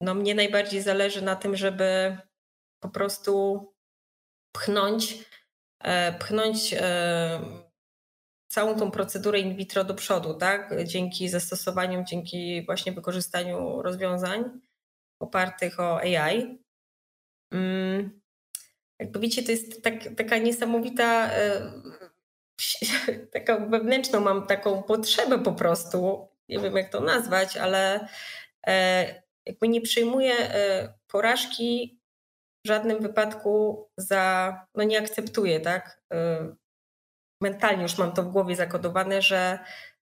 no, 0.00 0.14
mnie 0.14 0.34
najbardziej 0.34 0.82
zależy 0.82 1.22
na 1.22 1.36
tym, 1.36 1.56
żeby 1.56 2.18
po 2.80 2.88
prostu 2.88 3.64
pchnąć, 4.52 5.24
pchnąć 6.18 6.74
całą 8.48 8.78
tą 8.78 8.90
procedurę 8.90 9.40
in 9.40 9.56
vitro 9.56 9.84
do 9.84 9.94
przodu, 9.94 10.34
tak? 10.34 10.84
Dzięki 10.84 11.28
zastosowaniom, 11.28 12.06
dzięki 12.06 12.66
właśnie 12.66 12.92
wykorzystaniu 12.92 13.82
rozwiązań 13.82 14.60
opartych 15.20 15.80
o 15.80 15.98
AI. 15.98 16.58
Mm, 17.52 18.20
jakby 18.98 19.20
wiecie, 19.20 19.42
to 19.42 19.50
jest 19.50 19.82
tak, 19.82 19.94
taka 20.16 20.38
niesamowita, 20.38 21.32
e, 21.32 21.72
taką 23.32 23.70
wewnętrzną 23.70 24.20
mam 24.20 24.46
taką 24.46 24.82
potrzebę 24.82 25.38
po 25.38 25.52
prostu, 25.52 26.28
nie 26.48 26.58
wiem 26.58 26.76
jak 26.76 26.88
to 26.88 27.00
nazwać, 27.00 27.56
ale 27.56 28.08
e, 28.66 29.22
jakby 29.46 29.68
nie 29.68 29.80
przyjmuję 29.80 30.34
e, 30.38 30.94
porażki 31.06 32.00
w 32.64 32.68
żadnym 32.68 33.02
wypadku 33.02 33.86
za, 33.96 34.54
no 34.74 34.84
nie 34.84 34.98
akceptuję, 34.98 35.60
tak? 35.60 36.02
Mentalnie 37.40 37.82
już 37.82 37.98
mam 37.98 38.12
to 38.12 38.22
w 38.22 38.28
głowie 38.28 38.56
zakodowane, 38.56 39.22
że 39.22 39.58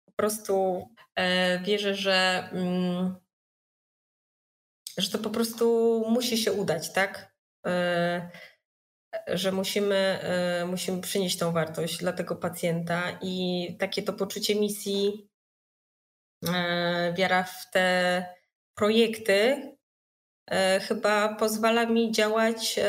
po 0.04 0.12
prostu 0.12 0.84
e, 1.14 1.58
wierzę, 1.58 1.94
że, 1.94 2.48
mm, 2.52 3.16
że 4.98 5.10
to 5.10 5.18
po 5.18 5.30
prostu 5.30 6.04
musi 6.08 6.38
się 6.38 6.52
udać, 6.52 6.92
tak? 6.92 7.34
E, 7.66 8.30
że 9.26 9.52
musimy, 9.52 9.96
e, 10.22 10.64
musimy 10.66 11.00
przynieść 11.00 11.38
tą 11.38 11.52
wartość 11.52 11.98
dla 11.98 12.12
tego 12.12 12.36
pacjenta 12.36 13.18
i 13.22 13.66
takie 13.78 14.02
to 14.02 14.12
poczucie 14.12 14.54
misji, 14.54 15.28
wiara 17.14 17.42
w 17.42 17.70
te 17.70 18.26
projekty 18.74 19.62
chyba 20.80 21.34
pozwala 21.34 21.86
mi 21.86 22.12
działać 22.12 22.80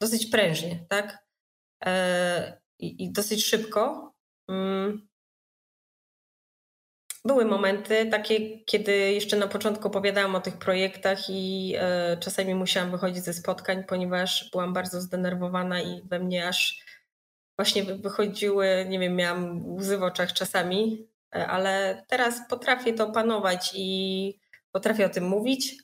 dosyć 0.00 0.26
prężnie, 0.26 0.86
tak? 0.88 1.23
E, 1.84 2.60
i, 2.78 3.12
dosyć 3.12 3.46
szybko. 3.46 4.12
Mm. 4.48 5.08
Były 7.24 7.44
momenty 7.44 8.06
takie, 8.10 8.64
kiedy 8.64 8.92
jeszcze 8.92 9.36
na 9.36 9.48
początku 9.48 9.88
opowiadałam 9.88 10.34
o 10.34 10.40
tych 10.40 10.58
projektach 10.58 11.18
i 11.30 11.74
e, 11.78 12.16
czasami 12.16 12.54
musiałam 12.54 12.90
wychodzić 12.90 13.24
ze 13.24 13.32
spotkań, 13.32 13.84
ponieważ 13.84 14.50
byłam 14.50 14.72
bardzo 14.72 15.00
zdenerwowana 15.00 15.80
i 15.82 16.02
we 16.08 16.18
mnie 16.18 16.48
aż 16.48 16.84
właśnie 17.58 17.84
wychodziły, 17.84 18.86
nie 18.88 18.98
wiem, 18.98 19.16
miałam 19.16 19.72
łzy 19.76 19.98
w 19.98 20.02
oczach 20.02 20.32
czasami, 20.32 21.08
e, 21.34 21.46
ale 21.46 22.04
teraz 22.08 22.48
potrafię 22.48 22.92
to 22.92 23.08
opanować 23.08 23.72
i 23.74 24.40
potrafię 24.72 25.06
o 25.06 25.08
tym 25.08 25.24
mówić. 25.24 25.76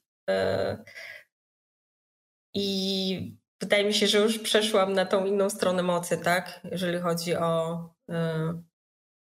I 2.54 3.39
wydaje 3.60 3.84
mi 3.84 3.94
się, 3.94 4.06
że 4.06 4.18
już 4.18 4.38
przeszłam 4.38 4.92
na 4.92 5.06
tą 5.06 5.26
inną 5.26 5.50
stronę 5.50 5.82
mocy, 5.82 6.18
tak? 6.18 6.60
Jeżeli 6.64 6.98
chodzi 6.98 7.36
o, 7.36 7.84
e, 8.10 8.62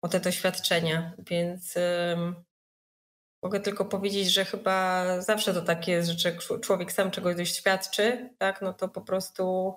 o 0.02 0.08
te 0.08 0.20
doświadczenia. 0.20 1.14
Więc 1.30 1.76
mogę 3.44 3.60
tylko 3.60 3.86
powiedzieć, 3.86 4.34
że 4.34 4.46
chyba 4.46 5.06
zawsze 5.22 5.54
to 5.54 5.62
tak 5.62 5.88
jest, 5.88 6.10
że 6.10 6.38
człowiek 6.62 6.92
sam 6.92 7.12
czegoś 7.12 7.36
doświadczy, 7.36 8.30
tak? 8.38 8.62
No 8.62 8.74
to 8.74 8.90
po 8.90 9.02
prostu 9.02 9.74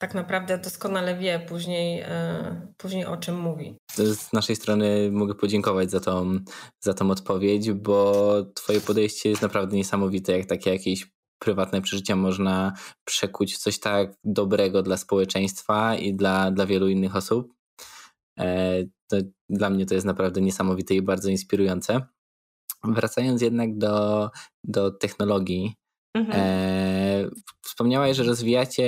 tak 0.00 0.14
naprawdę 0.14 0.58
doskonale 0.58 1.16
wie 1.16 1.40
później, 1.48 2.00
e, 2.00 2.72
później 2.76 3.06
o 3.06 3.16
czym 3.16 3.40
mówi. 3.40 3.76
Z 3.96 4.32
naszej 4.32 4.56
strony 4.56 5.10
mogę 5.12 5.34
podziękować 5.34 5.90
za 5.90 6.00
tą, 6.00 6.38
za 6.80 6.94
tą 6.94 7.10
odpowiedź, 7.10 7.72
bo 7.72 8.24
Twoje 8.54 8.80
podejście 8.80 9.30
jest 9.30 9.42
naprawdę 9.42 9.76
niesamowite, 9.76 10.38
jak 10.38 10.46
takie 10.46 10.70
jakieś 10.70 11.06
prywatne 11.40 11.82
przeżycia 11.82 12.16
można 12.16 12.72
przekuć 13.04 13.54
w 13.54 13.58
coś 13.58 13.78
tak 13.78 14.16
dobrego 14.24 14.82
dla 14.82 14.96
społeczeństwa 14.96 15.96
i 15.96 16.14
dla, 16.14 16.50
dla 16.50 16.66
wielu 16.66 16.88
innych 16.88 17.16
osób. 17.16 17.54
E, 18.38 18.82
to 19.10 19.16
dla 19.48 19.70
mnie 19.70 19.86
to 19.86 19.94
jest 19.94 20.06
naprawdę 20.06 20.40
niesamowite 20.40 20.94
i 20.94 21.02
bardzo 21.02 21.30
inspirujące. 21.30 22.00
Wracając 22.84 23.42
jednak 23.42 23.78
do, 23.78 24.30
do 24.64 24.90
technologii, 24.90 25.74
mhm. 26.16 26.40
e, 26.40 27.30
wspomniałaś, 27.62 28.16
że 28.16 28.24
rozwijacie, 28.24 28.84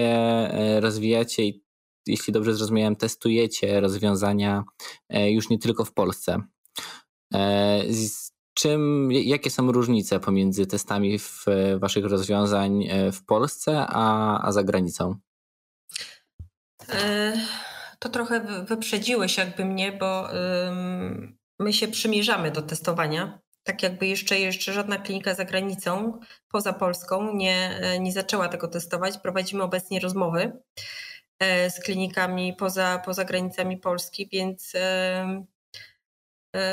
e, 0.52 0.80
rozwijacie 0.80 1.44
i 1.44 1.62
jeśli 2.06 2.32
dobrze 2.32 2.54
zrozumiałem, 2.54 2.96
testujecie 2.96 3.80
rozwiązania 3.80 4.64
e, 5.08 5.30
już 5.30 5.50
nie 5.50 5.58
tylko 5.58 5.84
w 5.84 5.92
Polsce. 5.92 6.42
Z, 7.88 8.31
czym, 8.62 9.12
jakie 9.12 9.50
są 9.50 9.72
różnice 9.72 10.20
pomiędzy 10.20 10.66
testami 10.66 11.18
w 11.18 11.44
waszych 11.78 12.04
rozwiązań 12.04 12.88
w 13.12 13.24
Polsce, 13.24 13.86
a, 13.88 14.38
a 14.42 14.52
za 14.52 14.62
granicą? 14.62 15.16
To 17.98 18.08
trochę 18.08 18.64
wyprzedziłeś 18.64 19.36
jakby 19.36 19.64
mnie, 19.64 19.92
bo 19.92 20.28
my 21.58 21.72
się 21.72 21.88
przymierzamy 21.88 22.50
do 22.50 22.62
testowania. 22.62 23.38
Tak 23.62 23.82
jakby 23.82 24.06
jeszcze, 24.06 24.38
jeszcze 24.38 24.72
żadna 24.72 24.98
klinika 24.98 25.34
za 25.34 25.44
granicą, 25.44 26.20
poza 26.48 26.72
Polską, 26.72 27.34
nie, 27.34 27.80
nie 28.00 28.12
zaczęła 28.12 28.48
tego 28.48 28.68
testować. 28.68 29.18
Prowadzimy 29.18 29.62
obecnie 29.62 30.00
rozmowy 30.00 30.52
e, 31.38 31.70
z 31.70 31.80
klinikami 31.80 32.54
poza, 32.58 33.02
poza 33.04 33.24
granicami 33.24 33.76
Polski, 33.76 34.28
więc 34.32 34.72
e, 34.74 35.44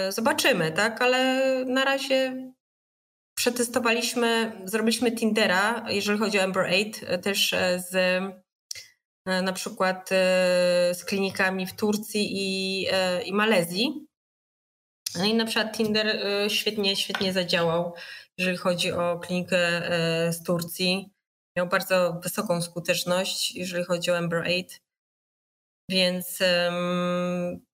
zobaczymy, 0.10 0.72
tak? 0.72 1.02
Ale 1.02 1.44
na 1.66 1.86
razie 1.86 2.52
przetestowaliśmy, 3.36 4.52
zrobiliśmy 4.66 5.12
Tindera, 5.12 5.86
jeżeli 5.90 6.20
chodzi 6.20 6.40
o 6.40 6.42
Ember 6.42 6.66
8, 6.66 7.22
też 7.22 7.54
e, 7.54 7.80
z 7.80 8.22
na 9.26 9.54
przykład 9.54 10.10
z 10.94 11.06
klinikami 11.06 11.68
w 11.68 11.76
Turcji 11.76 12.30
i, 12.32 12.88
i 13.26 13.34
Malezji. 13.34 14.08
No 15.18 15.26
i 15.26 15.34
na 15.34 15.46
przykład 15.46 15.78
Tinder 15.78 16.22
świetnie, 16.48 16.96
świetnie 16.96 17.34
zadziałał, 17.34 17.94
jeżeli 18.38 18.58
chodzi 18.58 18.92
o 18.92 19.20
klinikę 19.20 19.82
z 20.32 20.44
Turcji. 20.44 21.12
Miał 21.58 21.68
bardzo 21.68 22.20
wysoką 22.24 22.62
skuteczność, 22.62 23.56
jeżeli 23.56 23.84
chodzi 23.84 24.12
o 24.12 24.18
Ember 24.18 24.42
8. 24.42 24.64
Więc 25.90 26.40
um, 26.42 27.66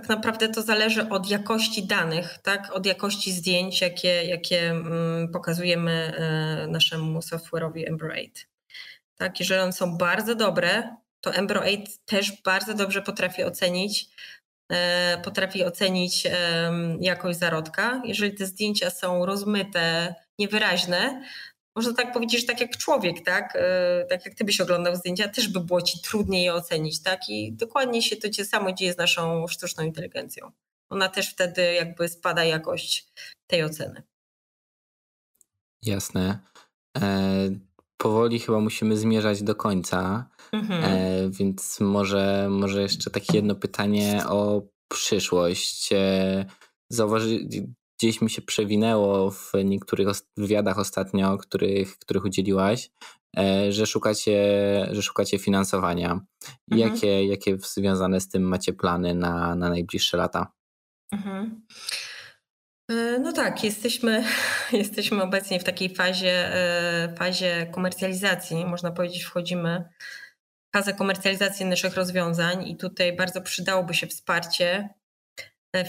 tak 0.00 0.08
naprawdę 0.08 0.48
to 0.48 0.62
zależy 0.62 1.08
od 1.08 1.30
jakości 1.30 1.86
danych, 1.86 2.38
tak? 2.42 2.72
od 2.72 2.86
jakości 2.86 3.32
zdjęć, 3.32 3.80
jakie, 3.80 4.24
jakie 4.24 4.72
um, 4.74 5.28
pokazujemy 5.32 6.12
um, 6.18 6.72
naszemu 6.72 7.18
software'owi 7.18 7.88
Ember 7.88 8.10
8. 8.10 8.30
Tak, 9.16 9.40
jeżeli 9.40 9.60
one 9.60 9.72
są 9.72 9.96
bardzo 9.98 10.34
dobre, 10.34 10.96
to 11.20 11.34
Ember 11.34 11.58
8 11.58 11.84
też 12.04 12.42
bardzo 12.42 12.74
dobrze 12.74 13.02
potrafi 13.02 13.44
ocenić 13.44 14.10
E, 14.70 15.18
potrafi 15.24 15.64
ocenić 15.64 16.26
jakość 17.00 17.38
zarodka. 17.38 18.02
Jeżeli 18.04 18.34
te 18.34 18.46
zdjęcia 18.46 18.90
są 18.90 19.26
rozmyte, 19.26 20.14
niewyraźne, 20.38 21.22
można 21.80 21.94
tak 21.94 22.12
powiedzieć, 22.12 22.40
że 22.40 22.46
tak 22.46 22.60
jak 22.60 22.76
człowiek, 22.76 23.24
tak? 23.24 23.56
E, 23.56 24.06
tak 24.10 24.24
jak 24.24 24.34
ty 24.34 24.44
byś 24.44 24.60
oglądał 24.60 24.96
zdjęcia, 24.96 25.28
też 25.28 25.48
by 25.48 25.60
było 25.60 25.82
ci 25.82 26.00
trudniej 26.00 26.44
je 26.44 26.54
ocenić, 26.54 27.02
tak? 27.02 27.28
I 27.28 27.52
dokładnie 27.52 28.02
się 28.02 28.16
to 28.16 28.44
samo 28.44 28.72
dzieje 28.72 28.92
z 28.92 28.96
naszą 28.96 29.46
sztuczną 29.48 29.84
inteligencją. 29.84 30.50
Ona 30.90 31.08
też 31.08 31.30
wtedy 31.30 31.74
jakby 31.74 32.08
spada 32.08 32.44
jakość 32.44 33.06
tej 33.46 33.64
oceny. 33.64 34.02
Jasne. 35.82 36.38
E, 36.98 37.50
powoli 37.96 38.40
chyba 38.40 38.60
musimy 38.60 38.96
zmierzać 38.96 39.42
do 39.42 39.54
końca. 39.54 40.30
Mhm. 40.52 40.84
E, 40.84 41.30
więc 41.30 41.80
może, 41.80 42.48
może 42.50 42.82
jeszcze 42.82 43.10
takie 43.10 43.36
jedno 43.36 43.54
pytanie 43.54 44.22
o 44.28 44.62
przyszłość. 44.88 45.92
E, 45.92 46.44
zauważy, 46.90 47.38
gdzieś 48.00 48.20
mi 48.20 48.30
się 48.30 48.42
przewinęło 48.42 49.30
w 49.30 49.52
niektórych 49.64 50.08
wywiadach 50.36 50.78
ostatnio, 50.78 51.38
których, 51.38 51.98
których 51.98 52.24
udzieliłaś, 52.24 52.90
e, 53.38 53.72
że 53.72 53.86
szukacie, 53.86 54.38
że 54.90 55.02
szukacie 55.02 55.38
finansowania. 55.38 56.10
Mhm. 56.10 56.24
Jakie, 56.70 57.24
jakie 57.24 57.58
związane 57.58 58.20
z 58.20 58.28
tym 58.28 58.42
macie 58.42 58.72
plany 58.72 59.14
na, 59.14 59.54
na 59.54 59.68
najbliższe 59.68 60.16
lata? 60.16 60.52
Mhm. 61.12 61.66
E, 62.90 63.18
no 63.18 63.32
tak, 63.32 63.64
jesteśmy, 63.64 64.24
jesteśmy 64.72 65.22
obecnie 65.22 65.60
w 65.60 65.64
takiej 65.64 65.94
fazie, 65.94 66.52
fazie 67.18 67.66
komercjalizacji. 67.72 68.66
Można 68.66 68.90
powiedzieć, 68.90 69.22
wchodzimy 69.24 69.84
fazę 70.76 70.94
komercjalizacji 70.94 71.66
naszych 71.66 71.94
rozwiązań 71.94 72.68
i 72.68 72.76
tutaj 72.76 73.16
bardzo 73.16 73.40
przydałoby 73.40 73.94
się 73.94 74.06
wsparcie 74.06 74.66
e, 74.68 74.99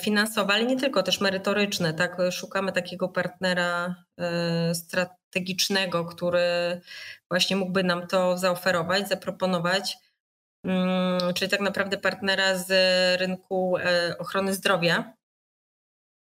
finansowe, 0.02 0.54
ale 0.54 0.66
nie 0.66 0.80
tylko, 0.80 1.04
też 1.04 1.22
merytoryczne. 1.22 1.94
Tak? 1.94 2.18
Szukamy 2.32 2.72
takiego 2.72 3.10
partnera 3.10 3.96
e, 4.20 4.76
strategicznego, 4.76 6.06
który 6.06 6.82
właśnie 7.30 7.56
mógłby 7.56 7.84
nam 7.84 8.08
to 8.08 8.38
zaoferować, 8.38 9.10
zaproponować. 9.10 9.98
Mm, 10.66 11.34
czyli 11.34 11.52
tak 11.52 11.60
naprawdę 11.62 11.98
partnera 11.98 12.58
z 12.58 12.72
rynku 13.20 13.78
e, 13.78 14.18
ochrony 14.18 14.54
zdrowia, 14.54 15.14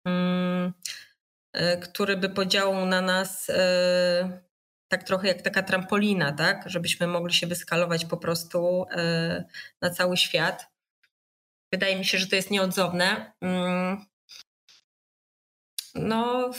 mm, 0.07 0.73
który 1.81 2.17
by 2.17 2.29
podziałał 2.29 2.85
na 2.85 3.01
nas 3.01 3.51
tak 4.87 5.03
trochę 5.03 5.27
jak 5.27 5.41
taka 5.41 5.63
trampolina, 5.63 6.31
tak? 6.31 6.63
Żebyśmy 6.65 7.07
mogli 7.07 7.33
się 7.33 7.47
wyskalować 7.47 8.05
po 8.05 8.17
prostu 8.17 8.85
e, 8.91 9.43
na 9.81 9.89
cały 9.89 10.17
świat. 10.17 10.74
Wydaje 11.75 11.95
mi 11.95 12.05
się, 12.05 12.17
że 12.17 12.27
to 12.27 12.35
jest 12.35 12.51
nieodzowne. 12.51 13.33
Mm. 13.41 14.05
No, 15.95 16.51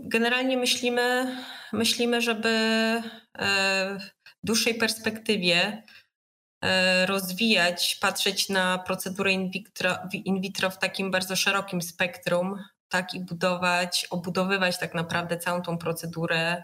generalnie 0.00 0.56
myślimy, 0.56 1.36
myślimy, 1.72 2.20
żeby 2.20 2.48
e, 2.48 3.98
w 4.24 4.46
dłuższej 4.46 4.74
perspektywie 4.74 5.82
e, 6.64 7.06
rozwijać, 7.06 7.98
patrzeć 8.00 8.48
na 8.48 8.78
procedurę 8.78 9.32
in 9.32 9.50
vitro, 9.50 9.98
in 10.12 10.40
vitro 10.40 10.70
w 10.70 10.78
takim 10.78 11.10
bardzo 11.10 11.36
szerokim 11.36 11.82
spektrum, 11.82 12.64
tak 12.88 13.14
i 13.14 13.20
budować, 13.20 14.06
obudowywać 14.10 14.78
tak 14.78 14.94
naprawdę 14.94 15.38
całą 15.38 15.62
tą 15.62 15.78
procedurę 15.78 16.62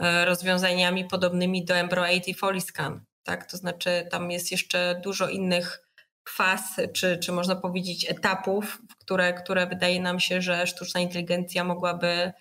E, 0.00 0.24
rozwiązaniami 0.24 1.04
podobnymi 1.04 1.64
do 1.64 1.74
Embro 1.74 2.02
8 2.02 2.22
i 2.26 2.34
Foliscan. 2.34 3.04
Tak? 3.22 3.50
To 3.50 3.56
znaczy 3.56 4.08
tam 4.10 4.30
jest 4.30 4.52
jeszcze 4.52 5.00
dużo 5.04 5.28
innych 5.28 5.83
faz, 6.28 6.76
czy, 6.92 7.18
czy 7.18 7.32
można 7.32 7.56
powiedzieć 7.56 8.10
etapów, 8.10 8.82
które, 8.98 9.32
które 9.32 9.66
wydaje 9.66 10.00
nam 10.00 10.20
się, 10.20 10.42
że 10.42 10.66
sztuczna 10.66 11.00
inteligencja 11.00 11.64
mogłaby 11.64 12.32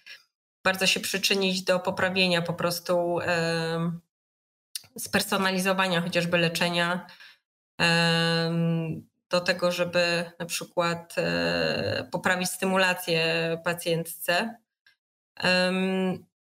bardzo 0.64 0.88
się 0.88 1.00
przyczynić 1.00 1.64
do 1.64 1.80
poprawienia 1.80 2.42
po 2.42 2.54
prostu 2.54 3.20
e, 3.20 4.00
spersonalizowania 4.98 6.02
chociażby 6.02 6.38
leczenia, 6.38 7.08
do 9.30 9.42
tego, 9.42 9.72
żeby 9.72 10.32
na 10.40 10.46
przykład 10.46 11.16
e, 11.18 12.08
poprawić 12.12 12.50
stymulację 12.50 13.22
pacjentce. 13.64 14.56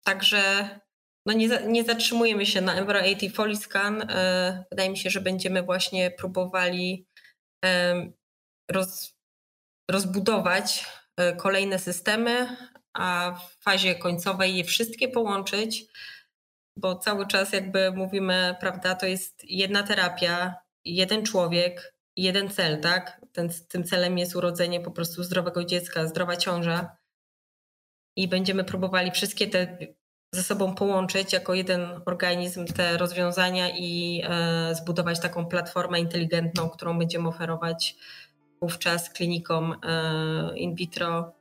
Także 0.03 0.69
no 1.25 1.33
nie, 1.33 1.47
nie 1.67 1.83
zatrzymujemy 1.83 2.45
się 2.45 2.61
na 2.61 2.75
Embro 2.75 2.99
80 2.99 3.35
Foliscan. 3.35 4.01
E, 4.01 4.65
wydaje 4.71 4.89
mi 4.89 4.97
się, 4.97 5.09
że 5.09 5.21
będziemy 5.21 5.63
właśnie 5.63 6.11
próbowali 6.11 7.05
roz, 8.71 9.15
rozbudować 9.91 10.85
e, 11.17 11.35
kolejne 11.35 11.79
systemy, 11.79 12.57
a 12.93 13.31
w 13.31 13.63
fazie 13.63 13.95
końcowej 13.95 14.55
je 14.55 14.63
wszystkie 14.63 15.07
połączyć, 15.07 15.85
bo 16.77 16.95
cały 16.95 17.27
czas 17.27 17.53
jakby 17.53 17.91
mówimy, 17.91 18.55
prawda, 18.59 18.95
to 18.95 19.05
jest 19.05 19.43
jedna 19.43 19.83
terapia, 19.83 20.55
jeden 20.85 21.25
człowiek, 21.25 21.95
jeden 22.17 22.49
cel, 22.49 22.81
tak? 22.81 23.21
Ten, 23.31 23.49
tym 23.67 23.83
celem 23.83 24.17
jest 24.17 24.35
urodzenie 24.35 24.81
po 24.81 24.91
prostu 24.91 25.23
zdrowego 25.23 25.65
dziecka, 25.65 26.07
zdrowa 26.07 26.37
ciąża. 26.37 26.97
I 28.17 28.27
będziemy 28.27 28.63
próbowali 28.63 29.11
wszystkie 29.11 29.47
te 29.47 29.77
ze 30.35 30.43
sobą 30.43 30.75
połączyć 30.75 31.33
jako 31.33 31.53
jeden 31.53 31.87
organizm 32.05 32.65
te 32.65 32.97
rozwiązania 32.97 33.69
i 33.69 34.21
e, 34.23 34.75
zbudować 34.75 35.19
taką 35.19 35.45
platformę 35.45 35.99
inteligentną, 35.99 36.69
którą 36.69 36.99
będziemy 36.99 37.27
oferować 37.27 37.95
wówczas 38.61 39.09
klinikom 39.09 39.75
e, 39.83 40.57
in 40.57 40.75
vitro, 40.75 41.33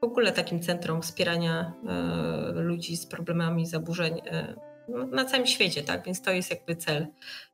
w 0.00 0.04
ogóle 0.04 0.32
takim 0.32 0.60
centrum 0.60 1.02
wspierania 1.02 1.72
e, 1.88 2.52
ludzi 2.52 2.96
z 2.96 3.06
problemami 3.06 3.66
zaburzeń 3.66 4.20
na 5.10 5.24
całym 5.24 5.46
świecie, 5.46 5.82
tak? 5.82 6.04
Więc 6.04 6.22
to 6.22 6.30
jest 6.30 6.50
jakby 6.50 6.76
cel, 6.76 7.06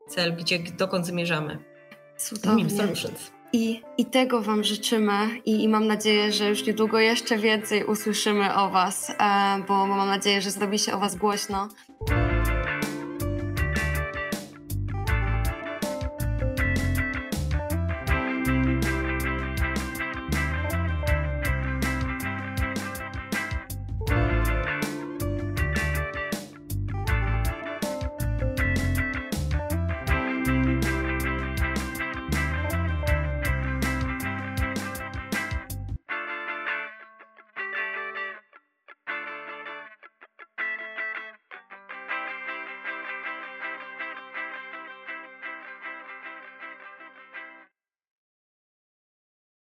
cel 0.09 0.37
gdzie, 0.37 0.59
dokąd 0.79 1.07
zmierzamy. 1.07 1.59
Cudownie. 2.17 2.65
I, 3.57 3.83
I 3.99 4.05
tego 4.05 4.43
Wam 4.43 4.65
życzymy 4.65 5.41
i, 5.45 5.63
i 5.63 5.69
mam 5.69 5.87
nadzieję, 5.87 6.33
że 6.33 6.49
już 6.49 6.67
niedługo 6.67 6.99
jeszcze 6.99 7.39
więcej 7.39 7.85
usłyszymy 7.85 8.55
o 8.55 8.71
Was, 8.71 9.11
e, 9.11 9.15
bo 9.69 9.87
mam 9.87 10.09
nadzieję, 10.09 10.43
że 10.43 10.51
zrobi 10.51 10.79
się 10.79 10.93
o 10.93 10.99
Was 10.99 11.17
głośno. 11.17 11.69